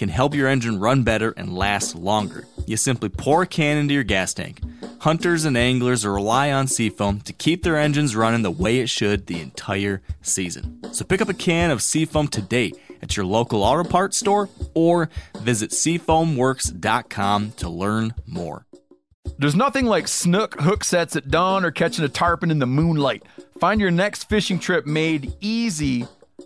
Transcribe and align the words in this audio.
can 0.00 0.08
help 0.08 0.34
your 0.34 0.48
engine 0.48 0.80
run 0.80 1.02
better 1.02 1.34
and 1.36 1.54
last 1.54 1.94
longer. 1.94 2.46
You 2.66 2.78
simply 2.78 3.10
pour 3.10 3.42
a 3.42 3.46
can 3.46 3.76
into 3.76 3.92
your 3.92 4.02
gas 4.02 4.32
tank. 4.32 4.62
Hunters 5.00 5.44
and 5.44 5.58
anglers 5.58 6.06
rely 6.06 6.50
on 6.50 6.68
Seafoam 6.68 7.20
to 7.20 7.34
keep 7.34 7.62
their 7.62 7.76
engines 7.76 8.16
running 8.16 8.40
the 8.40 8.50
way 8.50 8.78
it 8.78 8.88
should 8.88 9.26
the 9.26 9.42
entire 9.42 10.00
season. 10.22 10.80
So 10.94 11.04
pick 11.04 11.20
up 11.20 11.28
a 11.28 11.34
can 11.34 11.70
of 11.70 11.82
Seafoam 11.82 12.28
today 12.28 12.72
at 13.02 13.14
your 13.14 13.26
local 13.26 13.62
auto 13.62 13.86
parts 13.86 14.16
store 14.16 14.48
or 14.72 15.10
visit 15.40 15.70
seafoamworks.com 15.70 17.52
to 17.52 17.68
learn 17.68 18.14
more. 18.26 18.64
There's 19.38 19.54
nothing 19.54 19.84
like 19.84 20.08
snook 20.08 20.58
hook 20.62 20.82
sets 20.82 21.14
at 21.14 21.28
dawn 21.28 21.62
or 21.62 21.70
catching 21.70 22.06
a 22.06 22.08
tarpon 22.08 22.50
in 22.50 22.58
the 22.58 22.66
moonlight. 22.66 23.22
Find 23.58 23.82
your 23.82 23.90
next 23.90 24.30
fishing 24.30 24.58
trip 24.58 24.86
made 24.86 25.34
easy 25.42 26.06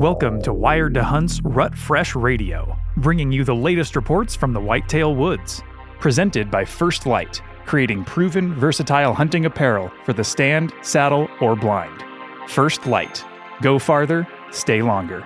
Welcome 0.00 0.40
to 0.44 0.54
Wired 0.54 0.94
to 0.94 1.04
Hunt's 1.04 1.42
Rut 1.44 1.76
Fresh 1.76 2.16
Radio, 2.16 2.74
bringing 2.96 3.30
you 3.30 3.44
the 3.44 3.54
latest 3.54 3.96
reports 3.96 4.34
from 4.34 4.54
the 4.54 4.60
Whitetail 4.60 5.14
Woods. 5.14 5.62
Presented 5.98 6.50
by 6.50 6.64
First 6.64 7.04
Lite, 7.04 7.42
creating 7.66 8.06
proven, 8.06 8.54
versatile 8.54 9.12
hunting 9.12 9.44
apparel 9.44 9.92
for 10.06 10.14
the 10.14 10.24
stand, 10.24 10.72
saddle, 10.80 11.28
or 11.42 11.54
blind. 11.54 12.02
First 12.48 12.86
Lite. 12.86 13.22
Go 13.60 13.78
farther, 13.78 14.26
stay 14.50 14.80
longer. 14.80 15.22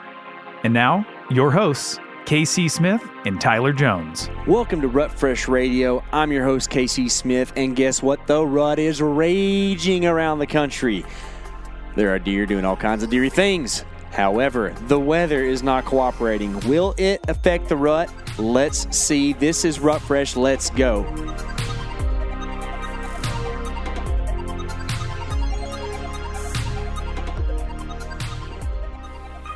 And 0.65 0.75
now, 0.75 1.07
your 1.31 1.53
hosts, 1.53 2.01
KC 2.25 2.69
Smith 2.69 3.09
and 3.27 3.41
Tyler 3.41 3.73
Jones. 3.73 4.29
Welcome 4.45 4.81
to 4.81 4.89
Rut 4.89 5.13
Fresh 5.13 5.47
Radio. 5.47 6.03
I'm 6.11 6.33
your 6.33 6.43
host, 6.43 6.69
KC 6.71 7.09
Smith, 7.13 7.53
and 7.55 7.77
guess 7.77 8.03
what? 8.03 8.27
The 8.27 8.45
rut 8.45 8.81
is 8.81 9.01
raging 9.01 10.05
around 10.05 10.41
the 10.41 10.49
country. 10.49 11.05
There 11.95 12.13
are 12.13 12.19
deer 12.19 12.45
doing 12.45 12.65
all 12.65 12.75
kinds 12.75 13.05
of 13.05 13.11
deery 13.11 13.31
things. 13.31 13.85
However, 14.15 14.73
the 14.87 14.99
weather 14.99 15.43
is 15.43 15.65
not 15.65 15.85
cooperating. 15.85 16.61
Will 16.69 16.95
it 16.99 17.21
affect 17.27 17.69
the 17.69 17.77
rut? 17.77 18.09
Let's 18.39 18.97
see. 18.97 19.33
This 19.33 19.65
is 19.65 19.81
Rut 19.81 20.01
Fresh. 20.01 20.37
Let's 20.37 20.71
go. 20.71 21.03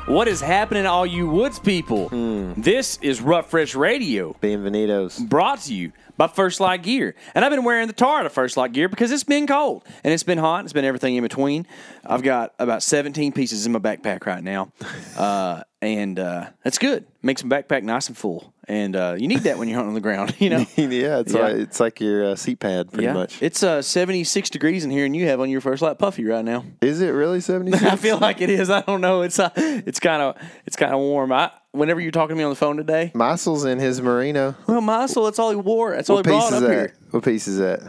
What 0.09 0.27
is 0.27 0.41
happening, 0.41 0.87
all 0.87 1.05
you 1.05 1.29
woods 1.29 1.59
people? 1.59 2.09
This 2.57 2.97
is 2.99 3.21
Rut 3.21 3.45
Fresh 3.45 3.75
Radio. 3.75 4.35
Bienvenidos. 4.41 5.23
Brought 5.29 5.59
to 5.61 5.73
you 5.75 5.91
by 6.17 6.25
First 6.25 6.59
Lite 6.59 6.81
Gear. 6.81 7.13
And 7.35 7.45
I've 7.45 7.51
been 7.51 7.63
wearing 7.63 7.85
the 7.85 7.93
tar 7.93 8.25
of 8.25 8.31
First 8.33 8.57
Lite 8.57 8.71
Gear 8.71 8.89
because 8.89 9.11
it's 9.11 9.23
been 9.23 9.45
cold 9.45 9.83
and 10.03 10.11
it's 10.11 10.23
been 10.23 10.39
hot. 10.39 10.63
It's 10.63 10.73
been 10.73 10.83
everything 10.83 11.15
in 11.15 11.21
between. 11.21 11.67
I've 12.03 12.23
got 12.23 12.55
about 12.57 12.81
17 12.81 13.33
pieces 13.33 13.67
in 13.67 13.71
my 13.71 13.77
backpack 13.77 14.25
right 14.25 14.43
now. 14.43 14.71
Uh, 15.15 15.63
and 15.81 16.17
uh, 16.17 16.49
that's 16.63 16.77
good. 16.77 17.05
Makes 17.21 17.43
my 17.43 17.61
backpack 17.61 17.83
nice 17.83 18.07
and 18.07 18.17
full. 18.17 18.53
And 18.69 18.95
uh, 18.95 19.15
you 19.17 19.27
need 19.27 19.39
that 19.39 19.57
when 19.57 19.67
you're 19.67 19.77
hunting 19.77 19.89
on 19.89 19.93
the 19.95 19.99
ground, 19.99 20.35
you 20.39 20.51
know? 20.51 20.59
yeah, 20.77 21.19
it's 21.19 21.33
Yeah. 21.33 21.41
like 21.41 21.53
it's 21.55 21.79
like 21.79 21.99
your 21.99 22.23
uh, 22.31 22.35
seat 22.35 22.59
pad, 22.59 22.89
pretty 22.91 23.05
yeah. 23.05 23.13
much. 23.13 23.41
It's 23.41 23.63
uh, 23.63 23.81
76 23.81 24.49
degrees 24.51 24.85
in 24.85 24.91
here, 24.91 25.05
and 25.05 25.15
you 25.15 25.25
have 25.27 25.39
on 25.41 25.49
your 25.49 25.59
First 25.59 25.81
Lite 25.81 25.97
Puffy 25.97 26.23
right 26.23 26.45
now. 26.45 26.63
Is 26.79 27.01
it 27.01 27.09
really 27.09 27.41
seventy 27.41 27.73
I 27.87 27.95
feel 27.95 28.19
like 28.19 28.41
it 28.41 28.51
is. 28.51 28.69
I 28.69 28.81
don't 28.81 29.01
know. 29.01 29.23
It's 29.23 29.39
uh, 29.39 29.49
it's 29.55 29.99
kind 29.99 30.21
of 30.21 30.37
it's 30.67 30.75
kind 30.75 30.93
of 30.93 30.99
warm. 30.99 31.31
I 31.31 31.51
whenever 31.71 31.99
you're 31.99 32.11
talking 32.11 32.35
to 32.35 32.37
me 32.37 32.43
on 32.43 32.51
the 32.51 32.55
phone 32.55 32.77
today, 32.77 33.11
Muscles 33.15 33.65
in 33.65 33.79
his 33.79 34.01
merino. 34.01 34.55
well, 34.67 34.81
Muscle, 34.81 35.23
that's 35.25 35.39
all 35.39 35.49
he 35.49 35.55
wore. 35.55 35.95
That's 35.95 36.07
all 36.09 36.17
What 36.17 36.27
he 36.27 36.31
piece 36.31 36.39
brought 36.49 36.53
is 36.53 36.61
up 36.63 36.67
that? 36.69 36.73
here. 36.73 36.95
What 37.09 37.23
piece 37.23 37.47
is 37.47 37.57
that? 37.57 37.81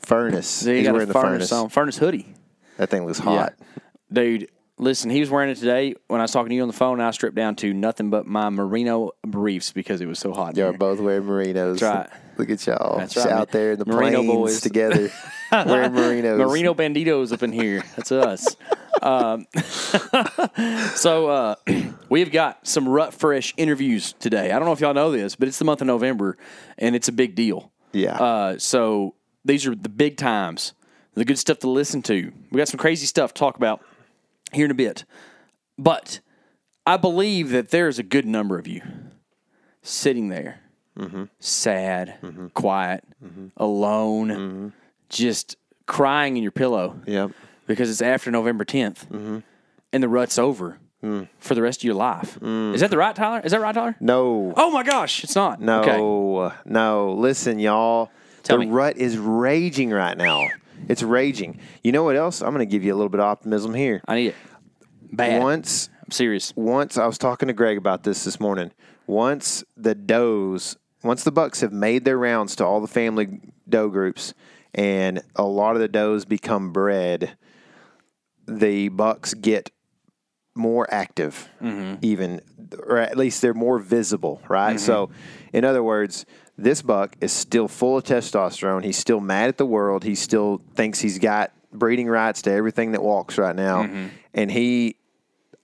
Furnace. 0.00 0.48
So 0.48 0.70
you 0.70 0.78
He's 0.78 0.84
got 0.86 0.90
a 0.90 0.92
wearing 0.94 1.08
the 1.08 1.14
furnace, 1.14 1.50
furnace. 1.50 1.52
on, 1.52 1.68
furnace 1.68 1.96
hoodie. 1.98 2.26
That 2.78 2.90
thing 2.90 3.04
looks 3.06 3.18
hot. 3.20 3.54
Dude, 4.12 4.48
listen, 4.78 5.10
he 5.10 5.20
was 5.20 5.30
wearing 5.30 5.50
it 5.50 5.56
today 5.56 5.94
when 6.06 6.20
I 6.20 6.24
was 6.24 6.32
talking 6.32 6.50
to 6.50 6.54
you 6.54 6.62
on 6.62 6.68
the 6.68 6.74
phone. 6.74 7.00
I 7.00 7.10
stripped 7.10 7.36
down 7.36 7.56
to 7.56 7.72
nothing 7.72 8.10
but 8.10 8.26
my 8.26 8.48
merino 8.50 9.12
briefs 9.26 9.72
because 9.72 10.00
it 10.00 10.06
was 10.06 10.18
so 10.18 10.32
hot. 10.32 10.56
Y'all 10.56 10.70
here. 10.70 10.78
both 10.78 11.00
wearing 11.00 11.24
merinos. 11.24 11.80
That's 11.80 11.82
right. 11.82 12.20
Look 12.38 12.50
at 12.50 12.64
y'all 12.68 12.98
That's 12.98 13.16
right, 13.16 13.26
out 13.26 13.50
there 13.50 13.72
in 13.72 13.80
the 13.80 13.84
Merino 13.84 14.18
plains 14.18 14.32
boys. 14.32 14.60
together, 14.60 15.10
wearing 15.52 15.90
merinos. 15.90 16.38
Merino 16.38 16.72
banditos 16.72 17.32
up 17.32 17.42
in 17.42 17.50
here. 17.52 17.82
That's 17.96 18.12
us. 18.12 18.56
um, 19.02 19.46
so 20.94 21.28
uh, 21.28 21.54
we've 22.08 22.30
got 22.30 22.64
some 22.64 22.88
rut 22.88 23.12
fresh 23.12 23.54
interviews 23.56 24.12
today. 24.20 24.52
I 24.52 24.58
don't 24.60 24.66
know 24.66 24.72
if 24.72 24.80
y'all 24.80 24.94
know 24.94 25.10
this, 25.10 25.34
but 25.34 25.48
it's 25.48 25.58
the 25.58 25.64
month 25.64 25.80
of 25.80 25.88
November, 25.88 26.38
and 26.78 26.94
it's 26.94 27.08
a 27.08 27.12
big 27.12 27.34
deal. 27.34 27.72
Yeah. 27.92 28.16
Uh, 28.16 28.58
so 28.58 29.16
these 29.44 29.66
are 29.66 29.74
the 29.74 29.88
big 29.88 30.16
times, 30.16 30.74
the 31.14 31.24
good 31.24 31.40
stuff 31.40 31.58
to 31.60 31.68
listen 31.68 32.02
to. 32.02 32.32
We 32.52 32.58
got 32.58 32.68
some 32.68 32.78
crazy 32.78 33.06
stuff 33.06 33.34
to 33.34 33.38
talk 33.38 33.56
about 33.56 33.82
here 34.52 34.64
in 34.64 34.70
a 34.70 34.74
bit, 34.74 35.04
but 35.76 36.20
I 36.86 36.96
believe 36.96 37.50
that 37.50 37.70
there's 37.70 37.98
a 37.98 38.02
good 38.02 38.26
number 38.26 38.58
of 38.58 38.66
you 38.66 38.82
sitting 39.82 40.28
there, 40.28 40.60
mm-hmm. 40.98 41.24
sad, 41.38 42.18
mm-hmm. 42.22 42.48
quiet, 42.48 43.04
mm-hmm. 43.24 43.48
alone, 43.56 44.72
just 45.08 45.56
crying 45.86 46.36
in 46.36 46.42
your 46.42 46.52
pillow 46.52 47.00
Yep. 47.06 47.32
because 47.66 47.90
it's 47.90 48.02
after 48.02 48.30
November 48.30 48.64
10th 48.64 49.42
and 49.92 50.02
the 50.02 50.08
rut's 50.08 50.38
over 50.38 50.78
mm. 51.02 51.28
for 51.38 51.54
the 51.54 51.62
rest 51.62 51.80
of 51.80 51.84
your 51.84 51.94
life. 51.94 52.38
Mm. 52.40 52.74
Is 52.74 52.80
that 52.80 52.90
the 52.90 52.98
right, 52.98 53.14
Tyler? 53.14 53.40
Is 53.44 53.52
that 53.52 53.60
right, 53.60 53.74
Tyler? 53.74 53.96
No. 54.00 54.52
Oh 54.56 54.70
my 54.70 54.82
gosh, 54.82 55.24
it's 55.24 55.34
not. 55.34 55.60
No. 55.60 55.80
Okay. 55.80 56.56
No. 56.64 57.12
Listen, 57.12 57.58
y'all. 57.58 58.10
Tell 58.42 58.58
the 58.58 58.66
me. 58.66 58.70
rut 58.70 58.96
is 58.96 59.18
raging 59.18 59.90
right 59.90 60.16
now. 60.16 60.48
It's 60.88 61.02
raging. 61.02 61.58
You 61.82 61.92
know 61.92 62.04
what 62.04 62.16
else? 62.16 62.40
I'm 62.40 62.54
going 62.54 62.66
to 62.66 62.70
give 62.70 62.84
you 62.84 62.92
a 62.92 62.96
little 62.96 63.08
bit 63.08 63.20
of 63.20 63.26
optimism 63.26 63.74
here. 63.74 64.02
I 64.06 64.14
need 64.16 64.26
it. 64.28 64.34
Bad. 65.12 65.40
Once 65.40 65.88
I'm 66.04 66.10
serious. 66.10 66.52
once 66.56 66.96
I 66.98 67.06
was 67.06 67.18
talking 67.18 67.48
to 67.48 67.54
Greg 67.54 67.78
about 67.78 68.02
this 68.02 68.24
this 68.24 68.38
morning. 68.38 68.72
Once 69.06 69.64
the 69.76 69.94
does, 69.94 70.76
once 71.02 71.24
the 71.24 71.32
bucks 71.32 71.60
have 71.60 71.72
made 71.72 72.04
their 72.04 72.18
rounds 72.18 72.56
to 72.56 72.64
all 72.64 72.80
the 72.80 72.86
family 72.86 73.40
doe 73.68 73.88
groups, 73.88 74.34
and 74.74 75.22
a 75.36 75.44
lot 75.44 75.74
of 75.74 75.80
the 75.80 75.88
does 75.88 76.24
become 76.24 76.72
bred, 76.72 77.36
the 78.46 78.88
bucks 78.88 79.34
get 79.34 79.70
more 80.54 80.92
active, 80.92 81.48
mm-hmm. 81.62 81.94
even, 82.02 82.40
or 82.78 82.98
at 82.98 83.16
least 83.16 83.40
they're 83.40 83.54
more 83.54 83.78
visible, 83.78 84.42
right? 84.48 84.76
Mm-hmm. 84.76 84.78
So, 84.78 85.10
in 85.52 85.64
other 85.64 85.82
words, 85.82 86.26
this 86.58 86.82
buck 86.82 87.16
is 87.20 87.32
still 87.32 87.68
full 87.68 87.98
of 87.98 88.04
testosterone. 88.04 88.84
He's 88.84 88.98
still 88.98 89.20
mad 89.20 89.48
at 89.48 89.58
the 89.58 89.66
world. 89.66 90.02
He 90.02 90.16
still 90.16 90.60
thinks 90.74 90.98
he's 90.98 91.20
got 91.20 91.52
breeding 91.72 92.08
rights 92.08 92.42
to 92.42 92.50
everything 92.50 92.92
that 92.92 93.02
walks 93.02 93.38
right 93.38 93.54
now, 93.54 93.84
mm-hmm. 93.84 94.08
and 94.34 94.50
he 94.50 94.96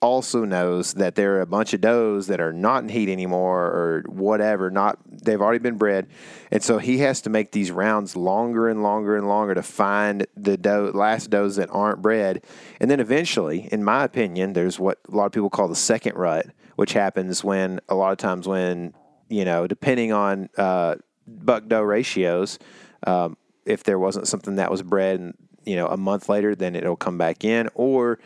also 0.01 0.45
knows 0.45 0.93
that 0.93 1.15
there 1.15 1.37
are 1.37 1.41
a 1.41 1.47
bunch 1.47 1.73
of 1.73 1.81
does 1.81 2.27
that 2.27 2.39
are 2.39 2.53
not 2.53 2.83
in 2.83 2.89
heat 2.89 3.09
anymore 3.09 3.63
or 3.63 4.03
whatever. 4.07 4.69
Not 4.69 4.99
they've 5.09 5.41
already 5.41 5.59
been 5.59 5.77
bred, 5.77 6.07
and 6.51 6.63
so 6.63 6.77
he 6.77 6.99
has 6.99 7.21
to 7.21 7.29
make 7.29 7.51
these 7.51 7.71
rounds 7.71 8.15
longer 8.15 8.69
and 8.69 8.81
longer 8.81 9.17
and 9.17 9.27
longer 9.27 9.55
to 9.55 9.63
find 9.63 10.25
the 10.37 10.57
doe, 10.57 10.91
last 10.93 11.29
does 11.29 11.57
that 11.57 11.69
aren't 11.71 12.01
bred, 12.01 12.43
and 12.79 12.89
then 12.89 13.01
eventually, 13.01 13.67
in 13.71 13.83
my 13.83 14.03
opinion, 14.03 14.53
there's 14.53 14.79
what 14.79 14.99
a 15.11 15.15
lot 15.15 15.25
of 15.25 15.31
people 15.33 15.49
call 15.49 15.67
the 15.67 15.75
second 15.75 16.15
rut, 16.15 16.45
which 16.77 16.93
happens 16.93 17.43
when 17.43 17.81
a 17.89 17.95
lot 17.95 18.11
of 18.11 18.17
times 18.17 18.47
when 18.47 18.93
you 19.29 19.45
know, 19.45 19.67
depending 19.67 20.11
on 20.11 20.49
uh, 20.57 20.95
buck 21.27 21.67
doe 21.67 21.81
ratios, 21.81 22.59
um, 23.07 23.37
if 23.65 23.83
there 23.83 23.99
wasn't 23.99 24.27
something 24.27 24.55
that 24.55 24.69
was 24.69 24.83
bred, 24.83 25.19
and, 25.19 25.33
you 25.65 25.75
know, 25.75 25.87
a 25.87 25.97
month 25.97 26.29
later, 26.29 26.55
then 26.55 26.75
it'll 26.75 26.95
come 26.95 27.17
back 27.17 27.43
in. 27.43 27.69
Or 27.73 28.19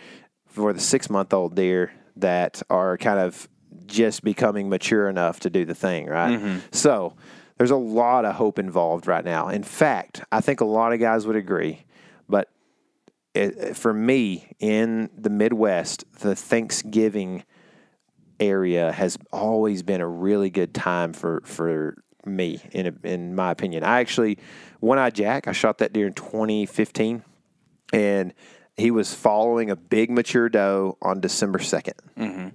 for 0.45 0.73
the 0.73 0.79
six 0.79 1.09
month 1.09 1.33
old 1.33 1.55
deer 1.55 1.91
that 2.17 2.61
are 2.69 2.97
kind 2.97 3.19
of 3.19 3.47
just 3.85 4.23
becoming 4.23 4.69
mature 4.69 5.07
enough 5.09 5.39
to 5.41 5.49
do 5.49 5.65
the 5.65 5.75
thing, 5.75 6.07
right? 6.07 6.39
So 6.71 7.15
there's 7.57 7.71
a 7.71 7.77
lot 7.77 8.25
of 8.25 8.35
hope 8.35 8.59
involved 8.59 9.07
right 9.07 9.23
now. 9.23 9.47
In 9.47 9.63
fact, 9.63 10.23
I 10.31 10.41
think 10.41 10.59
a 10.61 10.65
lot 10.65 10.91
of 10.93 10.99
guys 10.99 11.25
would 11.25 11.35
agree, 11.35 11.85
but 12.27 12.49
it, 13.33 13.75
for 13.77 13.93
me 13.93 14.55
in 14.59 15.09
the 15.17 15.29
Midwest, 15.29 16.03
the 16.19 16.35
Thanksgiving 16.35 17.43
area 18.39 18.91
has 18.91 19.17
always 19.31 19.83
been 19.83 20.01
a 20.01 20.07
really 20.07 20.49
good 20.49 20.73
time 20.73 21.13
for 21.13 21.41
for 21.45 22.01
me 22.25 22.61
in 22.71 22.99
in 23.03 23.35
my 23.35 23.51
opinion. 23.51 23.83
I 23.83 23.99
actually 23.99 24.37
one 24.79 24.97
eye 24.97 25.09
Jack, 25.09 25.47
I 25.47 25.51
shot 25.51 25.79
that 25.79 25.93
deer 25.93 26.07
in 26.07 26.13
2015 26.13 27.23
and 27.91 28.33
he 28.77 28.91
was 28.91 29.13
following 29.13 29.69
a 29.69 29.75
big 29.75 30.09
mature 30.09 30.49
doe 30.49 30.97
on 31.01 31.19
December 31.19 31.59
2nd. 31.59 31.93
Mm-hmm. 32.17 32.47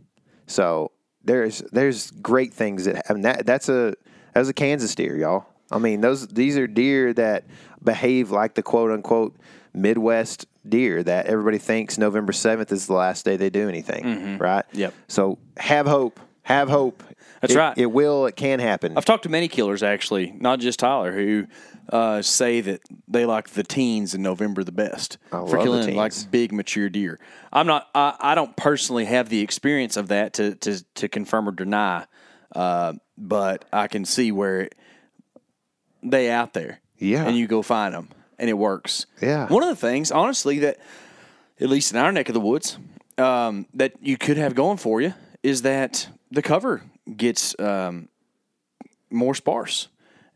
So 0.46 0.92
there's 1.22 1.60
there's 1.72 2.10
great 2.10 2.52
things 2.52 2.84
that 2.84 3.04
I 3.08 3.12
mean, 3.12 3.22
that 3.22 3.46
that's 3.46 3.68
a 3.68 3.94
that's 4.32 4.48
a 4.48 4.54
Kansas 4.54 4.94
deer, 4.94 5.16
y'all. 5.16 5.46
I 5.70 5.78
mean, 5.78 6.00
those 6.00 6.26
these 6.28 6.56
are 6.56 6.66
deer 6.66 7.12
that 7.14 7.44
behave 7.82 8.30
like 8.30 8.54
the 8.54 8.62
quote 8.62 8.90
unquote 8.90 9.36
Midwest 9.74 10.46
deer 10.66 11.02
that 11.02 11.26
everybody 11.26 11.58
thinks 11.58 11.98
November 11.98 12.32
seventh 12.32 12.72
is 12.72 12.86
the 12.86 12.94
last 12.94 13.24
day 13.24 13.36
they 13.36 13.50
do 13.50 13.68
anything, 13.68 14.38
right? 14.38 14.64
Yep. 14.72 14.94
So 15.08 15.38
have 15.56 15.86
hope, 15.86 16.20
have 16.42 16.68
hope. 16.68 17.02
That's 17.40 17.52
It- 17.54 17.58
right. 17.58 17.76
It 17.76 17.86
will. 17.86 18.26
It 18.26 18.36
can 18.36 18.60
happen. 18.60 18.96
I've 18.96 19.04
talked 19.04 19.24
to 19.24 19.28
many 19.28 19.48
killers 19.48 19.82
actually, 19.82 20.32
not 20.38 20.60
just 20.60 20.78
Tyler, 20.78 21.12
who 21.12 21.46
uh, 21.90 22.22
say 22.22 22.62
that 22.62 22.80
they 23.08 23.26
like 23.26 23.50
the 23.50 23.62
teens 23.62 24.14
in 24.14 24.22
November 24.22 24.64
the 24.64 24.72
best 24.72 25.18
I 25.30 25.44
for 25.46 25.58
killing 25.58 25.94
like 25.94 26.12
big 26.30 26.50
mature 26.52 26.88
deer. 26.88 27.20
I'm 27.52 27.66
not. 27.66 27.88
I, 27.94 28.14
I 28.18 28.34
don't 28.34 28.56
personally 28.56 29.04
have 29.04 29.28
the 29.28 29.40
experience 29.40 29.96
of 29.98 30.08
that 30.08 30.32
to 30.34 30.54
to, 30.54 30.82
to 30.94 31.08
confirm 31.08 31.46
or 31.48 31.52
deny, 31.52 32.06
uh, 32.54 32.94
but 33.18 33.66
I 33.70 33.88
can 33.88 34.06
see 34.06 34.32
where 34.32 34.70
they 36.02 36.30
out 36.30 36.54
there. 36.54 36.80
Yeah. 36.96 37.26
and 37.26 37.36
you 37.36 37.46
go 37.46 37.60
find 37.60 37.92
them, 37.92 38.08
and 38.38 38.50
it 38.50 38.54
works. 38.54 39.06
Yeah. 39.20 39.46
One 39.48 39.62
of 39.62 39.68
the 39.68 39.76
things, 39.76 40.10
honestly, 40.10 40.60
that 40.60 40.78
at 41.60 41.68
least 41.68 41.92
in 41.92 41.98
our 41.98 42.12
neck 42.12 42.28
of 42.28 42.34
the 42.34 42.40
woods, 42.40 42.78
um, 43.18 43.66
that 43.74 43.92
you 44.00 44.16
could 44.16 44.36
have 44.36 44.54
going 44.54 44.76
for 44.76 45.00
you 45.00 45.14
is 45.42 45.62
that 45.62 46.08
the 46.30 46.42
cover 46.42 46.82
gets 47.16 47.58
um, 47.60 48.08
more 49.10 49.34
sparse 49.34 49.88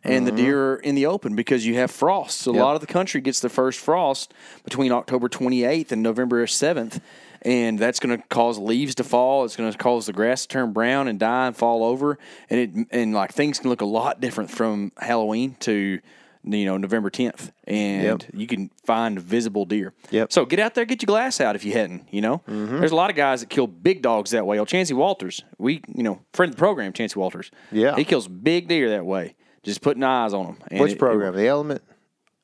and 0.04 0.26
the 0.26 0.32
deer 0.32 0.72
are 0.72 0.76
in 0.76 0.94
the 0.94 1.06
open 1.06 1.34
because 1.34 1.66
you 1.66 1.74
have 1.74 1.90
frost. 1.90 2.38
So 2.40 2.52
a 2.52 2.56
lot 2.56 2.74
of 2.74 2.80
the 2.80 2.86
country 2.86 3.20
gets 3.20 3.40
the 3.40 3.48
first 3.48 3.80
frost 3.80 4.32
between 4.64 4.92
October 4.92 5.28
28th 5.28 5.92
and 5.92 6.02
November 6.02 6.46
7th. 6.46 7.00
And 7.42 7.78
that's 7.78 8.00
going 8.00 8.16
to 8.16 8.26
cause 8.28 8.58
leaves 8.58 8.96
to 8.96 9.04
fall. 9.04 9.44
It's 9.44 9.56
going 9.56 9.70
to 9.70 9.78
cause 9.78 10.06
the 10.06 10.12
grass 10.12 10.42
to 10.42 10.48
turn 10.48 10.72
brown 10.72 11.08
and 11.08 11.20
die 11.20 11.46
and 11.46 11.56
fall 11.56 11.84
over. 11.84 12.18
And 12.50 12.60
it 12.60 12.86
and 12.90 13.14
like 13.14 13.32
things 13.32 13.60
can 13.60 13.70
look 13.70 13.80
a 13.80 13.86
lot 13.86 14.20
different 14.20 14.50
from 14.50 14.92
Halloween 14.98 15.56
to 15.60 16.00
you 16.44 16.64
know 16.64 16.76
November 16.76 17.10
10th. 17.10 17.50
And 17.64 18.02
Yep. 18.22 18.22
you 18.34 18.46
can 18.46 18.70
find 18.84 19.20
visible 19.20 19.64
deer. 19.64 19.92
Yep. 20.10 20.32
So 20.32 20.44
get 20.46 20.58
out 20.58 20.74
there, 20.74 20.84
get 20.84 21.02
your 21.02 21.06
glass 21.06 21.40
out 21.40 21.56
if 21.56 21.64
you 21.64 21.72
hadn't. 21.72 22.08
You 22.12 22.20
know, 22.20 22.38
Mm-hmm. 22.48 22.78
there's 22.78 22.92
a 22.92 22.96
lot 22.96 23.10
of 23.10 23.16
guys 23.16 23.40
that 23.40 23.50
kill 23.50 23.66
big 23.66 24.02
dogs 24.02 24.30
that 24.30 24.46
way. 24.46 24.58
Oh, 24.58 24.64
Chancey 24.64 24.94
Walters, 24.94 25.42
we 25.58 25.82
you 25.94 26.02
know 26.02 26.20
friend 26.32 26.50
of 26.50 26.56
the 26.56 26.60
program, 26.60 26.92
Chancey 26.92 27.18
Walters. 27.18 27.50
Yeah. 27.72 27.96
he 27.96 28.04
kills 28.04 28.28
big 28.28 28.68
deer 28.68 28.90
that 28.90 29.04
way. 29.06 29.34
Just 29.64 29.80
putting 29.82 30.02
eyes 30.04 30.32
on 30.32 30.46
them. 30.70 30.80
Which 30.80 30.92
it- 30.92 30.98
program? 30.98 31.34
the 31.34 31.46
Element. 31.46 31.82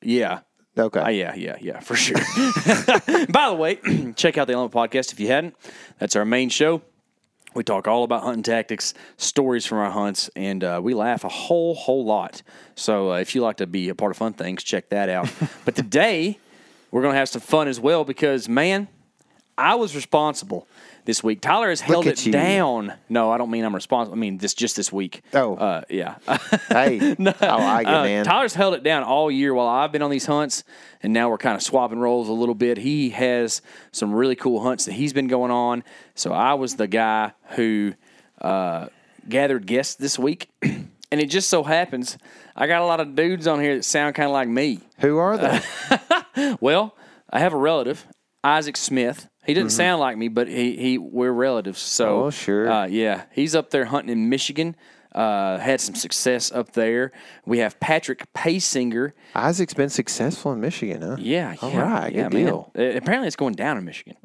yeah. 0.01 0.39
Okay. 0.77 0.99
Uh, 0.99 1.07
yeah, 1.07 1.33
yeah, 1.35 1.55
yeah, 1.61 1.79
for 1.79 1.95
sure. 1.95 2.17
By 3.29 3.47
the 3.49 3.55
way, 3.57 3.75
check 4.17 4.37
out 4.37 4.47
the 4.47 4.53
Element 4.53 4.73
Podcast 4.73 5.13
if 5.13 5.19
you 5.21 5.27
hadn't. 5.29 5.55
That's 5.99 6.17
our 6.17 6.25
main 6.25 6.49
show. 6.49 6.81
We 7.55 7.63
talk 7.63 7.87
all 7.87 8.03
about 8.03 8.23
hunting 8.23 8.43
tactics, 8.43 8.93
stories 9.15 9.65
from 9.65 9.77
our 9.77 9.89
hunts, 9.89 10.29
and 10.35 10.61
uh, 10.61 10.81
we 10.83 10.93
laugh 10.93 11.23
a 11.23 11.29
whole, 11.29 11.73
whole 11.73 12.03
lot. 12.03 12.41
So 12.75 13.13
uh, 13.13 13.19
if 13.19 13.33
you 13.33 13.41
like 13.41 13.57
to 13.57 13.65
be 13.65 13.87
a 13.87 13.95
part 13.95 14.11
of 14.11 14.17
fun 14.17 14.33
things, 14.33 14.61
check 14.61 14.89
that 14.89 15.07
out. 15.07 15.31
but 15.65 15.73
today, 15.73 16.37
we're 16.91 17.01
going 17.01 17.13
to 17.13 17.17
have 17.17 17.29
some 17.29 17.41
fun 17.41 17.69
as 17.69 17.79
well 17.79 18.03
because, 18.03 18.49
man, 18.49 18.89
I 19.57 19.75
was 19.75 19.95
responsible 19.95 20.67
this 21.05 21.23
week. 21.23 21.39
Tyler 21.41 21.69
has 21.69 21.79
held 21.81 22.07
it 22.07 22.25
you. 22.25 22.31
down. 22.31 22.93
No, 23.09 23.31
I 23.31 23.37
don't 23.37 23.49
mean 23.51 23.63
I'm 23.63 23.73
responsible. 23.75 24.17
I 24.17 24.19
mean 24.19 24.37
this 24.37 24.53
just 24.53 24.75
this 24.75 24.91
week. 24.91 25.21
Oh. 25.33 25.55
uh, 25.55 25.81
yeah. 25.89 26.15
Hey, 26.67 26.99
I 26.99 27.15
like 27.19 27.87
it, 27.87 27.93
Uh, 27.93 28.03
man. 28.03 28.25
Tyler's 28.25 28.53
held 28.53 28.73
it 28.73 28.83
down 28.83 29.03
all 29.03 29.31
year 29.31 29.53
while 29.53 29.67
I've 29.67 29.91
been 29.91 30.01
on 30.01 30.09
these 30.11 30.25
hunts, 30.25 30.63
and 31.01 31.13
now 31.13 31.29
we're 31.29 31.37
kind 31.37 31.55
of 31.55 31.61
swapping 31.61 31.99
roles 31.99 32.27
a 32.27 32.33
little 32.33 32.55
bit. 32.55 32.77
He 32.77 33.11
has 33.11 33.61
some 33.91 34.13
really 34.13 34.35
cool 34.35 34.61
hunts 34.61 34.85
that 34.85 34.93
he's 34.93 35.13
been 35.13 35.27
going 35.27 35.51
on. 35.51 35.83
So 36.15 36.33
I 36.33 36.55
was 36.55 36.75
the 36.75 36.87
guy 36.87 37.31
who 37.51 37.93
uh, 38.41 38.87
gathered 39.29 39.65
guests 39.67 39.95
this 39.95 40.19
week, 40.19 40.49
and 40.61 40.89
it 41.11 41.27
just 41.27 41.49
so 41.49 41.63
happens 41.63 42.17
I 42.57 42.67
got 42.67 42.81
a 42.81 42.85
lot 42.85 42.99
of 42.99 43.15
dudes 43.15 43.47
on 43.47 43.59
here 43.61 43.75
that 43.75 43.83
sound 43.83 44.15
kind 44.15 44.27
of 44.27 44.33
like 44.33 44.47
me. 44.49 44.79
Who 44.99 45.17
are 45.17 45.37
they? 45.37 45.59
Well, 46.59 46.95
I 47.31 47.39
have 47.39 47.53
a 47.53 47.57
relative, 47.57 48.05
Isaac 48.43 48.75
Smith. 48.75 49.29
He 49.45 49.53
didn't 49.53 49.71
sound 49.71 49.99
like 49.99 50.17
me, 50.17 50.27
but 50.27 50.47
he, 50.47 50.75
he 50.75 50.97
we're 50.97 51.31
relatives. 51.31 51.79
So 51.79 52.05
Mm-hmm. 52.05 52.25
Oh, 52.25 52.29
sure. 52.31 52.69
uh, 52.71 52.85
yeah, 52.87 53.23
he's 53.31 53.55
up 53.55 53.69
there 53.69 53.85
hunting 53.85 54.11
in 54.11 54.29
Michigan. 54.29 54.75
Uh, 55.13 55.57
had 55.59 55.79
some 55.79 55.95
success 55.95 56.51
up 56.51 56.73
there. 56.73 57.11
We 57.45 57.59
have 57.59 57.79
Patrick 57.79 58.25
Paysinger. 58.33 59.13
Isaac's 59.33 59.73
been 59.73 59.89
successful 59.89 60.51
in 60.51 60.59
Michigan, 60.59 61.01
huh? 61.01 61.15
Yeah, 61.19 61.55
All 61.61 61.71
yeah, 61.71 61.81
right, 61.81 62.13
yeah, 62.13 62.23
good 62.23 62.33
man. 62.33 62.45
deal. 62.45 62.71
Apparently, 62.75 63.27
it's 63.27 63.37
going 63.37 63.53
down 63.53 63.77
in 63.77 63.85
Michigan. 63.85 64.17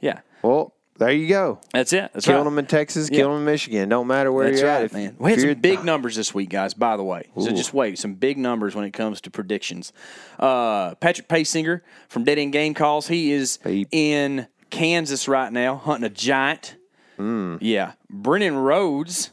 Yeah, 0.00 0.20
Well, 0.42 0.74
there 0.98 1.10
you 1.12 1.28
go. 1.28 1.60
that's 1.72 1.92
it. 1.92 2.10
That's 2.12 2.26
Killing 2.26 2.40
right. 2.40 2.44
them 2.44 2.58
in 2.58 2.66
Texas, 2.66 3.08
Yeah. 3.10 3.18
killing 3.18 3.32
them 3.34 3.40
in 3.42 3.52
Michigan. 3.52 3.88
Don't 3.88 4.06
matter 4.06 4.30
where 4.32 4.48
That's 4.48 4.60
you're 4.60 4.68
right, 4.70 4.76
at. 4.80 4.84
If- 4.84 4.92
man. 4.92 5.16
We 5.18 5.30
had 5.30 5.40
some 5.40 5.54
big 5.54 5.84
numbers 5.84 6.16
this 6.16 6.34
week, 6.34 6.50
guys. 6.50 6.74
By 6.74 6.96
the 6.96 7.04
way, 7.04 7.24
so 7.38 7.48
just 7.50 7.72
wait, 7.72 7.98
some 7.98 8.14
big 8.14 8.36
numbers 8.38 8.74
when 8.74 8.84
it 8.84 8.90
comes 8.92 9.20
to 9.22 9.30
predictions. 9.30 9.92
Uh, 10.38 10.94
Patrick 10.96 11.28
Paysinger 11.28 11.80
from 12.08 12.24
Dead 12.24 12.38
End 12.38 12.52
Game 12.52 12.74
Calls. 12.74 13.08
He 13.08 13.32
is 13.32 13.58
Peep. 13.58 13.88
in 13.92 14.46
Kansas 14.70 15.28
right 15.28 15.52
now 15.52 15.76
hunting 15.76 16.04
a 16.04 16.10
giant. 16.10 16.76
Hmm. 17.16 17.56
Yeah, 17.60 17.92
Brennan 18.10 18.54
Rhoades, 18.54 19.30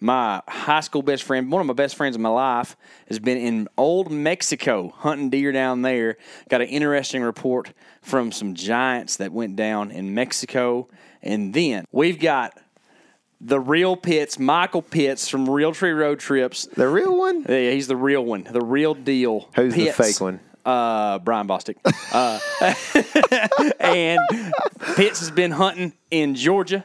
my 0.00 0.42
high 0.46 0.80
school 0.80 1.02
best 1.02 1.24
friend, 1.24 1.50
one 1.50 1.60
of 1.60 1.66
my 1.66 1.72
best 1.72 1.96
friends 1.96 2.16
in 2.16 2.22
my 2.22 2.28
life, 2.28 2.76
has 3.08 3.18
been 3.18 3.38
in 3.38 3.68
Old 3.76 4.10
Mexico 4.10 4.92
hunting 4.96 5.30
deer 5.30 5.52
down 5.52 5.82
there. 5.82 6.16
Got 6.48 6.62
an 6.62 6.68
interesting 6.68 7.22
report 7.22 7.72
from 8.02 8.30
some 8.32 8.54
giants 8.54 9.16
that 9.16 9.32
went 9.32 9.56
down 9.56 9.90
in 9.90 10.14
Mexico. 10.14 10.88
And 11.22 11.52
then 11.52 11.84
we've 11.90 12.20
got 12.20 12.56
the 13.40 13.60
real 13.60 13.96
Pitts, 13.96 14.38
Michael 14.38 14.82
Pitts 14.82 15.28
from 15.28 15.46
Realtree 15.46 15.96
Road 15.96 16.20
Trips. 16.20 16.66
The 16.66 16.88
real 16.88 17.16
one? 17.16 17.44
Yeah, 17.48 17.70
he's 17.70 17.88
the 17.88 17.96
real 17.96 18.24
one, 18.24 18.44
the 18.44 18.60
real 18.60 18.94
deal. 18.94 19.48
Who's 19.54 19.74
the 19.74 19.90
fake 19.90 20.20
one? 20.20 20.40
Uh, 20.64 21.18
Brian 21.20 21.48
Bostic. 21.48 21.76
Uh, 22.12 22.38
and 23.80 24.20
Pitts 24.96 25.20
has 25.20 25.30
been 25.30 25.50
hunting 25.50 25.92
in 26.10 26.34
Georgia. 26.34 26.84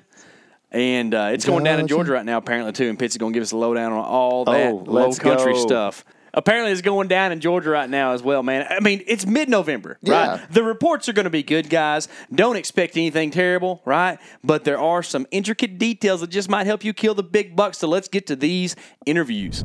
And 0.73 1.13
uh, 1.13 1.29
it's 1.31 1.45
going 1.45 1.63
down 1.63 1.79
in 1.79 1.87
Georgia. 1.87 2.11
Right 2.13 2.25
now, 2.25 2.37
apparently, 2.37 2.71
too. 2.73 2.89
And 2.89 2.97
Pitts 2.97 3.13
is 3.13 3.17
going 3.19 3.31
to 3.31 3.37
give 3.37 3.43
us 3.43 3.51
a 3.51 3.57
lowdown 3.57 3.91
on 3.93 4.03
all 4.03 4.43
that 4.45 4.71
Oh, 4.71 4.83
low 4.87 5.13
country 5.13 5.53
go. 5.53 5.59
stuff. 5.59 6.03
Apparently, 6.35 6.71
it's 6.71 6.81
going 6.81 7.07
down 7.07 7.31
in 7.31 7.39
Georgia 7.39 7.69
right 7.69 7.87
now 7.87 8.13
as 8.13 8.23
well, 8.23 8.41
man. 8.41 8.65
I 8.67 8.79
mean, 8.79 9.03
it's 9.05 9.23
mid 9.23 9.49
November, 9.49 9.99
Yeah. 10.01 10.27
right? 10.37 10.51
The 10.51 10.63
reports 10.63 11.07
are 11.07 11.13
going 11.13 11.25
to 11.25 11.29
be 11.29 11.43
good, 11.43 11.69
guys. 11.69 12.07
Don't 12.33 12.55
expect 12.55 12.97
anything 12.97 13.29
terrible, 13.29 13.83
right? 13.85 14.17
But 14.43 14.63
there 14.63 14.79
are 14.79 15.03
some 15.03 15.27
intricate 15.29 15.77
details 15.77 16.21
that 16.21 16.31
just 16.31 16.49
might 16.49 16.65
help 16.65 16.83
you 16.83 16.91
kill 16.91 17.13
the 17.13 17.21
big 17.21 17.55
bucks. 17.55 17.77
So 17.77 17.87
let's 17.87 18.07
get 18.07 18.25
to 18.27 18.35
these 18.35 18.75
interviews. 19.05 19.63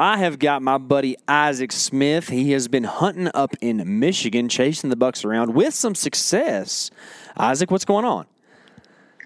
I 0.00 0.18
have 0.18 0.40
got 0.40 0.62
my 0.62 0.78
buddy 0.78 1.14
Isaac 1.28 1.70
Smith. 1.70 2.28
He 2.28 2.50
has 2.52 2.66
been 2.66 2.82
hunting 2.82 3.30
up 3.32 3.54
in 3.60 4.00
Michigan, 4.00 4.48
chasing 4.48 4.90
the 4.90 4.96
bucks 4.96 5.24
around 5.24 5.54
with 5.54 5.74
some 5.74 5.94
success. 5.94 6.90
Isaac, 7.36 7.70
what's 7.70 7.84
going 7.84 8.04
on? 8.04 8.26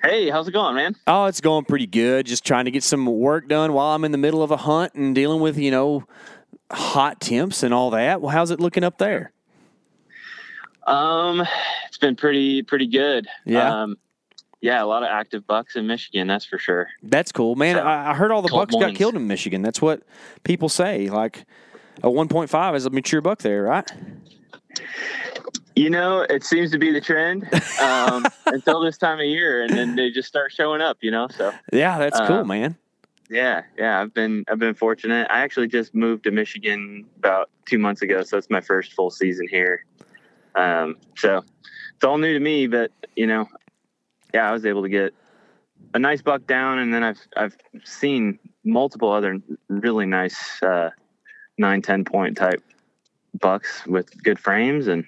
Hey, 0.02 0.30
how's 0.30 0.46
it 0.46 0.52
going, 0.52 0.74
man? 0.74 0.94
Oh, 1.06 1.24
it's 1.24 1.40
going 1.40 1.64
pretty 1.64 1.86
good. 1.86 2.26
Just 2.26 2.44
trying 2.44 2.66
to 2.66 2.70
get 2.70 2.82
some 2.82 3.06
work 3.06 3.48
done 3.48 3.72
while 3.72 3.94
I'm 3.94 4.04
in 4.04 4.12
the 4.12 4.18
middle 4.18 4.42
of 4.42 4.50
a 4.50 4.56
hunt 4.56 4.94
and 4.94 5.14
dealing 5.14 5.40
with, 5.40 5.58
you 5.58 5.70
know, 5.70 6.04
hot 6.70 7.20
temps 7.20 7.62
and 7.62 7.72
all 7.72 7.90
that. 7.90 8.20
Well, 8.20 8.30
how's 8.30 8.50
it 8.50 8.60
looking 8.60 8.84
up 8.84 8.98
there? 8.98 9.32
Um, 10.86 11.44
it's 11.88 11.98
been 11.98 12.14
pretty 12.14 12.62
pretty 12.62 12.86
good. 12.86 13.26
Yeah? 13.44 13.82
Um, 13.82 13.96
yeah, 14.60 14.82
a 14.82 14.86
lot 14.86 15.02
of 15.02 15.08
active 15.08 15.46
bucks 15.46 15.76
in 15.76 15.86
Michigan, 15.86 16.26
that's 16.26 16.44
for 16.44 16.58
sure. 16.58 16.88
That's 17.02 17.32
cool, 17.32 17.56
man. 17.56 17.76
So, 17.76 17.82
I, 17.82 18.10
I 18.10 18.14
heard 18.14 18.30
all 18.30 18.42
the 18.42 18.48
bucks 18.48 18.74
got 18.74 18.94
killed 18.94 19.14
in 19.14 19.26
Michigan. 19.26 19.62
That's 19.62 19.82
what 19.82 20.02
people 20.44 20.68
say. 20.68 21.08
Like 21.10 21.44
a 22.02 22.08
1.5 22.08 22.76
is 22.76 22.86
a 22.86 22.90
mature 22.90 23.20
buck 23.20 23.40
there, 23.40 23.62
right? 23.64 23.90
You 25.76 25.90
know, 25.90 26.22
it 26.22 26.42
seems 26.42 26.70
to 26.70 26.78
be 26.78 26.90
the 26.90 27.02
trend 27.02 27.46
um, 27.82 28.24
until 28.46 28.80
this 28.80 28.96
time 28.96 29.18
of 29.20 29.26
year, 29.26 29.62
and 29.62 29.76
then 29.76 29.94
they 29.94 30.10
just 30.10 30.26
start 30.26 30.50
showing 30.50 30.80
up. 30.80 30.96
You 31.02 31.10
know, 31.10 31.28
so 31.28 31.52
Yeah, 31.70 31.98
that's 31.98 32.18
cool, 32.20 32.38
Um, 32.38 32.46
man. 32.48 32.76
yeah, 33.28 33.62
yeah, 33.76 34.00
I've 34.00 34.14
been 34.14 34.44
I've 34.48 34.58
been 34.58 34.74
fortunate. 34.74 35.28
I 35.30 35.40
actually 35.40 35.68
just 35.68 35.94
moved 35.94 36.24
to 36.24 36.30
Michigan 36.30 37.04
about 37.18 37.50
two 37.66 37.78
months 37.78 38.00
ago, 38.00 38.22
so 38.22 38.38
it's 38.38 38.48
my 38.48 38.62
first 38.62 38.94
full 38.94 39.10
season 39.10 39.46
here. 39.48 39.84
Um, 40.54 40.96
so 41.18 41.44
it's 41.94 42.04
all 42.04 42.16
new 42.16 42.32
to 42.32 42.40
me, 42.40 42.66
but 42.68 42.90
you 43.14 43.26
know, 43.26 43.46
yeah, 44.32 44.48
I 44.48 44.52
was 44.52 44.64
able 44.64 44.82
to 44.82 44.88
get 44.88 45.12
a 45.92 45.98
nice 45.98 46.22
buck 46.22 46.46
down, 46.46 46.78
and 46.78 46.94
then 46.94 47.02
I've 47.04 47.20
I've 47.36 47.56
seen 47.84 48.38
multiple 48.64 49.12
other 49.12 49.42
really 49.68 50.06
nice 50.06 50.62
uh, 50.62 50.88
nine 51.58 51.82
ten 51.82 52.02
point 52.06 52.38
type 52.38 52.62
bucks 53.38 53.86
with 53.86 54.22
good 54.22 54.38
frames, 54.38 54.86
and 54.86 55.04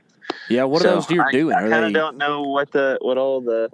Yeah, 0.49 0.65
what 0.65 0.85
are 0.85 0.89
those 0.89 1.07
deer 1.07 1.25
I, 1.27 1.33
doing? 1.33 1.55
I 1.55 1.61
kind 1.61 1.73
they 1.73 1.87
of 1.87 1.93
don't 1.93 2.17
know 2.17 2.43
what 2.43 2.71
the 2.73 2.99
what 3.01 3.19
all 3.19 3.41
the 3.41 3.71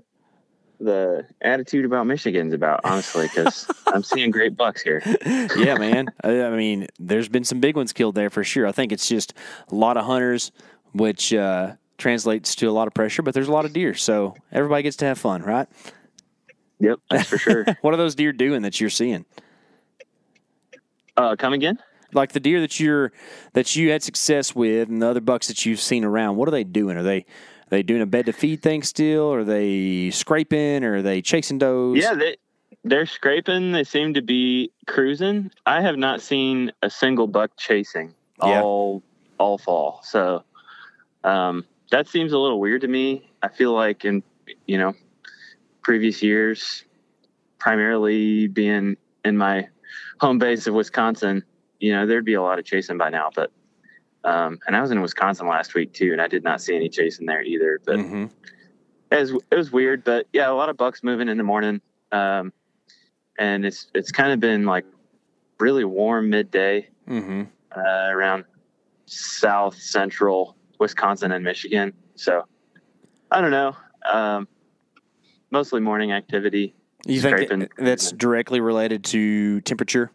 the 0.80 1.26
attitude 1.40 1.84
about 1.84 2.06
Michigan's 2.06 2.52
about, 2.52 2.80
honestly, 2.84 3.26
because 3.28 3.70
I'm 3.87 4.02
seeing 4.02 4.30
great 4.30 4.56
bucks 4.56 4.82
here. 4.82 5.02
yeah, 5.56 5.76
man. 5.78 6.08
I, 6.23 6.42
I 6.42 6.50
mean, 6.50 6.88
there's 6.99 7.28
been 7.28 7.44
some 7.44 7.61
big 7.61 7.76
ones 7.76 7.92
killed 7.92 8.14
there 8.14 8.30
for 8.30 8.44
sure. 8.44 8.66
I 8.66 8.73
think 8.73 8.92
it's 8.92 9.08
just 9.08 9.34
a 9.70 9.75
lot 9.75 9.96
of 9.96 10.04
hunters, 10.04 10.52
which 10.92 11.32
uh, 11.32 11.75
translates 11.99 12.54
to 12.56 12.68
a 12.68 12.73
lot 12.73 12.87
of 12.88 12.94
pressure, 12.94 13.23
but 13.23 13.34
there's 13.34 13.49
a 13.49 13.52
lot 13.52 13.64
of 13.64 13.73
deer. 13.73 13.94
So 13.94 14.34
everybody 14.52 14.82
gets 14.82 14.96
to 14.96 15.04
have 15.06 15.18
fun, 15.18 15.42
right? 15.42 15.68
Yep, 16.80 17.00
that's 17.11 17.28
for 17.28 17.38
sure. 17.38 17.64
What 17.80 17.94
are 17.94 17.96
those 17.96 18.14
deer 18.14 18.32
doing 18.32 18.62
that 18.62 18.80
you're 18.80 18.90
seeing? 18.90 19.25
Uh, 21.16 21.37
come 21.37 21.52
again? 21.52 21.78
Like 22.14 22.33
the 22.33 22.40
deer 22.40 22.61
that 22.61 22.78
you're 22.80 23.12
that 23.52 23.75
you 23.76 23.90
had 23.90 24.02
success 24.02 24.54
with, 24.54 24.88
and 24.88 25.02
the 25.02 25.09
other 25.09 25.21
bucks 25.21 25.49
that 25.49 25.64
you've 25.66 25.80
seen 25.80 26.04
around. 26.04 26.37
What 26.37 26.49
are 26.49 26.52
they 26.52 26.64
doing? 26.64 26.97
Are 26.97 27.02
they 27.02 27.18
are 27.18 27.71
they 27.71 27.83
doing 27.83 28.02
a 28.02 28.06
bed 28.06 28.26
to 28.26 28.33
feed 28.33 28.62
thing 28.62 28.83
still? 28.83 29.33
Are 29.33 29.44
they 29.44 30.11
scraping? 30.11 30.85
Or 30.85 30.97
are 30.97 31.02
they 31.02 31.23
chasing 31.23 31.59
does? 31.59 31.97
Yeah, 31.97 32.14
they 32.14 32.37
they're 32.85 33.06
scraping. 33.06 33.73
They 33.73 33.85
seem 33.85 34.14
to 34.14 34.23
be 34.23 34.71
cruising. 34.87 35.50
I 35.66 35.80
have 35.80 35.97
not 35.97 36.21
seen 36.21 36.73
a 36.83 36.90
single 36.90 37.26
buck 37.26 37.52
chasing 37.56 38.14
Yeah. 38.42 38.62
all 38.62 39.02
all 39.38 39.59
fall. 39.59 40.00
So 40.04 40.44
um, 41.25 41.64
that 41.90 42.06
seems 42.09 42.33
a 42.33 42.38
little 42.38 42.61
weird 42.61 42.83
to 42.83 42.88
me. 42.88 43.30
I 43.42 43.49
feel 43.49 43.73
like 43.73 44.04
in 44.04 44.23
you 44.66 44.78
know 44.78 44.94
previous 45.83 46.23
years, 46.23 46.85
primarily 47.59 48.47
being 48.47 48.97
in 49.25 49.37
my 49.37 49.68
home 50.21 50.38
base 50.38 50.66
of 50.66 50.75
Wisconsin, 50.75 51.42
you 51.85 51.93
know 51.93 52.07
there'd 52.07 52.25
be 52.25 52.33
a 52.33 52.41
lot 52.43 52.59
of 52.59 52.64
chasing 52.64 52.97
by 52.97 53.11
now. 53.11 53.29
But 53.35 53.53
um, 54.25 54.59
and 54.67 54.75
I 54.75 54.81
was 54.81 54.91
in 54.91 55.03
Wisconsin 55.03 55.47
last 55.47 55.75
week 55.75 55.93
too, 55.93 56.12
and 56.12 56.21
I 56.23 56.29
did 56.29 56.43
not 56.43 56.62
see 56.62 56.75
any 56.75 56.88
chasing 56.88 57.26
there 57.26 57.43
either. 57.43 57.79
But 57.85 58.00
hmm 58.00 58.26
it 59.11 59.21
was 59.21 59.31
it 59.53 59.57
was 59.57 59.71
weird, 59.71 60.03
but 60.03 60.26
yeah, 60.33 60.50
a 60.50 60.55
lot 60.55 60.71
of 60.71 60.79
bucks 60.79 61.03
moving 61.03 61.29
in 61.29 61.37
the 61.37 61.45
morning, 61.45 61.83
um, 62.11 62.55
and 63.38 63.67
it's 63.67 63.88
it's 63.95 64.11
kind 64.11 64.33
of 64.33 64.41
been 64.41 64.64
like 64.64 64.87
really 65.61 65.85
warm 65.85 66.31
midday 66.31 66.88
hmm 67.07 67.43
uh, 67.76 68.09
around 68.09 68.45
south 69.05 69.76
central 69.76 70.57
Wisconsin 70.81 71.33
and 71.33 71.45
Michigan. 71.45 71.93
So 72.14 72.45
I 73.31 73.43
don't 73.43 73.50
know, 73.50 73.76
um, 74.11 74.49
mostly 75.50 75.83
morning 75.83 76.12
activity. 76.12 76.75
You 77.07 77.21
think 77.21 77.37
Scraping. 77.37 77.69
that's 77.76 78.11
directly 78.12 78.61
related 78.61 79.05
to 79.05 79.61
temperature? 79.61 80.11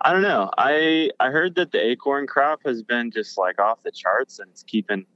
I 0.00 0.12
don't 0.12 0.22
know. 0.22 0.50
I 0.58 1.10
I 1.20 1.30
heard 1.30 1.54
that 1.56 1.72
the 1.72 1.84
acorn 1.84 2.26
crop 2.26 2.60
has 2.64 2.82
been 2.82 3.10
just 3.10 3.38
like 3.38 3.58
off 3.60 3.82
the 3.82 3.90
charts, 3.92 4.38
and 4.38 4.50
it's 4.50 4.62
keeping 4.62 5.06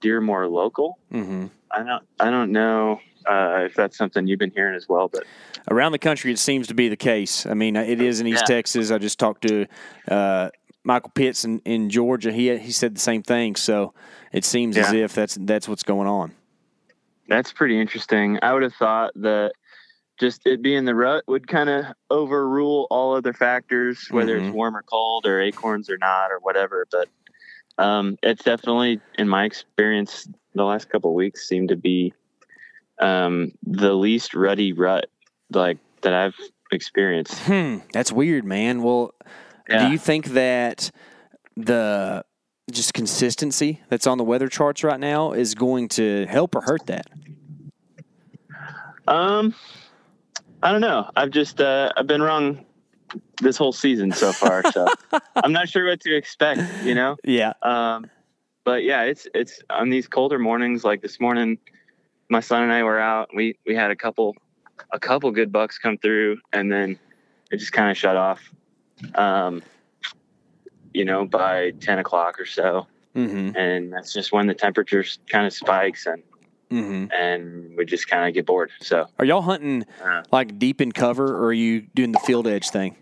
deer 0.00 0.20
more 0.20 0.48
local. 0.48 0.98
hmm 1.10 1.46
I 1.70 1.82
don't 1.82 2.04
I 2.20 2.30
don't 2.30 2.52
know 2.52 3.00
uh, 3.26 3.60
if 3.64 3.74
that's 3.74 3.96
something 3.96 4.26
you've 4.26 4.38
been 4.38 4.50
hearing 4.50 4.74
as 4.74 4.88
well, 4.88 5.08
but 5.08 5.24
Around 5.70 5.92
the 5.92 5.98
country, 5.98 6.32
it 6.32 6.40
seems 6.40 6.66
to 6.66 6.74
be 6.74 6.88
the 6.88 6.96
case. 6.96 7.46
I 7.46 7.54
mean, 7.54 7.76
it 7.76 8.00
is 8.00 8.20
in 8.20 8.26
East 8.26 8.42
Yeah. 8.48 8.56
Texas. 8.56 8.90
I 8.90 8.98
just 8.98 9.18
talked 9.20 9.42
to 9.42 9.66
uh, 10.08 10.50
Michael 10.82 11.12
Pitts 11.14 11.44
in, 11.44 11.60
in 11.60 11.88
Georgia. 11.88 12.32
He 12.32 12.56
he 12.58 12.72
said 12.72 12.96
the 12.96 13.00
same 13.00 13.22
thing. 13.22 13.54
So 13.54 13.94
it 14.32 14.44
seems 14.44 14.76
as 14.76 14.92
if 14.92 15.14
that's 15.14 15.38
that's 15.40 15.68
what's 15.68 15.84
going 15.84 16.08
on. 16.08 16.32
That's 17.28 17.52
pretty 17.52 17.80
interesting. 17.80 18.40
I 18.42 18.52
would 18.52 18.64
have 18.64 18.74
thought 18.74 19.12
that 19.14 19.52
just 20.22 20.46
it 20.46 20.62
being 20.62 20.84
the 20.84 20.94
rut 20.94 21.24
would 21.26 21.48
kind 21.48 21.68
of 21.68 21.84
overrule 22.08 22.86
all 22.90 23.14
other 23.16 23.32
factors, 23.32 24.06
whether 24.10 24.38
Mhm. 24.38 24.46
it's 24.46 24.54
warm 24.54 24.76
or 24.76 24.82
cold 24.82 25.26
or 25.26 25.40
acorns 25.40 25.90
or 25.90 25.98
not 25.98 26.30
or 26.30 26.38
whatever. 26.38 26.86
But 26.90 27.08
um, 27.76 28.16
it's 28.22 28.44
definitely, 28.44 29.00
in 29.18 29.28
my 29.28 29.44
experience, 29.44 30.28
the 30.54 30.62
last 30.62 30.88
couple 30.88 31.10
of 31.10 31.14
weeks 31.16 31.48
seem 31.48 31.66
to 31.68 31.76
be 31.76 32.14
um, 33.00 33.50
the 33.64 33.94
least 33.94 34.34
ruddy 34.34 34.72
rut 34.72 35.06
like 35.50 35.78
that 36.02 36.14
I've 36.14 36.36
experienced. 36.70 37.40
Hmm, 37.40 37.78
that's 37.92 38.12
weird, 38.12 38.44
man. 38.44 38.82
Well, 38.82 39.14
Yeah. 39.68 39.86
do 39.86 39.92
you 39.92 39.98
think 39.98 40.26
that 40.26 40.92
the 41.56 42.24
just 42.70 42.94
consistency 42.94 43.80
that's 43.88 44.06
on 44.06 44.18
the 44.18 44.24
weather 44.24 44.46
charts 44.48 44.84
right 44.84 45.00
now 45.00 45.32
is 45.32 45.56
going 45.56 45.88
to 45.88 46.26
help 46.26 46.54
or 46.54 46.60
hurt 46.60 46.86
that? 46.86 47.06
Um, 49.08 49.54
I 50.62 50.70
don't 50.72 50.80
know. 50.80 51.10
I've 51.16 51.30
just 51.30 51.60
uh, 51.60 51.92
I've 51.96 52.06
been 52.06 52.22
wrong 52.22 52.64
this 53.40 53.56
whole 53.56 53.72
season 53.72 54.12
so 54.12 54.32
far, 54.32 54.62
so 54.70 54.88
I'm 55.36 55.52
not 55.52 55.68
sure 55.68 55.86
what 55.86 56.00
to 56.00 56.14
expect. 56.14 56.60
You 56.84 56.94
know. 56.94 57.16
Yeah. 57.24 57.52
Um, 57.62 58.10
but 58.64 58.84
yeah, 58.84 59.02
it's 59.02 59.26
it's 59.34 59.60
on 59.70 59.90
these 59.90 60.06
colder 60.06 60.38
mornings. 60.38 60.84
Like 60.84 61.02
this 61.02 61.18
morning, 61.20 61.58
my 62.28 62.40
son 62.40 62.62
and 62.62 62.72
I 62.72 62.82
were 62.84 63.00
out. 63.00 63.30
We 63.34 63.58
we 63.66 63.74
had 63.74 63.90
a 63.90 63.96
couple 63.96 64.36
a 64.92 65.00
couple 65.00 65.30
good 65.32 65.50
bucks 65.50 65.78
come 65.78 65.98
through, 65.98 66.38
and 66.52 66.70
then 66.70 66.98
it 67.50 67.56
just 67.56 67.72
kind 67.72 67.90
of 67.90 67.96
shut 67.96 68.16
off. 68.16 68.40
Um, 69.16 69.62
you 70.94 71.04
know, 71.04 71.24
by 71.24 71.72
ten 71.80 71.98
o'clock 71.98 72.38
or 72.40 72.46
so, 72.46 72.86
Mm-hmm. 73.16 73.56
and 73.56 73.92
that's 73.92 74.12
just 74.12 74.32
when 74.32 74.46
the 74.46 74.54
temperatures 74.54 75.18
kind 75.28 75.46
of 75.46 75.52
spikes, 75.52 76.06
and 76.06 76.22
Mm-hmm. 76.72 77.12
and 77.12 77.76
we 77.76 77.84
just 77.84 78.08
kind 78.08 78.26
of 78.28 78.34
get 78.34 78.46
bored. 78.46 78.70
So 78.80 79.06
Are 79.18 79.24
y'all 79.24 79.42
hunting 79.42 79.84
Uh. 80.02 80.22
like 80.32 80.58
deep 80.58 80.80
in 80.80 80.92
cover, 80.92 81.26
or 81.36 81.46
are 81.46 81.52
you 81.52 81.82
doing 81.94 82.12
the 82.12 82.18
field 82.20 82.46
edge 82.46 82.70
thing? 82.70 82.96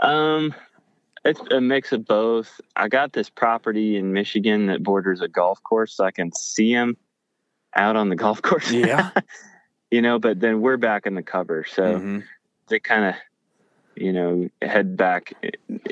Um, 0.00 0.54
it's 1.24 1.40
a 1.50 1.60
mix 1.60 1.92
of 1.92 2.04
both. 2.06 2.60
I 2.76 2.88
got 2.88 3.12
this 3.12 3.30
property 3.30 3.96
in 3.96 4.12
Michigan 4.12 4.66
that 4.66 4.82
borders 4.82 5.20
a 5.20 5.28
golf 5.28 5.62
course, 5.62 5.94
so 5.94 6.04
I 6.04 6.10
can 6.10 6.32
see 6.32 6.72
them 6.74 6.96
out 7.74 7.96
on 7.96 8.08
the 8.08 8.16
golf 8.24 8.42
course. 8.42 8.70
Yeah. 8.70 9.10
you 9.90 10.02
know, 10.02 10.18
but 10.18 10.40
then 10.40 10.60
we're 10.60 10.76
back 10.76 11.06
in 11.06 11.14
the 11.14 11.22
cover, 11.22 11.64
so 11.68 11.82
Mhm. 11.98 12.24
they 12.68 12.78
kind 12.78 13.06
of, 13.06 13.14
you 13.96 14.12
know, 14.12 14.48
head 14.62 14.96
back 14.96 15.32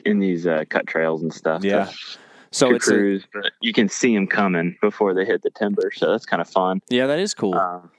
in 0.04 0.19
these 0.19 0.47
uh, 0.47 0.64
cut 0.69 0.87
trails 0.87 1.23
and 1.23 1.33
stuff. 1.33 1.64
Yeah. 1.64 1.87
So 1.87 2.19
to 2.61 2.75
it's 2.75 2.88
a, 2.88 3.20
but 3.32 3.52
you 3.61 3.73
can 3.73 3.88
see 3.88 4.14
them 4.14 4.26
coming 4.26 4.76
before 4.80 5.14
they 5.14 5.25
hit 5.25 5.42
the 5.42 5.50
timber, 5.50 5.90
so 5.94 6.11
that's 6.11 6.26
kind 6.26 6.40
of 6.40 6.49
fun. 6.49 6.80
yeah, 6.88 7.06
that 7.06 7.18
is 7.18 7.34
cool. 7.34 7.54
Um, 7.54 7.90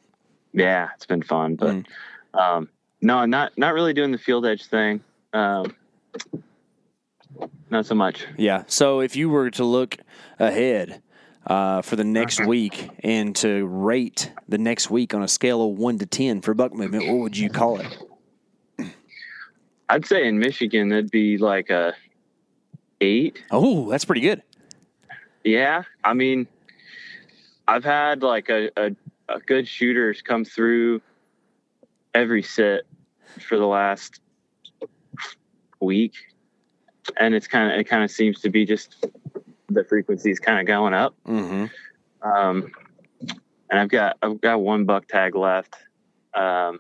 yeah, 0.54 0.90
it's 0.96 1.06
been 1.06 1.22
fun, 1.24 1.56
but 1.56 1.76
Mm. 1.76 1.86
um, 2.34 2.70
no, 3.02 3.26
not 3.26 3.58
not 3.58 3.74
really 3.74 3.94
doing 3.94 4.12
the 4.12 4.18
field 4.18 4.46
edge 4.46 4.66
thing. 4.68 5.02
Um, 5.34 5.76
not 7.70 7.86
so 7.86 7.96
much. 7.96 8.26
Yeah. 8.38 8.64
So 8.68 9.02
if 9.02 9.16
you 9.16 9.30
were 9.30 9.50
to 9.52 9.64
look 9.66 9.98
ahead 10.40 11.02
uh, 11.46 11.82
for 11.82 11.96
the 11.98 12.04
next 12.06 12.40
Uh-huh. 12.40 12.50
week 12.50 12.90
and 13.04 13.36
to 13.38 13.66
rate 13.68 14.32
the 14.48 14.58
next 14.58 14.90
week 14.90 15.14
on 15.14 15.22
a 15.22 15.28
scale 15.28 15.62
of 15.70 15.78
one 15.78 15.98
to 16.00 16.06
ten 16.06 16.42
for 16.42 16.54
buck 16.54 16.74
movement, 16.74 17.08
what 17.08 17.18
would 17.18 17.38
you 17.38 17.50
call 17.50 17.80
it? 17.80 17.98
I'd 19.90 20.06
say 20.06 20.28
in 20.28 20.40
Michigan 20.40 20.90
that'd 20.90 21.12
be 21.12 21.38
like 21.38 21.70
a 21.70 21.94
eight. 23.06 23.44
Oh, 23.52 23.90
that's 23.90 24.06
pretty 24.06 24.22
good. 24.22 24.42
Yeah, 25.44 25.84
I 26.04 26.14
mean, 26.14 26.48
I've 27.68 27.84
had 27.84 28.24
like 28.24 28.50
a, 28.50 28.70
a, 28.76 28.96
a 29.30 29.40
good 29.40 29.68
shooters 29.68 30.22
come 30.22 30.44
through 30.44 31.02
every 32.14 32.42
sit 32.42 32.88
for 33.48 33.58
the 33.58 33.66
last 33.66 34.20
week, 35.80 36.14
and 37.18 37.36
it's 37.36 37.48
kind 37.48 37.72
of 37.72 37.80
it 37.80 37.86
kind 37.86 38.04
of 38.04 38.10
seems 38.10 38.42
to 38.42 38.50
be 38.50 38.66
just 38.66 39.06
the 39.70 39.84
frequencies 39.84 40.40
kind 40.40 40.60
of 40.60 40.66
going 40.66 40.94
up. 40.94 41.16
Mm-hmm. 41.28 41.66
Um, 42.28 42.72
and 43.70 43.80
I've 43.80 43.90
got 43.90 44.18
I've 44.22 44.42
got 44.42 44.62
one 44.62 44.86
buck 44.86 45.08
tag 45.08 45.36
left 45.36 45.76
um, 46.34 46.80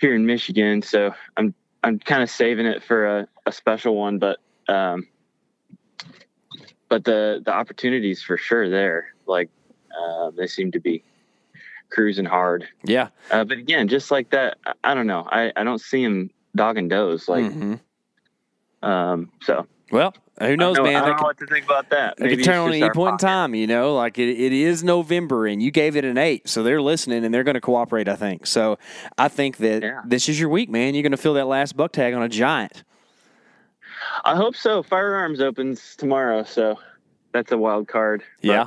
here 0.00 0.14
in 0.14 0.26
Michigan, 0.26 0.82
so 0.82 1.14
I'm 1.36 1.54
I'm 1.84 1.98
kind 1.98 2.22
of 2.22 2.30
saving 2.30 2.66
it 2.66 2.82
for 2.82 3.06
a, 3.06 3.28
a 3.46 3.52
special 3.52 3.96
one, 3.96 4.18
but 4.18 4.38
um, 4.68 5.06
but 6.88 7.04
the 7.04 7.40
the 7.44 7.52
opportunities 7.52 8.22
for 8.22 8.36
sure 8.36 8.68
there. 8.68 9.14
Like 9.26 9.50
Uh, 9.92 10.30
they 10.30 10.46
seem 10.46 10.72
to 10.72 10.80
be 10.80 11.02
cruising 11.90 12.24
hard. 12.24 12.66
Yeah. 12.84 13.08
Uh, 13.30 13.44
but 13.44 13.58
again, 13.58 13.88
just 13.88 14.10
like 14.10 14.30
that, 14.30 14.56
I, 14.64 14.72
I 14.84 14.94
don't 14.94 15.06
know. 15.06 15.26
I, 15.30 15.52
I 15.54 15.64
don't 15.64 15.80
see 15.80 16.02
him 16.02 16.30
dogging 16.56 16.88
does 16.88 17.28
like. 17.28 17.44
Mhm. 17.44 17.78
Um, 18.82 19.30
so 19.42 19.66
Well, 19.90 20.14
who 20.40 20.56
knows, 20.56 20.76
I 20.76 20.82
don't, 20.82 20.86
man? 20.86 21.02
I 21.02 21.06
don't 21.08 21.16
know 21.18 21.22
what 21.24 21.38
to 21.38 21.46
think 21.46 21.66
about 21.66 21.90
that. 21.90 22.14
It 22.18 22.20
Maybe 22.20 22.36
could 22.36 22.44
turn 22.46 22.58
on 22.58 22.72
any 22.72 22.88
point 22.90 23.12
in 23.12 23.18
time, 23.18 23.54
you 23.54 23.66
know. 23.66 23.94
Like 23.94 24.18
it, 24.18 24.30
it 24.30 24.52
is 24.52 24.82
November, 24.82 25.46
and 25.46 25.62
you 25.62 25.70
gave 25.70 25.94
it 25.96 26.04
an 26.06 26.16
eight, 26.18 26.48
so 26.48 26.62
they're 26.62 26.80
listening 26.82 27.24
and 27.24 27.32
they're 27.34 27.44
going 27.44 27.54
to 27.54 27.60
cooperate. 27.60 28.08
I 28.08 28.16
think 28.16 28.46
so. 28.46 28.78
I 29.18 29.28
think 29.28 29.58
that 29.58 29.82
Yeah. 29.82 30.00
this 30.06 30.28
is 30.30 30.40
your 30.40 30.48
week, 30.48 30.70
man. 30.70 30.94
You're 30.94 31.02
going 31.02 31.12
to 31.12 31.16
feel 31.18 31.34
that 31.34 31.46
last 31.46 31.76
buck 31.76 31.92
tag 31.92 32.14
on 32.14 32.22
a 32.22 32.28
giant. 32.28 32.82
I 34.24 34.36
hope 34.36 34.56
so. 34.56 34.82
Firearms 34.82 35.40
opens 35.40 35.96
tomorrow, 35.96 36.42
so 36.44 36.78
that's 37.32 37.52
a 37.52 37.58
wild 37.58 37.88
card. 37.88 38.22
But, 38.42 38.48
Yeah. 38.48 38.66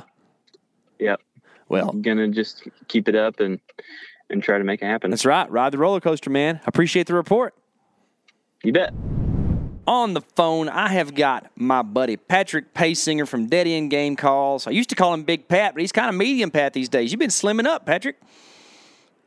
Yep. 0.98 1.20
Well, 1.68 1.90
I'm 1.90 2.02
gonna 2.02 2.28
just 2.28 2.62
keep 2.88 3.08
it 3.08 3.14
up 3.16 3.40
and 3.40 3.60
and 4.30 4.42
try 4.42 4.58
to 4.58 4.64
make 4.64 4.82
it 4.82 4.86
happen. 4.86 5.10
that's 5.10 5.24
right. 5.24 5.48
Ride 5.50 5.72
the 5.72 5.78
roller 5.78 6.00
coaster, 6.00 6.30
man. 6.30 6.60
Appreciate 6.66 7.06
the 7.06 7.14
report. 7.14 7.54
You 8.64 8.72
bet. 8.72 8.92
On 9.86 10.14
the 10.14 10.20
phone, 10.20 10.68
I 10.68 10.88
have 10.88 11.14
got 11.14 11.48
my 11.54 11.82
buddy 11.82 12.16
Patrick 12.16 12.74
Paysinger 12.74 13.28
from 13.28 13.46
Dead 13.46 13.68
End 13.68 13.88
Game 13.88 14.16
Calls. 14.16 14.66
I 14.66 14.72
used 14.72 14.88
to 14.88 14.96
call 14.96 15.14
him 15.14 15.22
Big 15.22 15.46
Pat, 15.46 15.74
but 15.74 15.80
he's 15.80 15.92
kind 15.92 16.08
of 16.08 16.16
medium 16.16 16.50
Pat 16.50 16.72
these 16.72 16.88
days. 16.88 17.12
You've 17.12 17.20
been 17.20 17.30
slimming 17.30 17.66
up, 17.66 17.86
Patrick. 17.86 18.16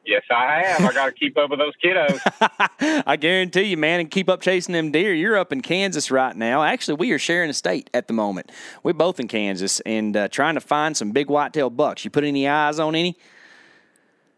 Yes, 0.09 0.23
I 0.31 0.63
have. 0.65 0.89
I 0.89 0.93
got 0.93 1.05
to 1.05 1.11
keep 1.11 1.37
up 1.37 1.51
with 1.51 1.59
those 1.59 1.73
kiddos. 1.83 3.03
I 3.05 3.15
guarantee 3.15 3.61
you, 3.63 3.77
man, 3.77 3.99
and 3.99 4.09
keep 4.09 4.27
up 4.27 4.41
chasing 4.41 4.73
them 4.73 4.91
deer. 4.91 5.13
You're 5.13 5.37
up 5.37 5.53
in 5.53 5.61
Kansas 5.61 6.09
right 6.09 6.35
now. 6.35 6.63
Actually, 6.63 6.95
we 6.95 7.11
are 7.11 7.19
sharing 7.19 7.51
a 7.51 7.53
state 7.53 7.91
at 7.93 8.07
the 8.07 8.13
moment. 8.13 8.51
We're 8.81 8.93
both 8.93 9.19
in 9.19 9.27
Kansas 9.27 9.81
and 9.81 10.17
uh, 10.17 10.27
trying 10.27 10.55
to 10.55 10.61
find 10.61 10.97
some 10.97 11.11
big 11.11 11.29
whitetail 11.29 11.69
bucks. 11.69 12.03
You 12.03 12.09
put 12.09 12.23
any 12.23 12.47
eyes 12.47 12.79
on 12.79 12.95
any? 12.95 13.17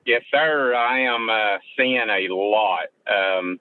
yes, 0.05 0.23
sir. 0.29 0.75
I 0.75 0.99
am 1.01 1.29
uh, 1.29 1.59
seeing 1.77 2.09
a 2.09 2.33
lot. 2.33 2.87
Um, 3.07 3.57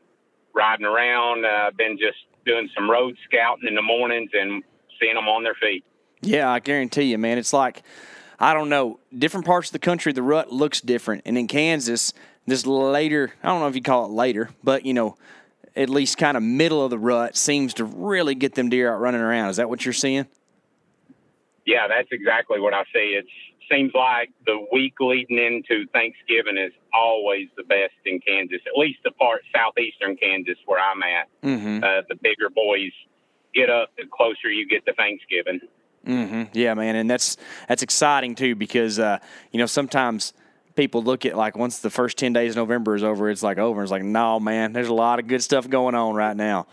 riding 0.52 0.87
around. 0.87 1.47
I've 1.47 1.76
been 1.76 1.97
just 1.97 2.19
doing 2.45 2.69
some 2.75 2.90
road 2.90 3.17
scouting 3.25 3.69
in 3.69 3.76
the 3.76 3.83
mornings 3.83 4.31
and 4.33 4.64
seeing 5.00 5.14
them 5.14 5.29
on 5.29 5.45
their 5.45 5.55
feet. 5.55 5.85
Yeah, 6.23 6.50
I 6.50 6.59
guarantee 6.59 7.05
you, 7.05 7.19
man. 7.19 7.38
It's 7.38 7.52
like, 7.52 7.85
I 8.40 8.54
don't 8.54 8.70
know, 8.70 8.99
different 9.16 9.44
parts 9.44 9.68
of 9.68 9.73
the 9.73 9.78
country, 9.78 10.12
the 10.12 10.23
rut 10.23 10.50
looks 10.50 10.80
different. 10.80 11.23
And 11.26 11.37
in 11.37 11.47
Kansas, 11.47 12.14
this 12.47 12.66
later, 12.66 13.32
I 13.42 13.49
don't 13.49 13.61
know 13.61 13.68
if 13.68 13.76
you 13.76 13.82
call 13.82 14.06
it 14.06 14.12
later, 14.12 14.49
but, 14.64 14.87
you 14.87 14.94
know, 14.94 15.16
at 15.76 15.90
least 15.90 16.16
kind 16.16 16.37
of 16.37 16.42
middle 16.42 16.82
of 16.82 16.90
the 16.90 16.99
rut 16.99 17.37
seems 17.37 17.75
to 17.75 17.85
really 17.85 18.35
get 18.35 18.54
them 18.54 18.70
deer 18.70 18.92
out 18.92 19.00
running 19.00 19.20
around. 19.20 19.50
Is 19.50 19.56
that 19.59 19.68
what 19.68 19.85
you're 19.85 19.92
seeing? 19.92 20.26
Yeah, 21.66 21.87
that's 21.87 22.09
exactly 22.11 22.59
what 22.61 22.73
I 22.73 22.85
see. 22.92 23.18
It 23.18 23.26
seems 23.70 23.92
like 23.94 24.30
the 24.47 24.66
week 24.73 24.94
leading 25.00 25.38
into 25.38 25.87
Thanksgiving 25.92 26.56
is 26.56 26.73
always 26.92 27.49
the 27.56 27.62
best 27.62 27.92
in 28.04 28.20
Kansas, 28.20 28.61
at 28.66 28.76
least 28.76 29.00
the 29.04 29.12
part 29.12 29.42
southeastern 29.54 30.16
Kansas 30.16 30.56
where 30.64 30.80
I'm 30.80 31.02
at. 31.02 31.28
Mm-hmm. 31.42 31.85
Uh, 31.85 32.02
the 32.09 32.16
bigger 32.16 32.49
boys 32.49 32.90
get 33.54 33.68
up 33.70 33.90
the 33.97 34.04
closer 34.11 34.49
you 34.49 34.66
get 34.66 34.87
to 34.87 34.94
Thanksgiving. 34.94 35.61
Hmm 36.04 36.45
Yeah, 36.52 36.75
man, 36.75 36.97
and 36.97 37.11
that's 37.11 37.37
that's 37.69 37.83
exciting 37.83 38.35
too 38.35 38.54
because 38.54 38.99
uh, 38.99 39.19
you 39.52 39.59
know 39.59 39.66
sometimes 39.66 40.33
people 40.76 41.02
look 41.02 41.26
at 41.26 41.37
like 41.37 41.57
once 41.57 41.80
the 41.80 41.90
first 41.90 42.16
ten 42.16 42.33
days 42.33 42.52
of 42.52 42.57
November 42.57 42.95
is 42.95 43.04
over, 43.04 43.30
it's 43.30 43.42
like 43.42 43.59
over. 43.59 43.83
It's 43.83 43.90
like 43.90 44.02
no, 44.02 44.40
man, 44.40 44.73
there's 44.73 44.88
a 44.88 44.95
lot 44.95 45.19
of 45.19 45.26
good 45.26 45.42
stuff 45.42 45.69
going 45.69 45.95
on 45.95 46.14
right 46.14 46.37
now. 46.37 46.66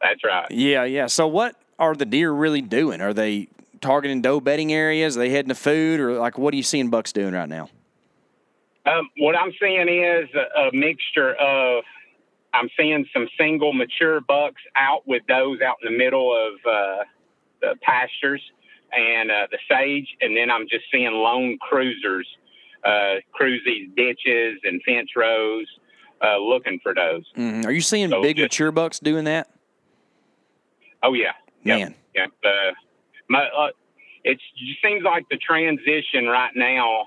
That's 0.00 0.24
right. 0.24 0.50
Yeah, 0.50 0.84
yeah. 0.84 1.06
So 1.06 1.26
what 1.26 1.56
are 1.78 1.94
the 1.94 2.06
deer 2.06 2.32
really 2.32 2.62
doing? 2.62 3.00
Are 3.00 3.14
they 3.14 3.48
targeting 3.80 4.22
doe 4.22 4.40
bedding 4.40 4.72
areas? 4.72 5.16
Are 5.16 5.20
they 5.20 5.30
heading 5.30 5.50
to 5.50 5.54
food, 5.54 6.00
or 6.00 6.14
like 6.14 6.38
what 6.38 6.54
are 6.54 6.56
you 6.56 6.62
seeing 6.62 6.90
bucks 6.90 7.12
doing 7.12 7.34
right 7.34 7.48
now? 7.48 7.68
Um, 8.84 9.08
what 9.18 9.36
I'm 9.36 9.52
seeing 9.60 9.88
is 9.88 10.28
a, 10.34 10.60
a 10.60 10.70
mixture 10.72 11.34
of 11.34 11.84
I'm 12.54 12.68
seeing 12.78 13.06
some 13.12 13.28
single 13.38 13.72
mature 13.72 14.20
bucks 14.20 14.60
out 14.76 15.06
with 15.06 15.22
does 15.26 15.60
out 15.60 15.76
in 15.82 15.92
the 15.92 15.98
middle 15.98 16.34
of 16.34 16.54
uh, 16.66 17.04
the 17.62 17.74
pastures 17.80 18.42
and 18.92 19.30
uh, 19.30 19.46
the 19.50 19.58
sage, 19.70 20.06
and 20.20 20.36
then 20.36 20.50
I'm 20.50 20.68
just 20.68 20.84
seeing 20.92 21.12
lone 21.12 21.56
cruisers 21.60 22.26
uh, 22.84 23.14
cruise 23.32 23.62
these 23.64 23.88
ditches 23.96 24.58
and 24.64 24.82
fence 24.84 25.10
rows 25.16 25.66
uh, 26.22 26.36
looking 26.38 26.78
for 26.82 26.92
does. 26.92 27.22
Mhm. 27.36 27.64
Are 27.64 27.70
you 27.72 27.80
seeing 27.80 28.10
So 28.10 28.20
big 28.20 28.36
just- 28.36 28.44
mature 28.52 28.72
bucks 28.72 28.98
doing 28.98 29.24
that? 29.24 29.48
Oh 31.02 31.14
yeah, 31.14 31.32
Yep. 31.64 31.78
Man, 31.78 31.94
yeah. 32.14 32.26
Uh, 32.44 32.72
my, 33.28 33.44
uh, 33.46 33.70
it 34.24 34.38
seems 34.84 35.02
like 35.02 35.24
the 35.30 35.36
transition 35.38 36.26
right 36.26 36.52
now 36.54 37.06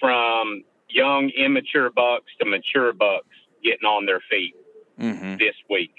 from 0.00 0.64
young 0.88 1.30
immature 1.30 1.90
bucks 1.90 2.32
to 2.40 2.46
mature 2.46 2.92
bucks 2.92 3.26
getting 3.62 3.84
on 3.84 4.06
their 4.06 4.20
feet 4.30 4.54
hmm 4.98 5.36
this 5.36 5.54
week. 5.70 5.92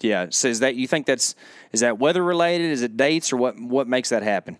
Yeah. 0.00 0.26
So 0.30 0.48
is 0.48 0.60
that 0.60 0.74
you 0.76 0.86
think 0.86 1.06
that's 1.06 1.34
is 1.72 1.80
that 1.80 1.98
weather 1.98 2.22
related? 2.22 2.70
Is 2.70 2.82
it 2.82 2.96
dates 2.96 3.32
or 3.32 3.36
what? 3.36 3.58
What 3.58 3.88
makes 3.88 4.08
that 4.10 4.22
happen? 4.22 4.58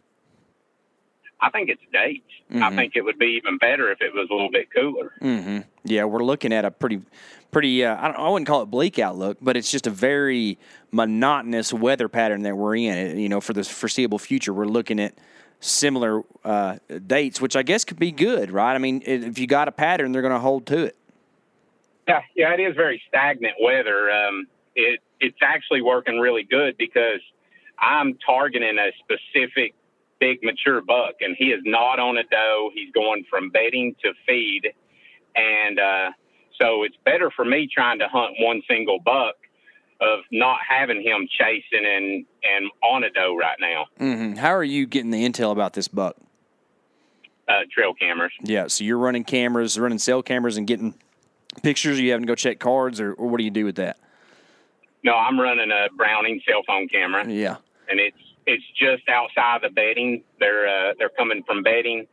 I 1.40 1.50
think 1.50 1.68
it's 1.68 1.82
dates. 1.92 2.24
I 2.50 2.70
Mhm. 2.70 2.76
think 2.76 2.92
it 2.96 3.02
would 3.02 3.18
be 3.18 3.36
even 3.42 3.58
better 3.58 3.90
if 3.90 4.00
it 4.00 4.14
was 4.14 4.28
a 4.30 4.34
little 4.34 4.50
bit 4.50 4.68
cooler. 4.74 5.12
hmm 5.20 5.58
Yeah, 5.84 6.04
we're 6.04 6.22
looking 6.22 6.52
at 6.52 6.64
a 6.64 6.70
pretty, 6.70 7.00
pretty. 7.50 7.84
Uh, 7.84 7.96
I, 8.00 8.08
don't, 8.08 8.18
I 8.18 8.28
wouldn't 8.28 8.46
call 8.46 8.62
it 8.62 8.66
bleak 8.66 8.98
outlook, 8.98 9.38
but 9.42 9.56
it's 9.56 9.70
just 9.70 9.86
a 9.86 9.90
very 9.90 10.58
monotonous 10.92 11.72
weather 11.72 12.08
pattern 12.08 12.42
that 12.42 12.56
we're 12.56 12.76
in. 12.76 12.96
It- 12.96 13.16
You 13.18 13.28
know, 13.28 13.40
for 13.40 13.52
the 13.52 13.64
foreseeable 13.64 14.18
future, 14.18 14.52
we're 14.54 14.66
looking 14.66 15.00
at 15.00 15.14
similar 15.60 16.22
uh, 16.44 16.76
dates, 17.06 17.40
which 17.40 17.56
I 17.56 17.62
guess 17.62 17.84
could 17.84 17.98
be 17.98 18.12
good, 18.12 18.50
right? 18.50 18.74
I 18.74 18.78
mean, 18.78 19.02
if 19.04 19.38
you 19.38 19.46
got 19.46 19.66
a 19.68 19.72
pattern, 19.72 20.12
they're 20.12 20.22
going 20.22 20.32
to 20.34 20.38
hold 20.38 20.66
to 20.66 20.84
it. 20.84 20.96
Yeah, 22.06 22.20
yeah, 22.36 22.52
it 22.54 22.60
is 22.60 22.74
very 22.76 23.02
stagnant 23.08 23.54
weather. 23.60 24.10
Um, 24.10 24.46
it 24.76 25.00
it's 25.20 25.38
actually 25.42 25.82
working 25.82 26.18
really 26.18 26.44
good 26.44 26.76
because 26.76 27.20
I'm 27.78 28.16
targeting 28.24 28.78
a 28.78 28.90
specific 28.98 29.74
big 30.20 30.42
mature 30.42 30.80
buck, 30.80 31.14
and 31.20 31.36
he 31.38 31.46
is 31.46 31.60
not 31.64 31.98
on 31.98 32.16
a 32.16 32.22
doe. 32.24 32.70
He's 32.74 32.90
going 32.92 33.24
from 33.28 33.50
bedding 33.50 33.94
to 34.02 34.12
feed, 34.26 34.72
and 35.34 35.78
uh, 35.78 36.10
so 36.60 36.82
it's 36.84 36.96
better 37.04 37.30
for 37.34 37.44
me 37.44 37.68
trying 37.72 37.98
to 37.98 38.08
hunt 38.08 38.34
one 38.38 38.62
single 38.68 38.98
buck 39.00 39.34
of 40.00 40.20
not 40.30 40.58
having 40.68 41.02
him 41.02 41.28
chasing 41.38 41.86
and 41.86 42.26
and 42.42 42.70
on 42.82 43.04
a 43.04 43.10
doe 43.10 43.36
right 43.36 43.56
now. 43.60 43.86
hmm 43.98 44.34
How 44.34 44.54
are 44.54 44.64
you 44.64 44.86
getting 44.86 45.10
the 45.10 45.24
intel 45.28 45.52
about 45.52 45.72
this 45.72 45.88
buck? 45.88 46.16
Uh, 47.46 47.60
trail 47.70 47.92
cameras. 47.92 48.32
Yeah, 48.42 48.68
so 48.68 48.84
you're 48.84 48.98
running 48.98 49.24
cameras, 49.24 49.78
running 49.78 49.98
cell 49.98 50.22
cameras, 50.22 50.56
and 50.56 50.66
getting 50.66 50.94
pictures. 51.62 51.98
Or 51.98 52.02
you 52.02 52.12
having 52.12 52.26
to 52.26 52.30
go 52.30 52.34
check 52.34 52.58
cards, 52.58 53.00
or, 53.00 53.12
or 53.12 53.28
what 53.28 53.36
do 53.38 53.44
you 53.44 53.50
do 53.50 53.66
with 53.66 53.76
that? 53.76 53.98
No, 55.04 55.14
I'm 55.14 55.38
running 55.38 55.70
a 55.70 55.88
Browning 55.94 56.40
cell 56.48 56.62
phone 56.66 56.88
camera. 56.88 57.28
Yeah. 57.28 57.56
and 57.90 58.00
it's 58.00 58.16
it's 58.46 58.64
just 58.78 59.08
outside 59.08 59.60
the 59.62 59.70
bedding. 59.70 60.24
They're 60.40 60.66
uh, 60.66 60.94
they're 60.98 61.10
coming 61.10 61.42
from 61.46 61.62
bedding, 61.62 62.06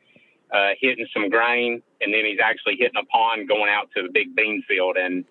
uh, 0.54 0.70
hitting 0.80 1.08
some 1.14 1.30
grain, 1.30 1.82
and 2.02 2.14
then 2.14 2.26
he's 2.26 2.40
actually 2.44 2.76
hitting 2.78 3.00
a 3.02 3.06
pond 3.06 3.48
going 3.48 3.70
out 3.70 3.90
to 3.96 4.04
the 4.04 4.10
big 4.12 4.36
bean 4.36 4.64
field. 4.68 4.98
And 4.98 5.26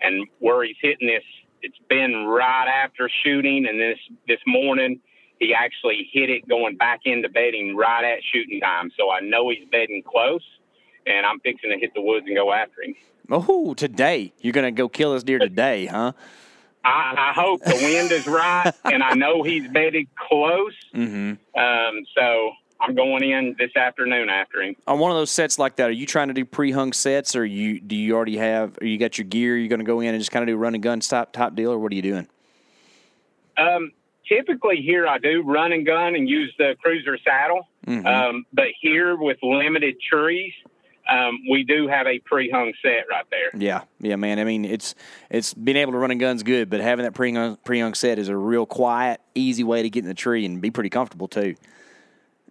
and 0.00 0.26
where 0.38 0.64
he's 0.64 0.76
hitting 0.80 1.08
this, 1.08 1.24
it's 1.62 1.78
been 1.88 2.26
right 2.26 2.68
after 2.68 3.10
shooting, 3.24 3.66
and 3.66 3.80
this 3.80 3.98
this 4.28 4.40
morning 4.46 5.00
he 5.38 5.52
actually 5.52 6.08
hit 6.12 6.30
it 6.30 6.48
going 6.48 6.76
back 6.76 7.00
into 7.04 7.28
bedding 7.28 7.76
right 7.76 8.04
at 8.04 8.20
shooting 8.32 8.60
time. 8.60 8.90
So 8.98 9.10
I 9.10 9.20
know 9.20 9.50
he's 9.50 9.68
bedding 9.70 10.02
close, 10.02 10.44
and 11.06 11.26
I'm 11.26 11.40
fixing 11.40 11.70
to 11.70 11.78
hit 11.78 11.92
the 11.94 12.00
woods 12.00 12.26
and 12.26 12.34
go 12.36 12.52
after 12.52 12.82
him. 12.82 12.94
Oh, 13.30 13.74
today 13.74 14.32
you're 14.40 14.54
going 14.54 14.74
to 14.74 14.78
go 14.78 14.88
kill 14.88 15.12
this 15.12 15.22
deer 15.24 15.38
today, 15.38 15.86
huh? 15.86 16.12
I, 16.86 17.30
I 17.30 17.32
hope 17.32 17.62
the 17.64 17.74
wind 17.74 18.12
is 18.12 18.26
right, 18.26 18.72
and 18.84 19.02
I 19.02 19.14
know 19.14 19.42
he's 19.42 19.66
bedded 19.68 20.06
close. 20.16 20.74
Mm-hmm. 20.94 21.58
Um, 21.58 22.06
so 22.16 22.52
I'm 22.80 22.94
going 22.94 23.24
in 23.24 23.56
this 23.58 23.74
afternoon 23.76 24.28
after 24.28 24.62
him. 24.62 24.76
on 24.86 24.98
one 24.98 25.10
of 25.10 25.16
those 25.16 25.30
sets 25.30 25.58
like 25.58 25.76
that, 25.76 25.88
are 25.88 25.92
you 25.92 26.06
trying 26.06 26.28
to 26.28 26.34
do 26.34 26.44
pre-hung 26.44 26.92
sets, 26.92 27.34
or 27.34 27.44
you 27.44 27.80
do 27.80 27.96
you 27.96 28.14
already 28.14 28.36
have, 28.36 28.78
or 28.80 28.86
you 28.86 28.98
got 28.98 29.18
your 29.18 29.26
gear? 29.26 29.56
You're 29.56 29.68
going 29.68 29.80
to 29.80 29.84
go 29.84 30.00
in 30.00 30.14
and 30.14 30.20
just 30.20 30.30
kind 30.30 30.42
of 30.42 30.46
do 30.46 30.56
run 30.56 30.74
and 30.74 30.82
gun 30.82 31.00
stop 31.00 31.32
top 31.32 31.54
deal, 31.56 31.72
or 31.72 31.78
what 31.78 31.90
are 31.92 31.96
you 31.96 32.02
doing? 32.02 32.28
Um, 33.58 33.92
typically 34.28 34.76
here 34.76 35.06
I 35.08 35.18
do 35.18 35.42
run 35.42 35.72
and 35.72 35.84
gun 35.84 36.14
and 36.14 36.28
use 36.28 36.54
the 36.58 36.76
Cruzr 36.84 37.16
saddle. 37.24 37.66
Mhm. 37.86 38.06
Um, 38.06 38.46
but 38.52 38.68
here 38.80 39.16
with 39.16 39.38
limited 39.42 39.96
trees, 40.00 40.52
um, 41.08 41.38
we 41.50 41.62
do 41.62 41.88
have 41.88 42.06
a 42.06 42.18
pre-hung 42.20 42.72
set 42.82 43.06
right 43.08 43.24
there. 43.30 43.50
Yeah, 43.54 43.82
yeah, 44.00 44.16
man. 44.16 44.38
I 44.38 44.44
mean, 44.44 44.64
it's 44.64 44.94
it's 45.30 45.54
being 45.54 45.76
able 45.76 45.92
to 45.92 45.98
run 45.98 46.10
and 46.10 46.20
gun's 46.20 46.42
good, 46.42 46.68
but 46.70 46.80
having 46.80 47.04
that 47.04 47.14
pre-hung 47.14 47.56
pre-hung 47.64 47.94
set 47.94 48.18
is 48.18 48.28
a 48.28 48.36
real 48.36 48.66
quiet, 48.66 49.20
easy 49.34 49.64
way 49.64 49.82
to 49.82 49.90
get 49.90 50.00
in 50.00 50.08
the 50.08 50.14
tree 50.14 50.44
and 50.44 50.60
be 50.60 50.70
pretty 50.70 50.90
comfortable 50.90 51.28
too. 51.28 51.54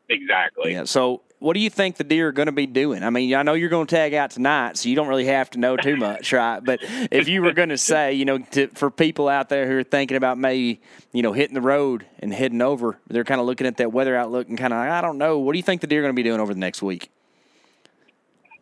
Exactly. 0.07 0.73
Yeah. 0.73 0.83
So 0.83 1.21
what 1.39 1.53
do 1.53 1.59
you 1.59 1.69
think 1.69 1.97
the 1.97 2.03
deer 2.03 2.29
are 2.29 2.31
going 2.31 2.45
to 2.47 2.51
be 2.51 2.65
doing? 2.65 3.03
I 3.03 3.09
mean, 3.09 3.33
I 3.33 3.43
know 3.43 3.53
you're 3.53 3.69
going 3.69 3.87
to 3.87 3.95
tag 3.95 4.13
out 4.13 4.31
tonight, 4.31 4.77
so 4.77 4.89
you 4.89 4.95
don't 4.95 5.07
really 5.07 5.25
have 5.25 5.49
to 5.51 5.59
know 5.59 5.75
too 5.75 5.97
much, 5.97 6.31
right? 6.33 6.59
But 6.63 6.79
if 7.11 7.27
you 7.27 7.41
were 7.41 7.51
going 7.51 7.69
to 7.69 7.77
say, 7.77 8.13
you 8.13 8.25
know, 8.25 8.39
to, 8.39 8.67
for 8.69 8.89
people 8.89 9.27
out 9.27 9.49
there 9.49 9.67
who 9.67 9.77
are 9.77 9.83
thinking 9.83 10.17
about 10.17 10.37
maybe, 10.37 10.81
you 11.11 11.21
know, 11.21 11.33
hitting 11.33 11.53
the 11.53 11.61
road 11.61 12.05
and 12.19 12.33
heading 12.33 12.61
over, 12.61 12.99
they're 13.09 13.23
kind 13.23 13.41
of 13.41 13.47
looking 13.47 13.67
at 13.67 13.77
that 13.77 13.91
weather 13.91 14.15
outlook 14.15 14.47
and 14.47 14.57
kind 14.57 14.73
of, 14.73 14.79
I 14.79 15.01
don't 15.01 15.17
know, 15.17 15.39
what 15.39 15.51
do 15.51 15.59
you 15.59 15.63
think 15.63 15.81
the 15.81 15.87
deer 15.87 15.99
are 15.99 16.03
going 16.03 16.15
to 16.15 16.19
be 16.19 16.23
doing 16.23 16.39
over 16.39 16.53
the 16.53 16.59
next 16.59 16.81
week? 16.81 17.11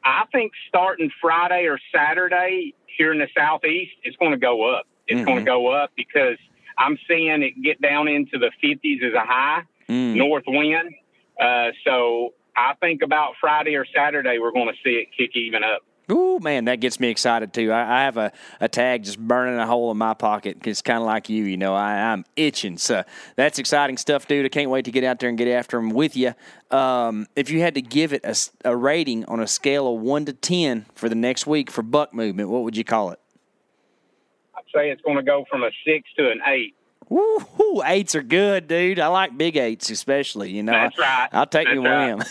I 0.05 0.23
think 0.31 0.51
starting 0.67 1.09
Friday 1.21 1.65
or 1.65 1.79
Saturday 1.93 2.73
here 2.97 3.11
in 3.11 3.19
the 3.19 3.27
southeast, 3.35 3.91
it's 4.03 4.15
going 4.17 4.31
to 4.31 4.37
go 4.37 4.73
up. 4.75 4.85
It's 5.07 5.17
Mm-hmm. 5.17 5.25
going 5.25 5.39
to 5.39 5.45
go 5.45 5.67
up 5.67 5.91
because 5.97 6.37
I'm 6.77 6.97
seeing 7.07 7.41
it 7.43 7.61
get 7.61 7.81
down 7.81 8.07
into 8.07 8.37
the 8.39 8.51
50s 8.63 9.03
as 9.05 9.13
a 9.13 9.25
high, 9.25 9.63
Mm. 9.89 10.15
north 10.15 10.45
wind. 10.47 10.93
Uh, 11.39 11.71
so 11.85 12.33
I 12.55 12.73
think 12.79 13.01
about 13.01 13.33
Friday 13.41 13.75
or 13.75 13.85
Saturday, 13.93 14.39
we're 14.39 14.53
going 14.53 14.67
to 14.67 14.77
see 14.83 14.91
it 14.95 15.09
kick 15.17 15.35
even 15.35 15.61
up. 15.63 15.81
Ooh, 16.11 16.37
man, 16.39 16.65
that 16.65 16.81
gets 16.81 16.99
me 16.99 17.09
excited 17.09 17.53
too. 17.53 17.71
I, 17.71 18.01
I 18.01 18.03
have 18.03 18.17
a, 18.17 18.31
a 18.59 18.67
tag 18.67 19.03
just 19.03 19.17
burning 19.17 19.57
a 19.57 19.65
hole 19.65 19.89
in 19.89 19.97
my 19.97 20.13
pocket. 20.13 20.57
It's 20.65 20.81
kind 20.81 20.99
of 20.99 21.05
like 21.05 21.29
you, 21.29 21.45
you 21.45 21.55
know. 21.55 21.73
I, 21.73 22.11
I'm 22.11 22.25
itching. 22.35 22.77
So 22.77 23.03
that's 23.37 23.57
exciting 23.57 23.95
stuff, 23.97 24.27
dude. 24.27 24.45
I 24.45 24.49
can't 24.49 24.69
wait 24.69 24.85
to 24.85 24.91
get 24.91 25.05
out 25.05 25.19
there 25.19 25.29
and 25.29 25.37
get 25.37 25.47
after 25.47 25.77
them 25.77 25.91
with 25.91 26.17
you. 26.17 26.33
Um, 26.71 27.27
if 27.37 27.49
you 27.49 27.61
had 27.61 27.75
to 27.75 27.81
give 27.81 28.11
it 28.11 28.25
a, 28.25 28.35
a 28.65 28.75
rating 28.75 29.23
on 29.25 29.39
a 29.39 29.47
scale 29.47 29.93
of 29.95 30.01
one 30.01 30.25
to 30.25 30.33
ten 30.33 30.85
for 30.93 31.07
the 31.07 31.15
next 31.15 31.47
week 31.47 31.71
for 31.71 31.81
buck 31.81 32.13
movement, 32.13 32.49
what 32.49 32.63
would 32.63 32.75
you 32.75 32.83
call 32.83 33.11
it? 33.11 33.19
I'd 34.55 34.63
say 34.75 34.89
it's 34.89 35.01
going 35.01 35.17
to 35.17 35.23
go 35.23 35.45
from 35.49 35.63
a 35.63 35.71
six 35.85 36.09
to 36.17 36.29
an 36.29 36.41
eight. 36.47 36.75
Woo, 37.13 37.45
woo, 37.59 37.83
eights 37.85 38.15
are 38.15 38.23
good, 38.23 38.67
dude. 38.67 38.97
I 38.97 39.05
like 39.05 39.37
big 39.37 39.55
eights, 39.55 39.91
especially. 39.91 40.49
You 40.49 40.63
know, 40.63 40.71
That's 40.71 40.97
right. 40.97 41.29
I'll 41.31 41.45
take 41.45 41.67
That's 41.67 41.75
you 41.75 41.83
William. 41.83 42.23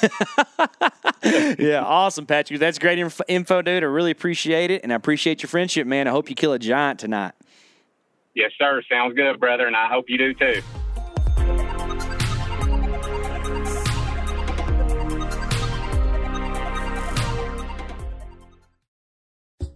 yeah, 1.61 1.85
awesome, 1.85 2.27
Patrick. 2.27 2.59
That's 2.59 2.81
great 2.81 2.99
inf- 2.99 3.21
info, 3.29 3.63
dude. 3.63 3.85
I 3.85 3.87
really 3.87 4.11
appreciate 4.11 4.73
it, 4.73 4.83
and 4.83 4.93
I 4.93 4.97
appreciate 4.97 5.41
your 5.41 5.49
friendship, 5.49 5.87
man. 5.87 6.09
I 6.09 6.11
hope 6.11 6.29
you 6.29 6.35
kill 6.35 6.53
a 6.53 6.59
giant 6.59 6.99
tonight. 6.99 7.31
Yes, 8.35 8.51
sir. 8.59 8.83
Sounds 8.91 9.15
good, 9.15 9.39
brother, 9.39 9.69
and 9.69 9.77
I 9.77 9.87
hope 9.87 10.07
you 10.09 10.19
do 10.19 10.35
too. 10.35 10.61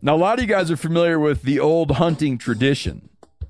Now, 0.03 0.17
a 0.17 0.19
lot 0.19 0.41
of 0.41 0.43
you 0.43 0.49
guys 0.49 0.69
are 0.73 0.77
familiar 0.77 1.21
with 1.21 1.43
the 1.43 1.61
old 1.61 1.93
hunting 1.93 2.39
tradition 2.39 3.09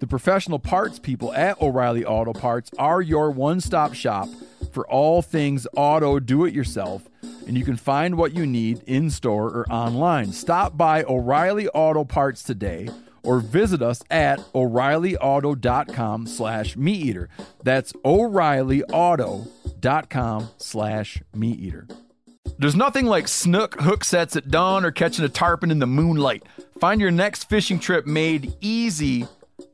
The 0.00 0.06
professional 0.06 0.58
parts 0.58 0.98
people 0.98 1.32
at 1.34 1.60
O'Reilly 1.60 2.06
Auto 2.06 2.32
Parts 2.32 2.70
are 2.78 3.02
your 3.02 3.30
one 3.30 3.60
stop 3.60 3.92
shop 3.92 4.30
for 4.72 4.88
all 4.88 5.20
things 5.20 5.66
auto 5.76 6.18
do 6.18 6.46
it 6.46 6.54
yourself, 6.54 7.06
and 7.46 7.58
you 7.58 7.66
can 7.66 7.76
find 7.76 8.16
what 8.16 8.34
you 8.34 8.46
need 8.46 8.82
in 8.86 9.10
store 9.10 9.48
or 9.48 9.70
online. 9.70 10.32
Stop 10.32 10.78
by 10.78 11.04
O'Reilly 11.04 11.68
Auto 11.68 12.04
Parts 12.04 12.42
today 12.42 12.88
or 13.22 13.40
visit 13.40 13.82
us 13.82 14.02
at 14.10 14.38
o'reillyauto.com 14.54 16.26
slash 16.26 16.78
meat 16.78 17.04
eater. 17.04 17.28
That's 17.62 17.92
o'reillyauto.com 18.02 20.48
slash 20.56 21.22
meat 21.34 21.60
eater. 21.60 21.86
There's 22.58 22.74
nothing 22.74 23.04
like 23.04 23.28
snook 23.28 23.78
hook 23.78 24.02
sets 24.04 24.34
at 24.34 24.50
dawn 24.50 24.86
or 24.86 24.92
catching 24.92 25.26
a 25.26 25.28
tarpon 25.28 25.70
in 25.70 25.78
the 25.78 25.86
moonlight. 25.86 26.44
Find 26.78 27.02
your 27.02 27.10
next 27.10 27.50
fishing 27.50 27.78
trip 27.78 28.06
made 28.06 28.54
easy 28.62 29.26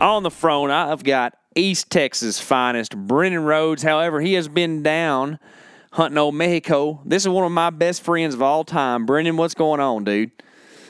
On 0.00 0.22
the 0.22 0.30
phone, 0.30 0.70
I've 0.70 1.02
got 1.02 1.36
East 1.56 1.90
Texas 1.90 2.38
finest 2.38 2.96
Brennan 2.96 3.42
Rhoades. 3.42 3.82
However, 3.82 4.20
he 4.20 4.34
has 4.34 4.46
been 4.46 4.84
down 4.84 5.40
hunting 5.90 6.18
old 6.18 6.36
Mexico. 6.36 7.00
This 7.04 7.24
is 7.24 7.28
one 7.28 7.44
of 7.44 7.50
my 7.50 7.70
best 7.70 8.02
friends 8.02 8.34
of 8.34 8.40
all 8.40 8.62
time. 8.62 9.06
Brennan, 9.06 9.36
what's 9.36 9.54
going 9.54 9.80
on, 9.80 10.04
dude? 10.04 10.30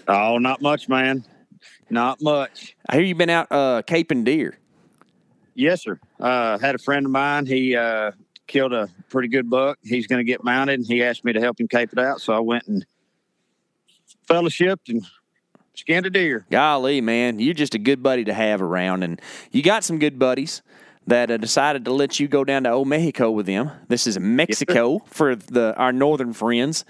Oh, 0.07 0.37
not 0.37 0.61
much, 0.61 0.91
man. 0.91 1.25
Not 1.89 2.21
much. 2.21 2.77
I 2.87 2.97
hear 2.97 3.05
you've 3.05 3.17
been 3.17 3.31
out 3.31 3.47
uh, 3.51 3.81
caping 3.87 4.25
deer. 4.25 4.59
Yes, 5.55 5.85
sir. 5.85 5.99
Uh, 6.21 6.59
had 6.59 6.75
a 6.75 6.79
friend 6.79 7.07
of 7.07 7.13
mine. 7.13 7.47
He 7.47 7.75
uh, 7.75 8.13
killed 8.47 8.75
a 8.75 8.91
pretty 9.09 9.29
good 9.29 9.49
buck. 9.49 9.79
He's 9.83 10.07
going 10.07 10.21
to 10.21 10.25
get 10.25 10.45
mounted, 10.45 10.81
and 10.81 10.87
he 10.87 11.03
asked 11.03 11.25
me 11.25 11.33
to 11.33 11.41
help 11.41 11.59
him 11.59 11.67
cape 11.67 11.93
it 11.93 11.99
out. 11.99 12.21
So 12.21 12.35
I 12.35 12.41
went 12.41 12.67
and 12.67 12.85
fellowshipped 14.29 14.91
and 14.91 15.03
skinned 15.79 16.07
a 16.07 16.11
deer. 16.11 16.45
Golly, 16.51 17.01
man, 17.01 17.39
you're 17.39 17.55
just 17.55 17.75
a 17.75 17.79
good 17.79 18.03
buddy 18.03 18.25
to 18.25 18.35
have 18.35 18.61
around, 18.61 19.05
and 19.05 19.21
you 19.53 19.63
got 19.63 19.85
some 19.85 19.99
good 19.99 20.19
buddies 20.19 20.63
that 21.07 21.31
uh, 21.31 21.37
decided 21.37 21.85
to 21.85 21.93
let 21.93 22.19
you 22.19 22.29
go 22.29 22.45
down 22.45 22.65
to 22.65 22.71
Old 22.71 22.89
Mexico 22.89 23.31
with 23.31 23.47
them. 23.47 23.71
This 23.87 24.07
is 24.07 24.19
Mexico 24.19 24.99
for 25.07 25.37
the 25.37 25.75
our 25.77 25.93
northern 25.93 26.33
friends, 26.33 26.85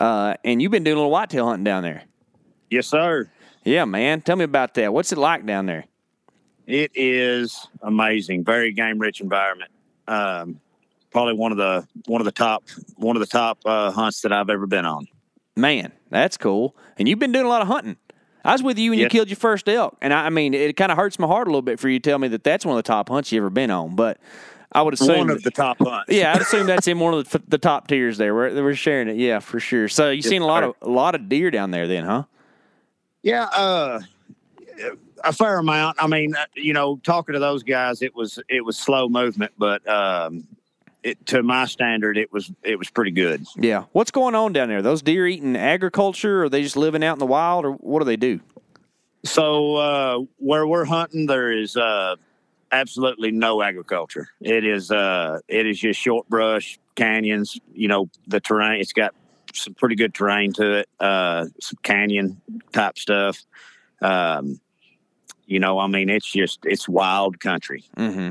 uh, 0.00 0.34
and 0.44 0.60
you've 0.60 0.72
been 0.72 0.84
doing 0.84 0.96
a 0.96 0.98
little 0.98 1.12
whitetail 1.12 1.46
hunting 1.46 1.64
down 1.64 1.82
there. 1.82 2.02
Yes, 2.68 2.88
sir. 2.88 3.30
Yeah, 3.64 3.84
man. 3.84 4.22
Tell 4.22 4.36
me 4.36 4.44
about 4.44 4.74
that. 4.74 4.92
What's 4.92 5.12
it 5.12 5.18
like 5.18 5.46
down 5.46 5.66
there? 5.66 5.84
It 6.66 6.90
is 6.94 7.68
amazing. 7.80 8.44
Very 8.44 8.72
game 8.72 8.98
rich 8.98 9.20
environment. 9.20 9.70
Um, 10.08 10.60
probably 11.10 11.34
one 11.34 11.52
of 11.52 11.58
the 11.58 11.86
one 12.06 12.20
of 12.20 12.24
the 12.24 12.32
top 12.32 12.64
one 12.96 13.14
of 13.14 13.20
the 13.20 13.26
top 13.26 13.58
uh, 13.64 13.92
hunts 13.92 14.22
that 14.22 14.32
I've 14.32 14.50
ever 14.50 14.66
been 14.66 14.84
on. 14.84 15.06
Man, 15.54 15.92
that's 16.08 16.36
cool. 16.36 16.74
And 16.98 17.08
you've 17.08 17.18
been 17.18 17.32
doing 17.32 17.44
a 17.44 17.48
lot 17.48 17.62
of 17.62 17.68
hunting. 17.68 17.96
I 18.44 18.52
was 18.52 18.62
with 18.62 18.78
you 18.78 18.90
when 18.90 18.98
you 18.98 19.08
killed 19.08 19.28
your 19.28 19.36
first 19.36 19.68
elk, 19.68 19.96
and 20.00 20.12
I, 20.12 20.26
I 20.26 20.30
mean, 20.30 20.54
it 20.54 20.76
kind 20.76 20.90
of 20.90 20.98
hurts 20.98 21.18
my 21.18 21.26
heart 21.26 21.46
a 21.46 21.50
little 21.50 21.62
bit 21.62 21.78
for 21.78 21.88
you 21.88 21.98
to 21.98 22.10
tell 22.10 22.18
me 22.18 22.28
that 22.28 22.44
that's 22.44 22.64
one 22.64 22.76
of 22.76 22.82
the 22.82 22.86
top 22.86 23.08
hunts 23.08 23.30
you 23.32 23.38
ever 23.38 23.50
been 23.50 23.70
on. 23.70 23.94
But 23.94 24.18
I 24.72 24.82
would 24.82 24.94
assume 24.94 25.18
one 25.18 25.30
of 25.30 25.42
the 25.42 25.50
top 25.50 25.78
hunts. 25.80 26.12
Yeah, 26.12 26.34
I'd 26.34 26.40
assume 26.42 26.66
that's 26.66 26.88
in 26.88 26.98
one 27.00 27.14
of 27.14 27.28
the, 27.30 27.42
the 27.48 27.58
top 27.58 27.88
tiers 27.88 28.18
there. 28.18 28.34
We're, 28.34 28.52
we're 28.62 28.74
sharing 28.74 29.08
it. 29.08 29.16
Yeah, 29.16 29.38
for 29.38 29.60
sure. 29.60 29.88
So 29.88 30.10
you 30.10 30.22
Yes, 30.22 30.28
seen 30.28 30.42
a 30.42 30.46
lot 30.46 30.64
of 30.64 30.74
a 30.82 30.88
lot 30.88 31.14
of 31.14 31.28
deer 31.28 31.50
down 31.50 31.70
there, 31.70 31.86
then, 31.86 32.04
huh? 32.04 32.24
Yeah, 33.22 33.44
uh, 33.44 34.00
a 35.22 35.32
fair 35.32 35.58
amount. 35.58 36.02
I 36.02 36.06
mean, 36.06 36.34
uh, 36.34 36.46
you 36.54 36.72
know, 36.72 36.98
talking 37.04 37.34
to 37.34 37.38
those 37.38 37.62
guys, 37.62 38.02
it 38.02 38.14
was 38.14 38.38
it 38.48 38.64
was 38.64 38.76
slow 38.76 39.08
movement, 39.08 39.52
but 39.58 39.86
um, 39.88 40.46
it, 41.02 41.26
to 41.26 41.42
my 41.42 41.66
standard, 41.66 42.16
it 42.16 42.32
was 42.32 42.50
it 42.62 42.78
was 42.78 42.90
pretty 42.90 43.10
good. 43.10 43.44
Yeah. 43.56 43.84
What's 43.92 44.10
going 44.10 44.34
on 44.34 44.52
down 44.52 44.68
there? 44.68 44.82
Those 44.82 45.02
deer 45.02 45.26
eating 45.26 45.56
agriculture, 45.56 46.40
or 46.40 46.44
are 46.44 46.48
they 46.48 46.62
just 46.62 46.76
living 46.76 47.02
out 47.02 47.14
in 47.14 47.18
the 47.18 47.26
wild, 47.26 47.64
or 47.64 47.72
what 47.72 47.98
do 48.00 48.04
they 48.04 48.16
do? 48.16 48.40
So 49.24 49.76
uh, 49.76 50.18
where 50.38 50.66
we're 50.66 50.84
hunting, 50.84 51.26
there 51.26 51.52
is 51.52 51.76
uh, 51.76 52.16
absolutely 52.70 53.30
no 53.30 53.62
agriculture. 53.62 54.28
It 54.40 54.64
is 54.64 54.90
uh, 54.90 55.40
it 55.48 55.66
is 55.66 55.78
just 55.78 56.00
short 56.00 56.28
brush, 56.28 56.78
canyons. 56.94 57.58
You 57.72 57.88
know, 57.88 58.10
the 58.26 58.40
terrain. 58.40 58.80
It's 58.80 58.92
got 58.92 59.14
some 59.54 59.74
pretty 59.74 59.96
good 59.96 60.14
terrain 60.14 60.52
to 60.54 60.78
it. 60.78 60.88
Uh, 60.98 61.46
some 61.60 61.78
canyon 61.82 62.40
type 62.72 62.98
stuff. 62.98 63.44
Um, 64.00 64.60
you 65.46 65.60
know, 65.60 65.78
I 65.78 65.86
mean, 65.86 66.08
it's 66.08 66.30
just 66.30 66.60
it's 66.64 66.88
wild 66.88 67.38
country. 67.40 67.84
Mm-hmm. 67.96 68.30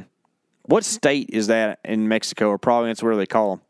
What 0.71 0.85
state 0.85 1.31
is 1.33 1.47
that 1.47 1.79
in 1.83 2.07
Mexico 2.07 2.47
or 2.47 2.57
province? 2.57 3.03
Where 3.03 3.11
do 3.11 3.17
they 3.17 3.25
call 3.25 3.57
them? 3.57 3.61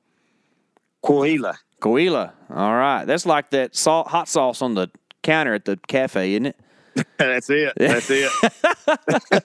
Coahuila. 1.03 1.55
Coahuila. 1.81 2.31
All 2.51 2.75
right. 2.75 3.05
That's 3.05 3.25
like 3.25 3.49
that 3.49 3.75
salt 3.75 4.07
hot 4.09 4.27
sauce 4.27 4.61
on 4.61 4.75
the 4.75 4.87
counter 5.23 5.55
at 5.55 5.65
the 5.65 5.79
cafe, 5.87 6.33
isn't 6.33 6.45
it? 6.45 6.59
That's 7.17 7.49
it. 7.49 7.73
That's 7.75 8.07
it. 8.11 8.31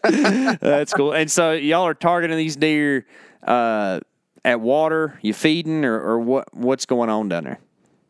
That's 0.61 0.93
cool. 0.93 1.15
And 1.15 1.31
so 1.31 1.53
y'all 1.53 1.87
are 1.87 1.95
targeting 1.95 2.37
these 2.37 2.57
deer 2.57 3.07
uh, 3.43 4.01
at 4.45 4.61
water. 4.61 5.19
You 5.23 5.33
feeding, 5.33 5.87
or, 5.87 5.99
or 5.99 6.21
what? 6.21 6.53
What's 6.53 6.85
going 6.85 7.09
on 7.09 7.31
down 7.31 7.45
there? 7.45 7.61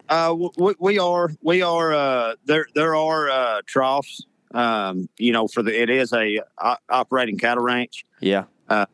Uh, 0.09 0.35
we, 0.59 0.75
we 0.81 0.99
are 0.99 1.31
we 1.41 1.63
are 1.63 1.95
uh, 1.95 2.35
there. 2.47 2.67
There 2.75 2.97
are 2.97 3.31
uh, 3.31 3.61
troughs. 3.65 4.27
Um, 4.53 5.09
you 5.19 5.31
know, 5.31 5.47
for 5.47 5.63
the 5.63 5.81
it 5.81 5.89
is 5.89 6.13
a 6.13 6.41
operating 6.89 7.39
cattle 7.39 7.63
ranch. 7.63 8.05
Yeah. 8.19 8.47
Uh, 8.69 8.87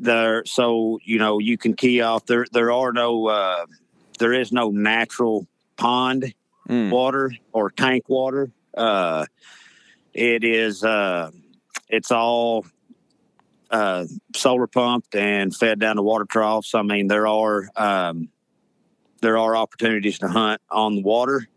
there, 0.00 0.44
so 0.46 0.98
you 1.04 1.18
know 1.18 1.38
you 1.38 1.56
can 1.58 1.74
key 1.74 2.00
off. 2.00 2.26
There, 2.26 2.46
there 2.52 2.72
are 2.72 2.92
no. 2.92 3.26
Uh, 3.28 3.66
there 4.18 4.32
is 4.32 4.52
no 4.52 4.70
natural 4.70 5.46
pond 5.76 6.34
Mm. 6.68 6.90
water 6.90 7.32
or 7.52 7.70
tank 7.70 8.08
water. 8.08 8.52
Uh, 8.76 9.26
it 10.14 10.44
is. 10.44 10.84
Uh, 10.84 11.32
it's 11.88 12.12
all 12.12 12.64
uh, 13.72 14.04
solar 14.36 14.68
pumped 14.68 15.16
and 15.16 15.54
fed 15.54 15.80
down 15.80 15.96
to 15.96 16.02
water 16.02 16.24
troughs. 16.24 16.74
I 16.74 16.82
mean, 16.82 17.08
there 17.08 17.26
are 17.26 17.68
um, 17.74 18.28
there 19.20 19.36
are 19.36 19.56
opportunities 19.56 20.20
to 20.20 20.28
hunt 20.28 20.60
on 20.70 20.94
the 20.96 21.02
water, 21.02 21.48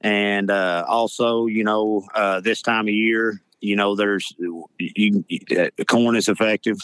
and 0.00 0.48
uh, 0.48 0.84
also, 0.86 1.46
you 1.46 1.64
know, 1.64 2.06
uh, 2.14 2.38
this 2.40 2.62
time 2.62 2.86
of 2.86 2.94
year, 2.94 3.42
you 3.60 3.74
know, 3.74 3.96
there's 3.96 4.32
you, 4.38 4.68
you 4.78 5.24
uh, 5.58 5.84
corn 5.88 6.14
is 6.14 6.28
effective. 6.28 6.78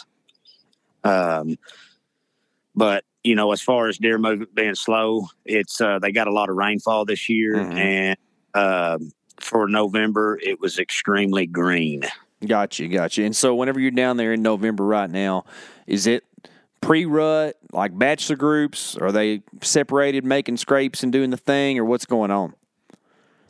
Um, 1.04 1.56
but 2.74 3.04
you 3.24 3.34
know, 3.36 3.52
as 3.52 3.60
far 3.62 3.88
as 3.88 3.98
deer 3.98 4.18
movement 4.18 4.54
being 4.54 4.74
slow, 4.74 5.26
it's 5.44 5.80
uh, 5.80 5.98
they 6.00 6.10
got 6.12 6.26
a 6.26 6.32
lot 6.32 6.48
of 6.48 6.56
rainfall 6.56 7.04
this 7.04 7.28
year, 7.28 7.54
Mhm. 7.54 7.76
and 7.76 8.16
um, 8.54 9.12
for 9.40 9.68
November, 9.68 10.38
it 10.42 10.60
was 10.60 10.78
extremely 10.78 11.46
green. 11.46 12.02
Gotcha, 12.46 12.88
gotcha. 12.88 13.22
And 13.22 13.36
so, 13.36 13.54
whenever 13.54 13.78
you're 13.78 13.90
down 13.92 14.16
there 14.16 14.32
in 14.32 14.42
November 14.42 14.84
right 14.84 15.08
now, 15.08 15.44
is 15.86 16.06
it 16.08 16.24
pre-rut 16.80 17.56
like 17.72 17.96
bachelor 17.96 18.34
groups? 18.36 18.96
Are 18.96 19.12
they 19.12 19.42
separated, 19.62 20.24
making 20.24 20.56
scrapes 20.56 21.02
and 21.04 21.12
doing 21.12 21.30
the 21.30 21.36
thing, 21.36 21.78
or 21.78 21.84
what's 21.84 22.06
going 22.06 22.32
on? 22.32 22.54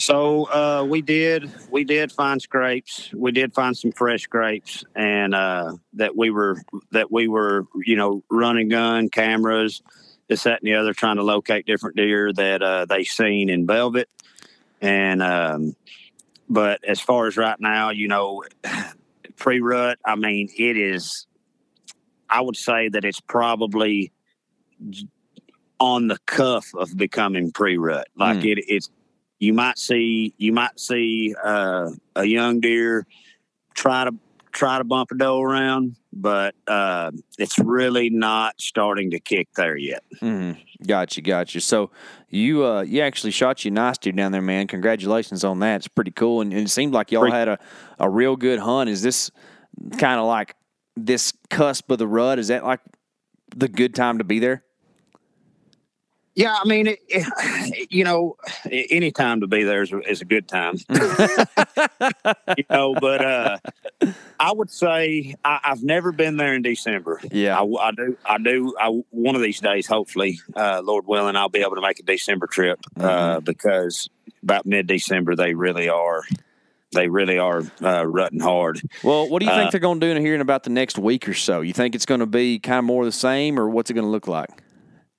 So 0.02 0.50
uh, 0.50 0.84
we 0.84 1.00
did 1.00 1.48
we 1.70 1.84
did 1.84 2.10
find 2.10 2.42
scrapes. 2.42 3.08
We 3.14 3.30
did 3.30 3.54
find 3.54 3.76
some 3.76 3.92
fresh 3.92 4.26
grapes, 4.26 4.82
and 4.96 5.32
uh, 5.32 5.74
that 5.92 6.16
we 6.16 6.30
were 6.30 6.60
that 6.90 7.12
we 7.12 7.28
were 7.28 7.68
you 7.84 7.94
know 7.94 8.24
running 8.28 8.68
gun 8.68 9.10
cameras, 9.10 9.80
this 10.26 10.42
that 10.42 10.60
and 10.60 10.66
the 10.66 10.74
other, 10.74 10.92
trying 10.92 11.18
to 11.18 11.22
locate 11.22 11.66
different 11.66 11.94
deer 11.94 12.32
that 12.32 12.62
uh, 12.62 12.84
they 12.84 13.04
seen 13.04 13.48
in 13.48 13.64
velvet. 13.64 14.08
And 14.80 15.22
um, 15.22 15.76
but 16.48 16.82
as 16.82 16.98
far 16.98 17.28
as 17.28 17.36
right 17.36 17.60
now, 17.60 17.90
you 17.90 18.08
know, 18.08 18.42
pre 19.36 19.60
rut. 19.60 20.00
I 20.04 20.16
mean, 20.16 20.48
it 20.58 20.76
is. 20.76 21.28
I 22.28 22.40
would 22.40 22.56
say 22.56 22.88
that 22.88 23.04
it's 23.04 23.20
probably 23.20 24.10
on 25.78 26.08
the 26.08 26.18
cuff 26.26 26.74
of 26.74 26.96
becoming 26.96 27.52
pre 27.52 27.76
rut. 27.76 28.08
Like 28.16 28.40
Hmm. 28.40 28.48
it, 28.48 28.64
it's 28.66 28.90
you 29.42 29.52
might 29.52 29.76
see 29.76 30.32
you 30.38 30.52
might 30.52 30.78
see 30.78 31.34
uh, 31.42 31.90
a 32.14 32.24
young 32.24 32.60
deer 32.60 33.04
try 33.74 34.04
to 34.04 34.14
try 34.52 34.78
to 34.78 34.84
bump 34.84 35.10
a 35.10 35.16
doe 35.16 35.40
around, 35.40 35.96
but 36.12 36.54
uh, 36.68 37.10
it's 37.38 37.58
really 37.58 38.08
not 38.08 38.60
starting 38.60 39.10
to 39.10 39.18
kick 39.18 39.48
there 39.56 39.76
yet. 39.76 40.04
Mm-hmm. 40.20 40.60
Gotcha, 40.86 41.22
gotcha. 41.22 41.60
So 41.60 41.90
you 42.28 42.64
uh 42.64 42.82
you 42.82 43.00
actually 43.00 43.32
shot 43.32 43.64
you 43.64 43.72
nice 43.72 43.98
deer 43.98 44.12
down 44.12 44.30
there, 44.30 44.40
man. 44.40 44.68
Congratulations 44.68 45.42
on 45.42 45.58
that. 45.58 45.76
It's 45.76 45.88
pretty 45.88 46.12
cool, 46.12 46.40
and, 46.40 46.52
and 46.52 46.62
it 46.62 46.70
seemed 46.70 46.92
like 46.92 47.10
y'all 47.10 47.28
had 47.28 47.48
a, 47.48 47.58
a 47.98 48.08
real 48.08 48.36
good 48.36 48.60
hunt. 48.60 48.90
Is 48.90 49.02
this 49.02 49.32
kind 49.98 50.20
of 50.20 50.26
like 50.26 50.54
this 50.96 51.32
cusp 51.50 51.90
of 51.90 51.98
the 51.98 52.06
rut? 52.06 52.38
Is 52.38 52.46
that 52.46 52.62
like 52.64 52.80
the 53.56 53.66
good 53.66 53.96
time 53.96 54.18
to 54.18 54.24
be 54.24 54.38
there? 54.38 54.62
Yeah, 56.34 56.56
I 56.58 56.66
mean, 56.66 56.86
it, 56.86 56.98
it, 57.08 57.88
you 57.92 58.04
know, 58.04 58.36
any 58.70 59.10
time 59.10 59.40
to 59.42 59.46
be 59.46 59.64
there 59.64 59.82
is 59.82 59.92
a, 59.92 60.00
is 60.00 60.20
a 60.22 60.24
good 60.24 60.48
time. 60.48 60.76
you 62.56 62.64
know, 62.70 62.94
but 62.94 63.24
uh, 63.24 63.58
I 64.40 64.52
would 64.52 64.70
say 64.70 65.34
I, 65.44 65.60
I've 65.64 65.82
never 65.82 66.12
been 66.12 66.36
there 66.36 66.54
in 66.54 66.62
December. 66.62 67.20
Yeah. 67.30 67.60
I, 67.60 67.64
I 67.64 67.90
do. 67.92 68.16
I 68.24 68.38
do. 68.38 68.74
I, 68.80 69.02
one 69.10 69.36
of 69.36 69.42
these 69.42 69.60
days, 69.60 69.86
hopefully, 69.86 70.40
uh, 70.56 70.80
Lord 70.82 71.06
willing, 71.06 71.36
I'll 71.36 71.48
be 71.48 71.60
able 71.60 71.76
to 71.76 71.82
make 71.82 72.00
a 72.00 72.04
December 72.04 72.46
trip 72.46 72.80
uh, 72.98 73.40
because 73.40 74.08
about 74.42 74.64
mid 74.66 74.86
December 74.86 75.36
they 75.36 75.54
really 75.54 75.88
are. 75.88 76.22
They 76.94 77.08
really 77.08 77.38
are 77.38 77.62
uh, 77.82 78.06
rutting 78.06 78.40
hard. 78.40 78.82
Well, 79.02 79.26
what 79.26 79.40
do 79.40 79.46
you 79.46 79.52
think 79.52 79.68
Uh, 79.68 79.70
they're 79.70 79.80
going 79.80 79.98
to 79.98 80.06
do 80.06 80.10
in 80.14 80.22
here 80.22 80.34
in 80.34 80.42
about 80.42 80.64
the 80.64 80.70
next 80.70 80.98
week 80.98 81.26
or 81.26 81.32
so? 81.32 81.62
You 81.62 81.72
think 81.72 81.94
it's 81.94 82.04
going 82.04 82.20
to 82.20 82.26
be 82.26 82.58
kind 82.58 82.78
of 82.80 82.84
more 82.84 83.02
of 83.02 83.06
the 83.06 83.12
same, 83.12 83.58
or 83.58 83.66
what's 83.66 83.90
it 83.90 83.94
going 83.94 84.04
to 84.04 84.10
look 84.10 84.28
like? 84.28 84.50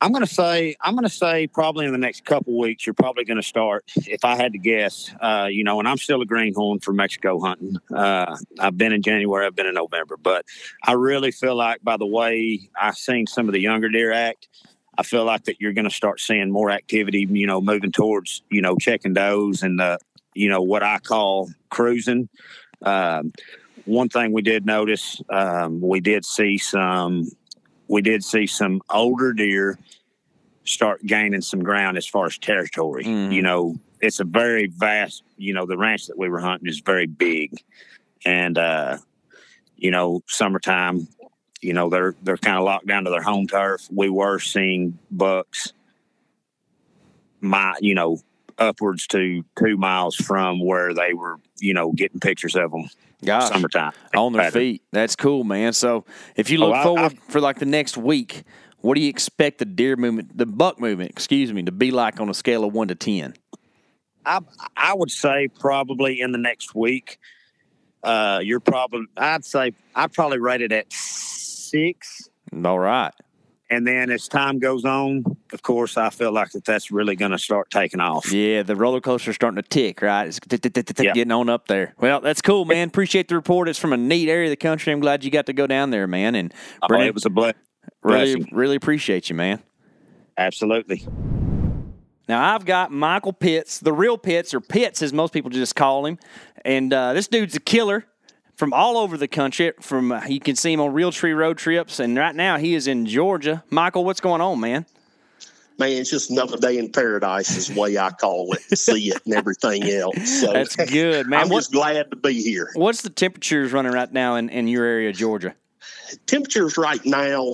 I'm 0.04 0.12
going 0.12 0.26
to 0.26 0.34
say 0.34 0.76
I'm 0.82 0.96
going 0.96 1.08
to 1.08 1.10
say 1.10 1.48
probably 1.48 1.86
in 1.86 1.94
the 1.94 1.98
next 1.98 2.26
couple 2.26 2.60
weeks 2.60 2.86
you're 2.86 2.94
probably 2.94 3.24
going 3.24 3.38
to 3.38 3.48
start. 3.48 3.86
If 3.96 4.26
I 4.26 4.36
had 4.36 4.52
to 4.52 4.58
guess, 4.58 5.10
uh, 5.22 5.48
you 5.50 5.64
know, 5.64 5.80
and 5.80 5.88
I'm 5.88 5.96
still 5.96 6.22
a 6.22 6.26
greenhorn 6.26 6.82
for 6.82 6.92
Mexico 6.92 7.40
hunting. 7.40 7.78
Uh, 7.90 8.36
I've 8.60 8.78
been 8.78 8.92
in 8.92 9.02
January, 9.02 9.46
I've 9.46 9.56
been 9.56 9.66
in 9.66 9.76
November, 9.76 10.18
but 10.18 10.44
I 10.84 10.92
really 10.92 11.32
feel 11.32 11.56
like 11.56 11.82
by 11.86 11.96
the 11.96 12.06
way 12.06 12.70
I've 12.78 12.98
seen 12.98 13.28
some 13.28 13.48
of 13.48 13.54
the 13.54 13.62
younger 13.62 13.88
deer 13.88 14.12
act, 14.12 14.50
I 14.98 15.04
feel 15.04 15.24
like 15.24 15.46
that 15.46 15.62
you're 15.62 15.72
going 15.72 15.88
to 15.88 15.96
start 15.96 16.20
seeing 16.20 16.52
more 16.52 16.70
activity. 16.70 17.26
You 17.32 17.48
know, 17.48 17.62
moving 17.62 17.94
towards 17.94 18.44
you 18.50 18.62
know 18.62 18.76
checking 18.76 19.14
does 19.14 19.64
and 19.64 19.80
uh, 19.80 20.00
you 20.34 20.50
know 20.50 20.62
what 20.62 20.84
I 20.84 21.00
call 21.00 21.50
cruising. 21.70 22.28
Um, 22.82 23.32
one 23.86 24.10
thing 24.10 24.34
we 24.34 24.42
did 24.42 24.66
notice, 24.66 25.22
um, 25.30 25.80
we 25.82 26.02
did 26.02 26.26
see 26.26 26.58
some 26.58 27.30
we 27.94 28.02
did 28.02 28.24
see 28.24 28.48
some 28.48 28.82
older 28.90 29.34
deer 29.34 29.78
start 30.66 31.06
gaining 31.06 31.42
some 31.42 31.62
ground 31.62 31.96
as 31.96 32.08
far 32.08 32.26
as 32.26 32.40
territory. 32.40 33.04
Mhm. 33.04 33.32
You 33.32 33.44
know, 33.44 33.76
it's 34.02 34.20
a 34.20 34.24
very 34.24 34.66
vast, 34.66 35.22
you 35.38 35.54
know, 35.54 35.68
the 35.68 35.78
ranch 35.78 36.08
that 36.08 36.18
we 36.18 36.28
were 36.28 36.40
hunting 36.40 36.68
is 36.68 36.80
very 36.80 37.06
big. 37.06 37.52
And 38.26 38.58
uh, 38.58 38.98
you 39.78 39.92
know, 39.92 40.24
summertime, 40.28 41.08
you 41.62 41.74
know, 41.74 41.92
they're 41.92 42.16
they're 42.24 42.38
kind 42.38 42.58
of 42.58 42.64
locked 42.64 42.88
down 42.88 43.04
to 43.04 43.12
their 43.12 43.22
home 43.22 43.46
turf. 43.46 43.88
We 43.92 44.10
were 44.10 44.40
seeing 44.40 44.98
bucks 45.12 45.74
my, 47.42 47.76
you 47.80 47.94
know, 47.94 48.18
upwards 48.58 49.06
to 49.08 49.44
2 49.60 49.78
miles 49.78 50.16
from 50.16 50.66
where 50.66 50.96
they 50.96 51.14
were, 51.14 51.40
you 51.60 51.76
know, 51.76 51.92
getting 51.92 52.20
pictures 52.20 52.56
of 52.56 52.72
them. 52.72 52.90
Gosh, 53.26 53.50
summertime 53.52 53.94
on 54.16 54.34
their 54.34 54.44
pattern. 54.44 54.62
feet. 54.62 54.84
That's 54.92 55.16
cool, 55.16 55.44
man. 55.44 55.74
So 55.74 56.06
if 56.36 56.50
you 56.50 56.58
Oh, 56.64 56.68
look 56.68 56.76
I- 56.76 56.84
forward 56.84 57.18
for 57.30 57.40
like 57.42 57.60
the 57.60 57.66
next 57.66 57.98
week, 57.98 58.44
what 58.82 58.96
do 58.96 59.02
you 59.02 59.10
expect 59.10 59.60
the 59.60 59.66
deer 59.66 59.96
movement, 59.96 60.38
the 60.38 60.46
buck 60.46 60.80
movement, 60.80 61.10
excuse 61.12 61.52
me, 61.54 61.64
to 61.64 61.72
be 61.72 61.92
like 61.92 62.20
on 62.20 62.30
a 62.30 62.34
scale 62.34 62.64
of 62.64 62.74
one 62.74 62.88
to 62.90 62.96
ten? 62.96 63.34
I 64.26 64.40
I 64.78 64.94
would 64.94 65.12
say 65.12 65.48
probably 65.60 66.20
in 66.22 66.32
the 66.32 66.38
next 66.38 66.74
week. 66.76 67.18
Uh, 68.04 68.40
you're 68.44 68.60
probably 68.60 69.06
I'd 69.16 69.46
say 69.46 69.74
I'd 69.96 70.12
probably 70.12 70.40
rate 70.40 70.62
it 70.62 70.72
at 70.74 70.92
six, 70.92 72.30
All 72.66 72.78
right. 72.80 73.14
And 73.70 73.88
then 73.88 74.12
as 74.12 74.28
time 74.28 74.60
goes 74.60 74.86
on, 74.86 75.24
of 75.52 75.62
course, 75.62 75.98
I 75.98 76.10
feel 76.10 76.32
like 76.32 76.52
that 76.52 76.66
that's 76.66 76.92
really 76.92 77.16
going 77.16 77.32
to 77.32 77.38
start 77.40 77.70
taking 77.70 78.00
off. 78.00 78.32
Yeah, 78.32 78.64
the 78.64 78.76
roller 78.76 79.02
coaster's 79.02 79.36
starting 79.36 79.62
to 79.62 79.68
tick, 79.68 80.02
right? 80.02 80.28
It's 80.28 80.40
getting 80.40 81.32
on 81.32 81.50
up 81.50 81.68
there. 81.68 81.94
Well, 82.00 82.22
that's 82.22 82.42
cool, 82.42 82.66
man. 82.66 82.88
Appreciate 82.88 83.28
the 83.30 83.36
report. 83.36 83.70
It's 83.70 83.80
from 83.80 83.94
a 83.94 83.98
neat 83.98 84.30
area 84.30 84.48
of 84.48 84.52
the 84.52 84.58
country. 84.58 84.94
I'm 84.94 85.00
glad 85.00 85.24
you 85.24 85.32
got 85.32 85.46
to 85.48 85.54
go 85.54 85.66
down 85.68 85.90
there, 85.90 86.08
man. 86.08 86.36
And 86.36 86.54
Oh, 86.82 86.88
Brennan, 86.88 87.08
it 87.08 87.14
was 87.14 87.26
a 87.26 87.30
ble- 87.30 87.54
really, 88.04 88.46
really 88.52 88.76
appreciate 88.76 89.30
you, 89.30 89.36
man. 89.36 89.62
Absolutely. 90.38 91.06
Now 92.28 92.54
I've 92.56 92.66
got 92.66 92.92
Michael 92.92 93.34
Pitts, 93.34 93.80
the 93.80 93.94
real 93.94 94.18
Pitts, 94.18 94.54
or 94.54 94.62
Pitts 94.62 95.02
as 95.02 95.12
most 95.14 95.34
people 95.34 95.50
just 95.52 95.76
call 95.76 96.06
him, 96.06 96.18
and 96.64 96.94
uh, 96.94 97.14
this 97.14 97.28
dude's 97.28 97.56
a 97.56 97.60
killer 97.60 98.06
from 98.56 98.74
all 98.74 98.98
over 98.98 99.18
the 99.18 99.28
country. 99.28 99.74
From 99.80 100.12
uh, 100.12 100.26
you 100.28 100.40
can 100.40 100.56
see 100.56 100.74
him 100.74 100.80
on 100.82 100.94
Realtree 100.94 101.36
Road 101.36 101.58
Trips, 101.58 102.00
and 102.00 102.18
right 102.18 102.36
now 102.36 102.58
he 102.58 102.76
is 102.76 102.88
in 102.88 103.06
Georgia. 103.06 103.64
Michael, 103.70 104.06
what's 104.06 104.22
going 104.22 104.42
on, 104.42 104.60
man? 104.60 104.86
man, 105.80 105.90
it's 105.94 106.12
just 106.12 106.30
another 106.30 106.56
day 106.58 106.78
in 106.78 106.92
paradise 106.92 107.58
is 107.58 107.68
the 107.68 107.80
way 107.82 107.98
I 107.98 108.12
call 108.12 108.54
it, 108.54 108.78
see 108.78 109.10
it 109.10 109.22
and 109.26 109.34
everything 109.34 109.84
else. 109.90 110.42
So 110.42 110.54
That's 110.54 110.76
good, 110.76 111.28
man. 111.28 111.42
I'm 111.42 111.50
What- 111.50 111.60
just 111.60 111.72
glad 111.72 112.12
to 112.12 112.16
be 112.16 112.42
here. 112.42 112.70
What's 112.76 113.02
the 113.02 113.10
temperatures 113.10 113.74
running 113.74 113.92
right 113.92 114.12
now 114.12 114.36
in, 114.36 114.50
in 114.50 114.68
your 114.68 114.86
area, 114.86 115.12
Georgia? 115.12 115.56
Temperatures 116.28 116.78
right 116.78 117.04
now, 117.06 117.54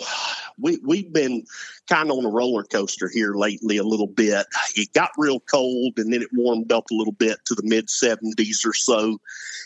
we 0.60 0.80
we've 0.84 1.12
been 1.12 1.46
kind 1.90 2.12
of 2.12 2.18
on 2.18 2.26
a 2.26 2.30
roller 2.30 2.64
coaster 2.64 3.10
here 3.12 3.34
lately 3.34 3.78
a 3.78 3.84
little 3.84 4.08
bit. 4.08 4.46
It 4.76 4.94
got 4.94 5.12
real 5.18 5.40
cold 5.40 5.94
and 5.98 6.14
then 6.14 6.22
it 6.22 6.30
warmed 6.34 6.72
up 6.72 6.86
a 6.92 6.94
little 6.94 7.14
bit 7.14 7.40
to 7.46 7.56
the 7.56 7.64
mid 7.64 7.88
70s 7.88 8.66
or 8.66 8.74
so. 8.74 9.20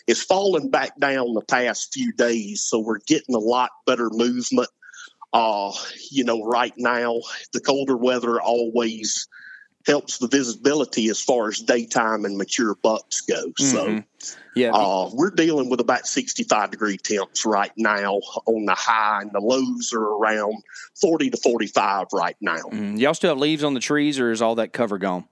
It's 0.08 0.24
fallen 0.24 0.70
back 0.70 0.98
down 1.00 1.34
the 1.34 1.42
past 1.42 1.94
few 1.94 2.14
days, 2.14 2.62
so 2.62 2.80
we're 2.80 3.00
getting 3.06 3.36
a 3.36 3.40
lot 3.40 3.72
better 3.86 4.10
movement. 4.12 4.70
Uh, 5.34 5.74
you 6.12 6.24
know, 6.24 6.44
right 6.44 6.74
now 6.78 7.20
the 7.54 7.60
colder 7.60 7.98
weather 7.98 8.40
always 8.42 9.28
helps 9.86 10.18
the 10.18 10.28
visibility 10.28 11.10
as 11.10 11.22
far 11.22 11.50
as 11.50 11.60
daytime 11.60 12.26
and 12.26 12.38
mature 12.38 12.76
bucks 12.76 13.22
go. 13.22 13.52
So 13.58 13.88
Mhm. 13.88 14.06
Yeah, 14.56 14.72
uh, 14.72 15.10
we're 15.12 15.32
dealing 15.32 15.70
with 15.70 15.80
about 15.80 16.06
65 16.08 16.70
degree 16.72 16.98
temps 16.98 17.44
right 17.46 17.72
now 17.76 18.20
on 18.46 18.66
the 18.66 18.76
high, 18.76 19.22
and 19.22 19.32
the 19.34 19.40
lows 19.40 19.92
are 19.94 20.04
around 20.04 20.64
40 21.02 21.32
to 21.32 21.38
45 21.38 22.08
right 22.14 22.38
now. 22.40 22.62
Mm, 22.72 23.00
y'all 23.00 23.16
still 23.16 23.32
have 23.32 23.40
leaves 23.40 23.64
on 23.64 23.74
the 23.74 23.80
trees, 23.80 24.20
or 24.20 24.32
is 24.32 24.42
all 24.42 24.56
that 24.56 24.72
cover 24.72 24.98
gone? 25.00 25.26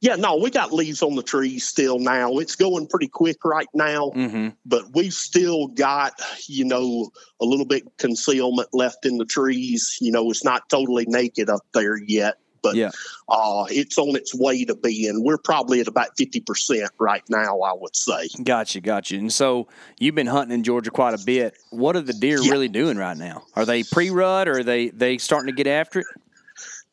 Yeah, 0.00 0.16
no, 0.16 0.36
we 0.36 0.50
got 0.50 0.72
leaves 0.72 1.02
on 1.02 1.16
the 1.16 1.22
trees 1.22 1.66
still 1.66 1.98
now. 1.98 2.38
It's 2.38 2.54
going 2.54 2.86
pretty 2.86 3.08
quick 3.08 3.44
right 3.44 3.68
now, 3.74 4.12
Mm-hmm. 4.14 4.48
but 4.66 4.92
we've 4.94 5.14
still 5.14 5.68
got, 5.68 6.20
you 6.46 6.64
know, 6.64 7.10
a 7.40 7.44
little 7.44 7.66
bit 7.66 7.84
concealment 7.96 8.68
left 8.72 9.06
in 9.06 9.18
the 9.18 9.24
trees. 9.24 9.98
You 10.00 10.12
know, 10.12 10.30
it's 10.30 10.44
not 10.44 10.68
totally 10.68 11.04
naked 11.06 11.48
up 11.50 11.62
there 11.74 11.96
yet, 11.96 12.38
but 12.62 12.74
Yeah. 12.76 12.90
uh, 13.28 13.66
it's 13.70 13.98
on 13.98 14.16
its 14.16 14.34
way 14.34 14.64
to 14.64 14.74
being. 14.74 15.22
We're 15.24 15.38
probably 15.38 15.80
at 15.80 15.88
about 15.88 16.16
50% 16.16 16.88
right 16.98 17.22
now, 17.28 17.60
I 17.60 17.72
would 17.74 17.96
say. 17.96 18.28
Gotcha, 18.42 18.80
gotcha. 18.80 19.16
And 19.16 19.32
so 19.32 19.68
you've 19.98 20.14
been 20.14 20.26
hunting 20.26 20.54
in 20.54 20.64
Georgia 20.64 20.90
quite 20.90 21.14
a 21.14 21.24
bit. 21.24 21.54
What 21.70 21.96
are 21.96 22.00
the 22.02 22.12
deer 22.12 22.38
Yeah. 22.42 22.52
really 22.52 22.68
doing 22.68 22.96
right 22.96 23.16
now? 23.16 23.44
Are 23.54 23.64
they 23.66 23.82
pre-rut, 23.84 24.48
or 24.48 24.58
are 24.60 24.64
they 24.64 24.88
they 24.90 25.18
starting 25.18 25.46
to 25.46 25.52
get 25.56 25.66
after 25.66 26.00
it? 26.00 26.06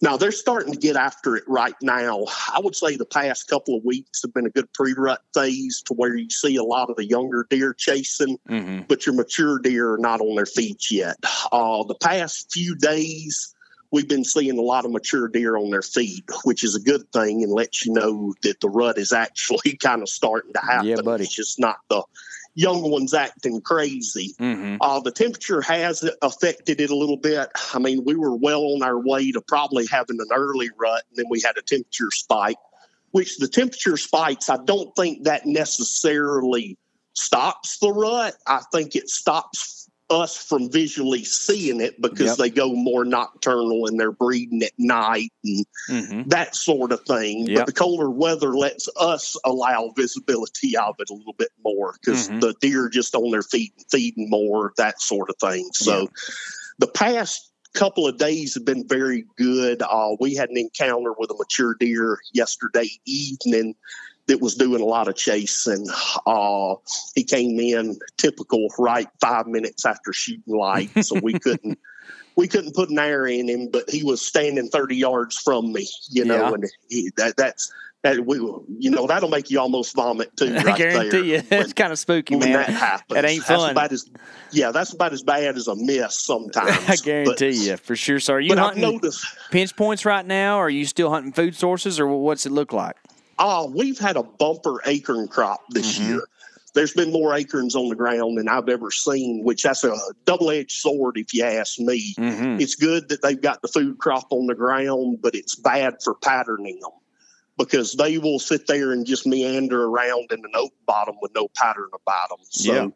Now 0.01 0.17
they're 0.17 0.33
starting 0.33 0.73
to 0.73 0.77
get 0.79 0.97
after 0.97 1.37
it 1.37 1.45
right 1.47 1.73
now. 1.81 2.25
I 2.53 2.59
would 2.61 2.75
say 2.75 2.97
the 2.97 3.05
past 3.05 3.47
couple 3.47 3.77
of 3.77 3.85
weeks 3.85 4.21
have 4.23 4.33
been 4.33 4.45
a 4.45 4.49
good 4.49 4.71
pre-rut 4.73 5.21
phase 5.33 5.81
to 5.85 5.93
where 5.93 6.15
you 6.17 6.29
see 6.29 6.57
a 6.57 6.63
lot 6.63 6.89
of 6.89 6.97
the 6.97 7.05
younger 7.05 7.47
deer 7.49 7.73
chasing, 7.73 8.37
Mm-hmm. 8.49 8.81
but 8.89 9.05
your 9.05 9.15
mature 9.15 9.57
deer 9.57 9.93
are 9.93 9.97
not 9.97 10.19
on 10.19 10.35
their 10.35 10.45
feet 10.45 10.91
yet. 10.91 11.15
Uh, 11.51 11.83
the 11.85 11.95
past 11.95 12.51
few 12.51 12.75
days, 12.75 13.54
we've 13.95 14.09
been 14.09 14.25
seeing 14.25 14.59
a 14.59 14.61
lot 14.61 14.83
of 14.83 14.91
mature 14.91 15.29
deer 15.29 15.55
on 15.55 15.69
their 15.69 15.81
feet, 15.81 16.25
which 16.43 16.65
is 16.65 16.75
a 16.75 16.81
good 16.81 17.09
thing 17.13 17.43
and 17.43 17.51
lets 17.51 17.85
you 17.85 17.93
know 17.93 18.33
that 18.43 18.59
the 18.59 18.69
rut 18.69 18.97
is 18.97 19.13
actually 19.13 19.77
kind 19.81 20.01
of 20.01 20.09
starting 20.09 20.51
to 20.51 20.59
happen. 20.59 20.87
Yeah, 20.87 21.01
buddy. 21.01 21.23
It's 21.23 21.33
just 21.33 21.59
not 21.59 21.77
the 21.87 22.03
young 22.55 22.91
ones 22.91 23.13
acting 23.13 23.61
crazy. 23.61 24.35
Mm-hmm. 24.37 24.77
Uh, 24.81 24.99
the 24.99 25.11
temperature 25.11 25.61
has 25.61 26.07
affected 26.21 26.81
it 26.81 26.89
a 26.89 26.95
little 26.95 27.15
bit. 27.15 27.49
I 27.73 27.79
mean, 27.79 28.03
we 28.03 28.15
were 28.15 28.35
well 28.35 28.63
on 28.73 28.83
our 28.83 28.99
way 28.99 29.31
to 29.31 29.39
probably 29.39 29.85
having 29.87 30.19
an 30.19 30.27
early 30.35 30.69
rut, 30.77 31.03
and 31.09 31.17
then 31.17 31.25
we 31.29 31.41
had 31.41 31.57
a 31.57 31.61
temperature 31.61 32.11
spike, 32.11 32.57
which 33.11 33.37
the 33.37 33.47
temperature 33.47 33.95
spikes, 33.95 34.49
I 34.49 34.57
don't 34.57 34.93
think 34.97 35.23
that 35.23 35.45
necessarily 35.45 36.77
stops 37.13 37.77
the 37.79 37.93
rut. 37.93 38.35
I 38.45 38.61
think 38.73 38.97
it 38.97 39.09
stops 39.09 39.89
us 40.09 40.37
from 40.37 40.69
visually 40.69 41.23
seeing 41.23 41.81
it 41.81 41.99
because 41.99 42.27
Yep. 42.27 42.37
they 42.37 42.49
go 42.49 42.73
more 42.73 43.03
nocturnal 43.05 43.87
and 43.87 43.99
they're 43.99 44.11
breeding 44.11 44.61
at 44.63 44.71
night 44.77 45.31
and 45.43 45.65
Mm-hmm. 45.89 46.29
that 46.29 46.55
sort 46.55 46.91
of 46.91 47.01
thing. 47.05 47.47
Yep. 47.47 47.55
But 47.57 47.65
the 47.65 47.73
colder 47.73 48.09
weather 48.09 48.55
lets 48.55 48.87
us 48.97 49.35
allow 49.43 49.93
visibility 49.95 50.77
of 50.77 50.95
it 50.99 51.09
a 51.09 51.13
little 51.13 51.33
bit 51.33 51.49
more 51.63 51.95
because 51.99 52.29
Mhm. 52.29 52.41
the 52.41 52.53
deer 52.61 52.89
just 52.89 53.15
on 53.15 53.31
their 53.31 53.41
feet 53.41 53.73
and 53.77 53.85
feeding 53.89 54.29
more, 54.29 54.73
that 54.77 55.01
sort 55.01 55.29
of 55.29 55.37
thing. 55.37 55.69
So 55.73 56.01
Yeah. 56.01 56.07
the 56.79 56.87
past 56.87 57.51
couple 57.73 58.07
of 58.07 58.17
days 58.17 58.53
have 58.53 58.63
been 58.65 58.87
very 58.87 59.25
good. 59.37 59.81
Uh, 59.81 60.15
we 60.19 60.33
had 60.35 60.49
an 60.49 60.57
encounter 60.57 61.13
with 61.17 61.29
a 61.31 61.35
mature 61.35 61.75
deer 61.79 62.19
yesterday 62.31 62.89
evening 63.05 63.75
that 64.27 64.41
was 64.41 64.55
doing 64.55 64.81
a 64.81 64.85
lot 64.85 65.07
of 65.07 65.15
chasing. 65.15 65.87
Uh, 66.25 66.75
he 67.13 67.23
came 67.23 67.59
in 67.59 67.97
typical 68.17 68.67
right 68.79 69.07
five 69.21 69.47
minutes 69.47 69.85
after 69.85 70.11
shooting 70.13 70.55
light, 70.55 70.89
so 71.05 71.19
we 71.21 71.33
couldn't 71.39 71.77
we 72.35 72.47
couldn't 72.47 72.75
put 72.75 72.89
an 72.89 72.99
arrow 72.99 73.29
in 73.29 73.47
him, 73.47 73.69
but 73.71 73.89
he 73.89 74.03
was 74.03 74.21
standing 74.21 74.67
thirty 74.69 74.95
yards 74.95 75.37
from 75.37 75.71
me, 75.71 75.87
you 76.09 76.25
know, 76.25 76.35
Yeah. 76.49 76.53
and 76.53 76.65
he, 76.89 77.11
that 77.17 77.37
that's 77.37 77.71
that 78.03 78.25
we 78.25 78.37
you 78.37 78.91
know 78.91 79.07
that'll 79.07 79.29
make 79.29 79.49
you 79.49 79.59
almost 79.59 79.95
vomit 79.95 80.35
too. 80.37 80.53
Right 80.55 80.67
I 80.67 80.77
guarantee 80.77 81.09
there 81.09 81.23
you, 81.23 81.41
when- 81.49 81.61
it's 81.61 81.73
kind 81.73 81.91
of 81.91 81.97
spooky, 81.99 82.35
when 82.35 82.49
man. 82.51 82.57
that 82.59 82.69
happens. 82.69 83.15
That 83.15 83.25
ain't 83.25 83.45
That's 83.47 83.61
fun. 83.61 83.71
about 83.71 83.91
as, 83.91 84.09
yeah, 84.51 84.71
that's 84.71 84.93
about 84.93 85.11
as 85.13 85.23
bad 85.23 85.55
as 85.55 85.67
a 85.67 85.75
miss 85.75 86.19
sometimes. 86.19 86.77
I 86.89 86.95
guarantee 86.97 87.67
you, 87.67 87.77
for 87.77 87.95
sure. 87.95 88.19
So, 88.19 88.33
are 88.33 88.39
you 88.39 88.49
But, 88.49 88.55
but 88.57 88.61
I've 88.61 88.65
hunting 88.75 88.91
noticed, 88.91 89.25
pinch 89.51 89.75
points 89.75 90.05
right 90.05 90.25
now? 90.25 90.57
Or 90.57 90.65
are 90.65 90.69
you 90.69 90.85
still 90.85 91.09
hunting 91.09 91.31
food 91.31 91.55
sources, 91.55 91.99
or 91.99 92.07
what's 92.07 92.45
it 92.45 92.51
look 92.51 92.73
like? 92.73 92.95
Oh, 93.39 93.69
we've 93.69 93.99
had 93.99 94.17
a 94.17 94.23
bumper 94.23 94.81
acorn 94.85 95.27
crop 95.27 95.61
this 95.69 95.97
Mhm. 95.97 96.07
year. 96.07 96.23
There's 96.73 96.93
been 96.93 97.11
more 97.13 97.33
acorns 97.33 97.75
on 97.75 97.87
the 97.87 97.95
ground 97.95 98.37
than 98.37 98.49
I've 98.49 98.67
ever 98.67 98.91
seen, 98.91 99.43
which 99.43 99.63
that's 99.63 99.85
a 99.85 99.95
double-edged 100.25 100.71
sword, 100.71 101.17
if 101.17 101.33
you 101.33 101.43
ask 101.45 101.79
me. 101.79 102.13
Mm-hmm. 102.17 102.59
It's 102.59 102.75
good 102.75 103.09
that 103.09 103.21
they've 103.21 103.41
got 103.41 103.61
the 103.61 103.69
food 103.69 103.97
crop 103.97 104.27
on 104.31 104.47
the 104.47 104.55
ground, 104.55 105.19
but 105.21 105.35
it's 105.35 105.55
bad 105.55 106.03
for 106.03 106.15
patterning 106.15 106.81
them 106.81 106.91
because 107.57 107.93
they 107.93 108.17
will 108.17 108.39
sit 108.39 108.67
there 108.67 108.91
and 108.91 109.05
just 109.05 109.25
meander 109.25 109.85
around 109.85 110.33
in 110.33 110.39
an 110.39 110.51
oak 110.53 110.73
bottom 110.85 111.15
with 111.21 111.33
no 111.33 111.47
pattern 111.47 111.89
about 111.93 112.29
them. 112.29 112.45
So, 112.49 112.73
Yeah. 112.73 112.87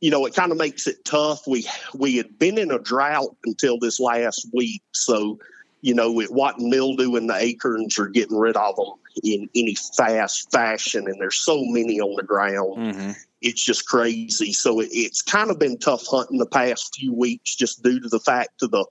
you 0.00 0.10
know, 0.10 0.24
it 0.24 0.34
kind 0.34 0.50
of 0.50 0.56
makes 0.56 0.86
it 0.86 1.04
tough. 1.04 1.46
We 1.46 1.66
we 1.94 2.16
had 2.16 2.38
been 2.38 2.56
in 2.56 2.70
a 2.70 2.78
drought 2.78 3.36
until 3.44 3.78
this 3.78 4.00
last 4.00 4.46
week, 4.54 4.82
so 4.92 5.38
you 5.82 5.94
know, 5.94 6.20
it 6.20 6.30
wasn't 6.30 6.68
mildew 6.68 7.16
and 7.16 7.28
the 7.28 7.36
acorns 7.36 7.98
are 7.98 8.08
getting 8.08 8.36
rid 8.36 8.56
of 8.56 8.76
them 8.76 8.94
in 9.22 9.48
any 9.54 9.74
fast 9.96 10.50
fashion, 10.52 11.06
and 11.06 11.20
there's 11.20 11.36
so 11.36 11.62
many 11.66 12.00
on 12.00 12.16
the 12.16 12.22
ground 12.22 12.76
Mm-hmm. 12.78 13.10
it's 13.42 13.64
just 13.64 13.86
crazy. 13.88 14.52
So 14.52 14.80
it, 14.80 14.88
it's 14.92 15.22
kind 15.22 15.50
of 15.50 15.58
been 15.58 15.78
tough 15.78 16.06
hunting 16.06 16.38
the 16.38 16.46
past 16.46 16.94
few 16.96 17.12
weeks 17.14 17.54
just 17.56 17.82
due 17.82 18.00
to 18.00 18.08
the 18.08 18.20
fact 18.20 18.62
of 18.62 18.70
the 18.70 18.84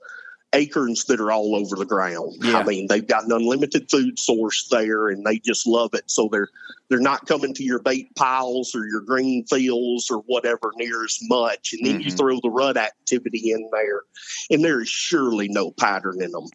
acorns 0.52 1.04
that 1.04 1.20
are 1.20 1.30
all 1.30 1.54
over 1.54 1.76
the 1.76 1.84
ground. 1.86 2.34
Yeah. 2.40 2.58
I 2.58 2.64
mean, 2.64 2.88
they've 2.88 3.06
got 3.06 3.24
an 3.24 3.30
unlimited 3.32 3.88
food 3.88 4.18
source 4.18 4.66
there 4.68 5.08
and 5.08 5.24
they 5.24 5.38
just 5.38 5.64
love 5.66 5.94
it. 5.94 6.10
So 6.10 6.28
they're 6.30 6.48
they're 6.88 6.98
not 6.98 7.26
coming 7.26 7.54
to 7.54 7.62
your 7.62 7.78
bait 7.78 8.12
piles 8.16 8.74
or 8.74 8.84
your 8.84 9.00
green 9.02 9.44
fields 9.46 10.10
or 10.10 10.18
whatever 10.26 10.72
near 10.74 11.04
as 11.04 11.20
much. 11.22 11.72
And 11.72 11.86
then 11.86 12.00
you 12.00 12.10
Mhm. 12.10 12.16
throw 12.16 12.40
the 12.40 12.50
rut 12.50 12.76
activity 12.76 13.52
in 13.52 13.68
there 13.70 14.00
and 14.50 14.64
there 14.64 14.80
is 14.80 14.88
surely 14.88 15.46
no 15.48 15.70
pattern 15.70 16.20
in 16.20 16.32
them. 16.32 16.48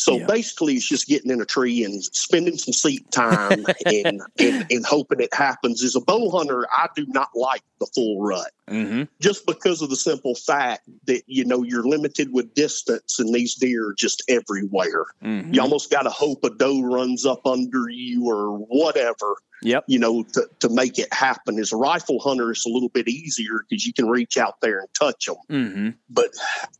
So 0.00 0.16
Yeah. 0.16 0.26
basically, 0.26 0.74
it's 0.76 0.88
just 0.88 1.06
getting 1.08 1.30
in 1.30 1.42
a 1.42 1.44
tree 1.44 1.84
and 1.84 2.02
spending 2.02 2.56
some 2.56 2.72
seat 2.72 3.10
time 3.10 3.66
and, 3.86 4.22
and 4.38 4.66
and 4.70 4.86
hoping 4.86 5.20
it 5.20 5.34
happens. 5.34 5.84
As 5.84 5.94
a 5.94 6.00
bow 6.00 6.30
hunter, 6.30 6.66
I 6.72 6.88
do 6.96 7.04
not 7.08 7.28
like 7.34 7.62
the 7.80 7.86
full 7.86 8.22
rut 8.22 8.50
Mm-hmm. 8.68 9.02
just 9.20 9.46
because 9.46 9.82
of 9.82 9.90
the 9.90 9.96
simple 9.96 10.34
fact 10.36 10.88
that 11.06 11.22
you 11.26 11.44
know 11.44 11.62
you're 11.64 11.82
limited 11.86 12.32
with 12.32 12.54
distance 12.54 13.18
and 13.18 13.34
these 13.34 13.56
deer 13.56 13.88
are 13.88 13.94
just 13.94 14.22
everywhere. 14.28 15.04
Mm-hmm. 15.22 15.52
You 15.52 15.60
almost 15.60 15.90
got 15.90 16.02
to 16.02 16.10
hope 16.10 16.44
a 16.44 16.50
doe 16.50 16.80
runs 16.80 17.26
up 17.26 17.44
under 17.46 17.88
you 17.90 18.26
or 18.30 18.56
whatever 18.58 19.34
Yep. 19.62 19.84
You 19.88 19.98
know, 19.98 20.22
to, 20.22 20.48
to 20.60 20.68
make 20.68 20.98
it 20.98 21.12
happen. 21.12 21.58
As 21.58 21.72
a 21.72 21.76
rifle 21.76 22.18
hunter, 22.18 22.50
it's 22.50 22.66
a 22.66 22.70
little 22.70 22.88
bit 22.88 23.08
easier 23.08 23.64
because 23.68 23.86
you 23.86 23.92
can 23.92 24.08
reach 24.08 24.38
out 24.38 24.60
there 24.60 24.80
and 24.80 24.88
touch 24.94 25.26
them. 25.26 25.36
Mm-hmm. 25.50 25.88
But 26.08 26.30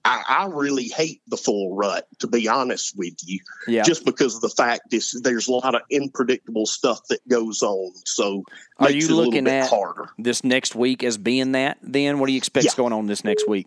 I, 0.04 0.22
I 0.28 0.46
really 0.46 0.88
hate 0.88 1.20
the 1.28 1.36
full 1.36 1.74
rut, 1.74 2.06
to 2.20 2.26
be 2.26 2.48
honest 2.48 2.96
with 2.96 3.14
you, 3.24 3.40
Yeah. 3.66 3.82
just 3.82 4.04
because 4.04 4.34
of 4.36 4.40
the 4.40 4.48
fact 4.48 4.92
is 4.94 5.20
there's 5.22 5.48
a 5.48 5.52
lot 5.52 5.74
of 5.74 5.82
unpredictable 5.92 6.66
stuff 6.66 7.00
that 7.08 7.26
goes 7.28 7.62
on. 7.62 7.92
So 8.06 8.44
Are 8.78 8.90
you 8.90 8.98
it 8.98 9.04
a 9.10 9.14
little 9.14 9.24
looking 9.26 9.46
at 9.48 9.68
harder. 9.68 10.08
this 10.18 10.42
next 10.44 10.74
week 10.74 11.04
as 11.04 11.18
being 11.18 11.52
that? 11.52 11.78
Then 11.82 12.18
what 12.18 12.26
do 12.26 12.32
you 12.32 12.38
expect 12.38 12.66
is 12.66 12.74
going 12.74 12.92
on 12.92 13.06
this 13.06 13.24
next 13.24 13.48
week? 13.48 13.66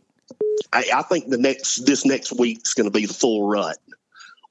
I, 0.72 0.86
I 0.95 1.01
think 1.03 1.30
the 1.30 1.38
next 1.38 1.86
this 1.86 2.05
next 2.05 2.32
week's 2.32 2.74
going 2.74 2.86
to 2.86 2.91
be 2.91 3.05
the 3.05 3.14
full 3.14 3.47
rut, 3.47 3.78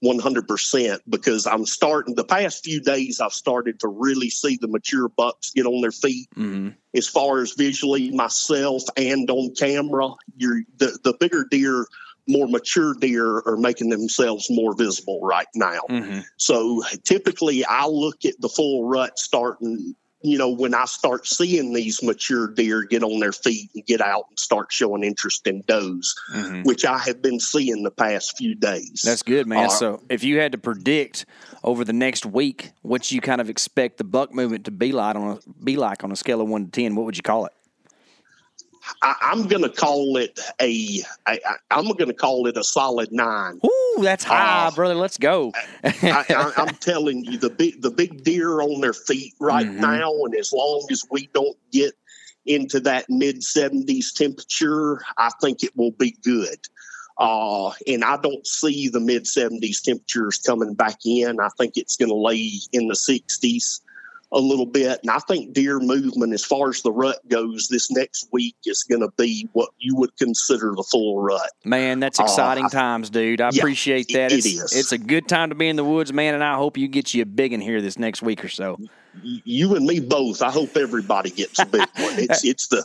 one 0.02 0.18
hundred 0.18 0.46
percent. 0.46 1.00
Because 1.08 1.46
I'm 1.46 1.64
starting 1.64 2.14
the 2.14 2.24
past 2.24 2.64
few 2.64 2.80
days, 2.80 3.20
I've 3.20 3.32
started 3.32 3.80
to 3.80 3.88
really 3.88 4.28
see 4.28 4.58
the 4.60 4.68
mature 4.68 5.08
bucks 5.08 5.52
get 5.52 5.64
on 5.64 5.80
their 5.80 5.92
feet. 5.92 6.28
Mm-hmm. 6.36 6.70
As 6.94 7.08
far 7.08 7.40
as 7.40 7.52
visually, 7.52 8.10
myself 8.10 8.82
and 8.96 9.30
on 9.30 9.54
camera, 9.54 10.10
you're 10.36 10.62
the 10.76 10.98
the 11.02 11.14
bigger 11.18 11.46
deer, 11.50 11.86
more 12.28 12.48
mature 12.48 12.94
deer 12.94 13.42
are 13.46 13.56
making 13.56 13.90
themselves 13.90 14.48
more 14.50 14.74
visible 14.76 15.20
right 15.22 15.46
now. 15.54 15.80
Mm-hmm. 15.88 16.20
So 16.36 16.82
typically, 17.04 17.64
I 17.64 17.86
look 17.86 18.24
at 18.24 18.34
the 18.40 18.48
full 18.48 18.88
rut 18.88 19.18
starting. 19.18 19.94
You 20.22 20.38
know, 20.38 20.48
when 20.48 20.74
I 20.74 20.84
start 20.84 21.26
seeing 21.26 21.72
these 21.72 22.02
mature 22.02 22.46
deer 22.48 22.82
get 22.82 23.02
on 23.02 23.20
their 23.20 23.32
feet 23.32 23.70
and 23.74 23.84
get 23.86 24.00
out 24.00 24.24
and 24.30 24.38
start 24.38 24.72
showing 24.72 25.02
interest 25.02 25.46
in 25.46 25.62
does, 25.66 26.14
Mhm. 26.34 26.64
which 26.64 26.84
I 26.84 26.98
have 26.98 27.20
been 27.22 27.40
seeing 27.40 27.82
the 27.82 27.90
past 27.90 28.36
few 28.36 28.54
days. 28.54 29.02
That's 29.04 29.22
good, 29.22 29.46
man. 29.46 29.66
Uh, 29.66 29.68
so, 29.68 30.02
if 30.08 30.22
you 30.24 30.38
had 30.38 30.52
to 30.52 30.58
predict 30.58 31.26
over 31.64 31.84
the 31.84 31.92
next 31.92 32.26
week 32.26 32.70
what 32.82 33.10
you 33.10 33.20
kind 33.20 33.40
of 33.40 33.48
expect 33.50 33.98
the 33.98 34.04
buck 34.04 34.32
movement 34.34 34.64
to 34.64 34.70
be 34.70 34.92
like 34.92 35.16
on 35.16 35.38
a 35.38 35.64
be 35.64 35.76
like 35.76 36.02
on 36.04 36.12
a 36.12 36.16
scale 36.16 36.40
of 36.40 36.48
one 36.48 36.66
to 36.66 36.70
ten, 36.70 36.94
what 36.94 37.04
would 37.06 37.16
you 37.16 37.22
call 37.22 37.46
it? 37.46 37.52
I, 39.00 39.14
I'm 39.22 39.46
going 39.48 39.62
to 39.62 39.68
call 39.68 40.16
it 40.16 40.38
a. 40.60 41.02
I, 41.26 41.38
I'm 41.70 41.84
going 41.86 42.06
to 42.08 42.14
call 42.14 42.46
it 42.46 42.56
a 42.56 42.64
solid 42.64 43.10
nine. 43.12 43.60
Ooh, 43.64 43.98
that's 44.02 44.24
high, 44.24 44.66
Uh, 44.66 44.70
brother. 44.70 44.94
Let's 44.94 45.18
go. 45.18 45.52
I, 45.84 46.52
I'm 46.56 46.74
telling 46.76 47.24
you, 47.24 47.38
the 47.38 47.50
big 47.50 47.80
the 47.82 47.90
big 47.90 48.22
deer 48.24 48.60
on 48.60 48.80
their 48.80 48.92
feet 48.92 49.34
right 49.40 49.66
Mhm. 49.66 49.76
now, 49.80 50.12
and 50.24 50.34
as 50.36 50.52
long 50.52 50.86
as 50.90 51.02
we 51.10 51.28
don't 51.34 51.56
get 51.72 51.94
into 52.46 52.80
that 52.80 53.06
mid 53.08 53.40
70s 53.40 54.12
temperature, 54.12 55.00
I 55.16 55.30
think 55.40 55.62
it 55.62 55.76
will 55.76 55.92
be 55.92 56.16
good. 56.24 56.58
Uh, 57.18 57.70
and 57.86 58.02
I 58.04 58.16
don't 58.16 58.46
see 58.46 58.88
the 58.88 58.98
mid 59.00 59.24
70s 59.24 59.82
temperatures 59.82 60.38
coming 60.44 60.74
back 60.74 60.98
in. 61.04 61.38
I 61.40 61.48
think 61.58 61.74
it's 61.76 61.96
going 61.96 62.08
to 62.08 62.16
lay 62.16 62.50
in 62.72 62.88
the 62.88 62.94
60s 62.94 63.80
a 64.32 64.38
little 64.40 64.66
bit. 64.66 64.98
And 65.02 65.10
I 65.10 65.18
think 65.18 65.52
deer 65.52 65.78
movement, 65.78 66.32
as 66.32 66.44
far 66.44 66.70
as 66.70 66.82
the 66.82 66.90
rut 66.92 67.18
goes, 67.28 67.68
this 67.68 67.90
next 67.90 68.28
week 68.32 68.56
is 68.64 68.82
going 68.82 69.02
to 69.02 69.10
be 69.18 69.48
what 69.52 69.70
you 69.78 69.94
would 69.96 70.16
consider 70.16 70.72
the 70.74 70.82
full 70.82 71.20
rut. 71.20 71.50
Man, 71.64 72.00
that's 72.00 72.18
Uh, 72.18 72.24
exciting 72.24 72.64
I- 72.64 72.68
times, 72.68 73.10
dude. 73.10 73.40
I 73.40 73.50
Yeah, 73.52 73.60
appreciate 73.60 74.08
that. 74.14 74.32
it 74.32 74.38
it's, 74.38 74.46
is. 74.46 74.72
it's 74.74 74.92
a 74.92 74.98
good 74.98 75.28
time 75.28 75.50
to 75.50 75.54
be 75.54 75.68
in 75.68 75.76
the 75.76 75.84
woods, 75.84 76.12
man, 76.12 76.34
and 76.34 76.42
I 76.42 76.54
hope 76.56 76.78
you 76.78 76.88
get 76.88 77.12
you 77.12 77.22
a 77.22 77.26
big 77.26 77.52
in 77.52 77.60
here 77.60 77.82
this 77.82 77.98
next 77.98 78.22
week 78.22 78.42
or 78.44 78.48
so. 78.48 78.78
You 79.22 79.76
and 79.76 79.84
me 79.84 80.00
both. 80.00 80.40
I 80.40 80.50
hope 80.50 80.74
everybody 80.74 81.28
gets 81.30 81.58
a 81.58 81.66
big 81.66 81.86
one. 81.98 82.14
It's 82.18 82.42
it's 82.46 82.68
the 82.68 82.82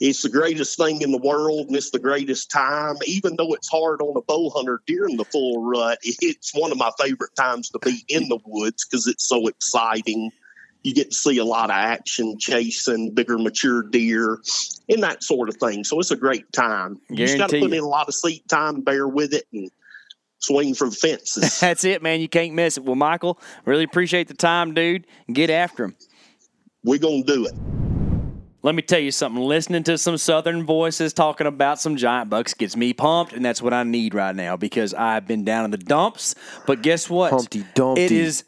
it's 0.00 0.22
the 0.22 0.28
greatest 0.28 0.78
thing 0.78 1.02
in 1.02 1.10
the 1.10 1.18
world, 1.18 1.66
and 1.66 1.74
it's 1.74 1.90
the 1.90 1.98
greatest 1.98 2.48
time. 2.52 2.94
Even 3.08 3.34
though 3.34 3.52
it's 3.54 3.68
hard 3.68 4.00
on 4.00 4.16
a 4.16 4.20
bow 4.22 4.50
hunter 4.50 4.80
during 4.86 5.16
the 5.16 5.24
full 5.24 5.64
rut, 5.64 5.98
it's 6.04 6.52
one 6.54 6.70
of 6.70 6.78
my 6.78 6.92
favorite 7.00 7.34
times 7.34 7.70
to 7.70 7.80
be 7.80 8.04
in 8.06 8.28
the 8.28 8.38
woods 8.46 8.86
because 8.86 9.08
it's 9.08 9.26
so 9.26 9.48
exciting. 9.48 10.30
You 10.84 10.94
get 10.94 11.10
to 11.10 11.16
see 11.16 11.38
a 11.38 11.44
lot 11.44 11.70
of 11.70 11.76
action, 11.76 12.38
chasing 12.38 13.10
bigger, 13.10 13.38
mature 13.38 13.82
deer, 13.82 14.38
and 14.88 15.02
that 15.02 15.24
sort 15.24 15.48
of 15.48 15.56
thing. 15.56 15.82
So 15.82 15.98
it's 15.98 16.10
a 16.10 16.16
great 16.16 16.52
time. 16.52 17.00
You 17.08 17.16
just 17.16 17.38
got 17.38 17.50
to 17.50 17.58
put 17.58 17.72
in 17.72 17.80
a 17.82 17.88
lot 17.88 18.06
of 18.06 18.14
seat 18.14 18.46
time, 18.48 18.82
bear 18.82 19.08
with 19.08 19.32
it, 19.32 19.46
and 19.52 19.70
swing 20.38 20.74
for 20.74 20.88
the 20.88 20.94
fences. 20.94 21.58
That's 21.60 21.84
it, 21.84 22.02
man. 22.02 22.20
You 22.20 22.28
can't 22.28 22.52
miss 22.52 22.76
it. 22.76 22.84
Well, 22.84 22.96
Michael, 22.96 23.40
really 23.64 23.84
appreciate 23.84 24.28
the 24.28 24.34
time, 24.34 24.74
dude. 24.74 25.06
Get 25.32 25.50
after 25.50 25.84
him. 25.84 25.96
We're 26.84 26.98
gonna 26.98 27.24
do 27.24 27.46
it. 27.46 27.54
Let 28.64 28.74
me 28.74 28.80
tell 28.80 28.98
you 28.98 29.10
something. 29.10 29.42
Listening 29.42 29.82
to 29.84 29.98
some 29.98 30.16
Southern 30.16 30.64
voices 30.64 31.12
talking 31.12 31.46
about 31.46 31.78
some 31.78 31.96
giant 31.96 32.30
bucks 32.30 32.54
gets 32.54 32.76
me 32.76 32.94
pumped, 32.94 33.34
and 33.34 33.44
that's 33.44 33.60
what 33.60 33.74
I 33.74 33.82
need 33.82 34.14
right 34.14 34.34
now 34.34 34.56
because 34.56 34.94
I've 34.94 35.26
been 35.26 35.44
down 35.44 35.66
in 35.66 35.70
the 35.70 35.76
dumps. 35.76 36.34
But 36.66 36.80
guess 36.80 37.10
what? 37.10 37.30
Humpty 37.30 37.66
Dumpty. 37.74 38.04
It 38.04 38.10
is, 38.10 38.44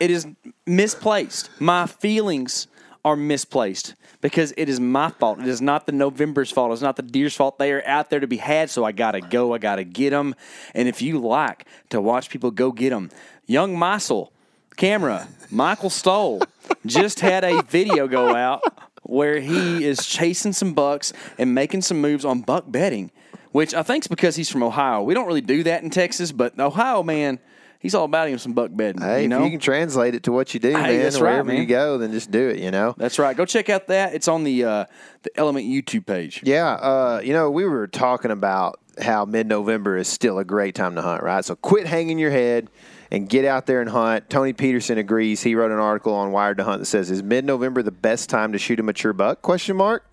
it 0.00 0.10
is 0.10 0.26
misplaced. 0.68 1.50
My 1.60 1.86
feelings 1.86 2.66
are 3.04 3.16
misplaced 3.16 3.94
because 4.20 4.52
it 4.56 4.68
is 4.68 4.80
my 4.80 5.10
fault. 5.10 5.38
It 5.38 5.46
is 5.46 5.60
not 5.60 5.86
the 5.86 5.92
November's 5.92 6.50
fault. 6.50 6.72
It's 6.72 6.82
not 6.82 6.96
the 6.96 7.02
deer's 7.02 7.34
fault. 7.34 7.58
They 7.58 7.72
are 7.72 7.86
out 7.86 8.10
there 8.10 8.20
to 8.20 8.26
be 8.26 8.36
had, 8.36 8.70
so 8.70 8.84
I 8.84 8.92
gotta 8.92 9.20
go. 9.20 9.54
I 9.54 9.58
gotta 9.58 9.84
get 9.84 10.10
them. 10.10 10.34
And 10.74 10.88
if 10.88 11.00
you 11.00 11.18
like 11.18 11.66
to 11.90 12.00
watch 12.00 12.30
people 12.30 12.50
go 12.50 12.72
get 12.72 12.90
them, 12.90 13.10
young 13.46 13.76
Meisel, 13.76 14.30
camera, 14.76 15.28
Michael 15.50 15.90
Stoll 15.90 16.42
just 16.86 17.20
had 17.20 17.44
a 17.44 17.62
video 17.62 18.08
go 18.08 18.34
out 18.34 18.62
where 19.02 19.40
he 19.40 19.84
is 19.84 20.06
chasing 20.06 20.52
some 20.52 20.74
bucks 20.74 21.12
and 21.38 21.54
making 21.54 21.82
some 21.82 22.00
moves 22.00 22.24
on 22.24 22.42
buck 22.42 22.64
bedding, 22.68 23.10
which 23.52 23.72
I 23.72 23.82
think 23.82 24.04
is 24.04 24.08
because 24.08 24.36
he's 24.36 24.50
from 24.50 24.62
Ohio. 24.62 25.02
We 25.02 25.14
don't 25.14 25.26
really 25.26 25.40
do 25.40 25.62
that 25.62 25.82
in 25.82 25.90
Texas, 25.90 26.32
but 26.32 26.58
Ohio 26.58 27.02
man, 27.02 27.38
he's 27.78 27.94
all 27.94 28.04
about 28.04 28.28
him 28.28 28.38
some 28.38 28.52
buck 28.52 28.70
bedding. 28.72 29.02
Hey, 29.02 29.22
you 29.22 29.28
know? 29.28 29.38
if 29.40 29.44
you 29.44 29.50
can 29.50 29.60
translate 29.60 30.14
it 30.14 30.24
to 30.24 30.32
what 30.32 30.54
you 30.54 30.60
do, 30.60 30.70
Hey, 30.70 30.74
man, 30.74 31.02
that's 31.02 31.20
right, 31.20 31.32
wherever 31.32 31.54
you 31.54 31.66
go, 31.66 31.98
then 31.98 32.12
just 32.12 32.30
do 32.30 32.48
it. 32.48 32.58
You 32.58 32.70
know. 32.70 32.94
That's 32.96 33.18
right. 33.18 33.36
Go 33.36 33.44
check 33.44 33.68
out 33.68 33.86
that. 33.88 34.14
It's 34.14 34.28
on 34.28 34.44
the 34.44 34.64
uh, 34.64 34.84
the 35.22 35.30
Element 35.36 35.66
YouTube 35.66 36.06
page. 36.06 36.42
Yeah, 36.44 36.72
uh, 36.72 37.20
you 37.22 37.32
know, 37.32 37.50
we 37.50 37.64
were 37.64 37.86
talking 37.86 38.30
about 38.30 38.80
how 39.00 39.24
mid-November 39.24 39.96
is 39.96 40.08
still 40.08 40.38
a 40.38 40.44
great 40.44 40.74
time 40.74 40.96
to 40.96 41.02
hunt, 41.02 41.22
right? 41.22 41.44
So 41.44 41.54
quit 41.54 41.86
hanging 41.86 42.18
your 42.18 42.32
head 42.32 42.68
and 43.12 43.28
get 43.28 43.44
out 43.44 43.66
there 43.66 43.80
and 43.80 43.88
hunt. 43.88 44.28
Tony 44.28 44.52
Peterson 44.52 44.98
agrees. 44.98 45.42
He 45.42 45.54
wrote 45.54 45.70
an 45.70 45.78
article 45.78 46.14
on 46.14 46.32
Wired 46.32 46.58
to 46.58 46.64
Hunt 46.64 46.80
that 46.80 46.86
says, 46.86 47.10
"Is 47.10 47.22
mid-November 47.22 47.82
the 47.82 47.92
best 47.92 48.28
time 48.28 48.52
to 48.52 48.58
shoot 48.58 48.80
a 48.80 48.82
mature 48.82 49.12
buck?" 49.12 49.42
Question 49.42 49.76
mark. 49.76 50.04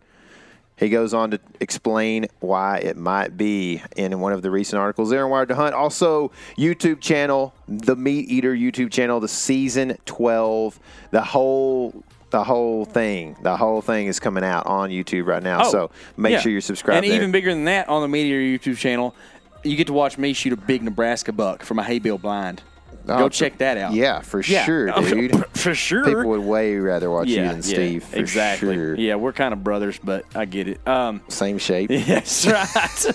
He 0.78 0.90
goes 0.90 1.14
on 1.14 1.32
to 1.32 1.40
explain 1.62 2.28
why 2.42 2.80
it 2.80 2.98
might 2.98 3.38
be 3.38 3.82
in 3.96 4.20
one 4.20 4.34
of 4.34 4.42
the 4.42 4.52
recent 4.52 4.80
articles 4.80 5.10
there 5.10 5.24
in 5.24 5.30
Wired 5.30 5.48
to 5.50 5.56
Hunt. 5.56 5.74
Also, 5.74 6.32
YouTube 6.58 7.00
channel, 7.00 7.54
the 7.68 7.96
MeatEater 7.96 8.60
YouTube 8.60 8.92
channel, 8.92 9.20
the 9.20 9.28
season 9.28 9.98
12, 10.06 10.80
the 11.12 11.22
whole 11.22 12.04
the 12.32 12.44
whole 12.44 12.84
thing, 12.84 13.38
the 13.44 13.56
whole 13.56 13.82
thing 13.82 14.08
is 14.08 14.20
coming 14.20 14.44
out 14.44 14.66
on 14.66 14.90
YouTube 14.90 15.26
right 15.26 15.42
now. 15.42 15.62
Oh, 15.64 15.72
so 15.72 15.92
make 16.18 16.34
yeah. 16.34 16.40
sure 16.40 16.52
you're 16.52 16.60
subscribed. 16.60 17.06
And 17.06 17.12
there. 17.12 17.16
even 17.18 17.32
bigger 17.32 17.52
than 17.52 17.64
that, 17.66 17.88
on 17.88 18.02
the 18.02 18.18
MeatEater 18.18 18.60
YouTube 18.60 18.78
channel, 18.78 19.16
you 19.64 19.78
get 19.78 19.88
to 19.88 19.94
watch 19.94 20.18
me 20.18 20.34
shoot 20.34 20.52
a 20.52 20.58
big 20.58 20.84
Nebraska 20.84 21.32
buck 21.32 21.64
from 21.64 21.80
a 21.80 21.84
hay 21.84 22.00
bale 22.00 22.18
blind. 22.18 22.62
Oh, 23.08 23.18
Go 23.20 23.24
for- 23.26 23.30
check 23.30 23.58
that 23.60 23.78
out. 23.78 23.94
Yeah, 23.94 24.22
for 24.22 24.42
Yeah. 24.42 24.66
sure, 24.66 24.92
dude. 25.02 25.46
for 25.58 25.76
sure. 25.76 26.04
People 26.06 26.26
would 26.30 26.42
way 26.42 26.76
rather 26.78 27.10
watch 27.12 27.28
you 27.28 27.36
yeah, 27.38 27.48
than 27.50 27.58
yeah, 27.58 27.62
Steve. 27.62 28.04
For 28.04 28.18
exactly. 28.18 28.76
Sure. 28.76 28.96
Yeah, 28.96 29.16
we're 29.16 29.32
kind 29.34 29.54
of 29.54 29.64
brothers, 29.64 30.00
but 30.04 30.26
I 30.36 30.46
get 30.46 30.68
it. 30.68 30.86
Um, 30.88 31.22
Same 31.28 31.58
shape. 31.58 31.90
Yes, 32.06 32.46
right. 32.46 33.06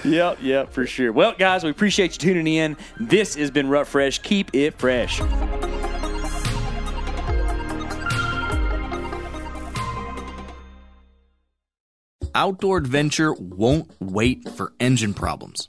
yep, 0.04 0.38
yep, 0.42 0.72
for 0.72 0.86
sure. 0.86 1.12
Well, 1.12 1.34
guys, 1.38 1.64
we 1.64 1.70
appreciate 1.70 2.12
you 2.12 2.18
tuning 2.18 2.46
in. 2.46 2.76
This 2.98 3.34
has 3.36 3.50
been 3.50 3.68
Rut 3.68 3.86
Fresh. 3.86 4.20
Keep 4.20 4.50
it 4.54 4.78
fresh. 4.78 5.20
Outdoor 12.34 12.76
adventure 12.78 13.32
won't 13.34 13.90
wait 14.00 14.48
for 14.48 14.72
engine 14.78 15.14
problems. 15.14 15.68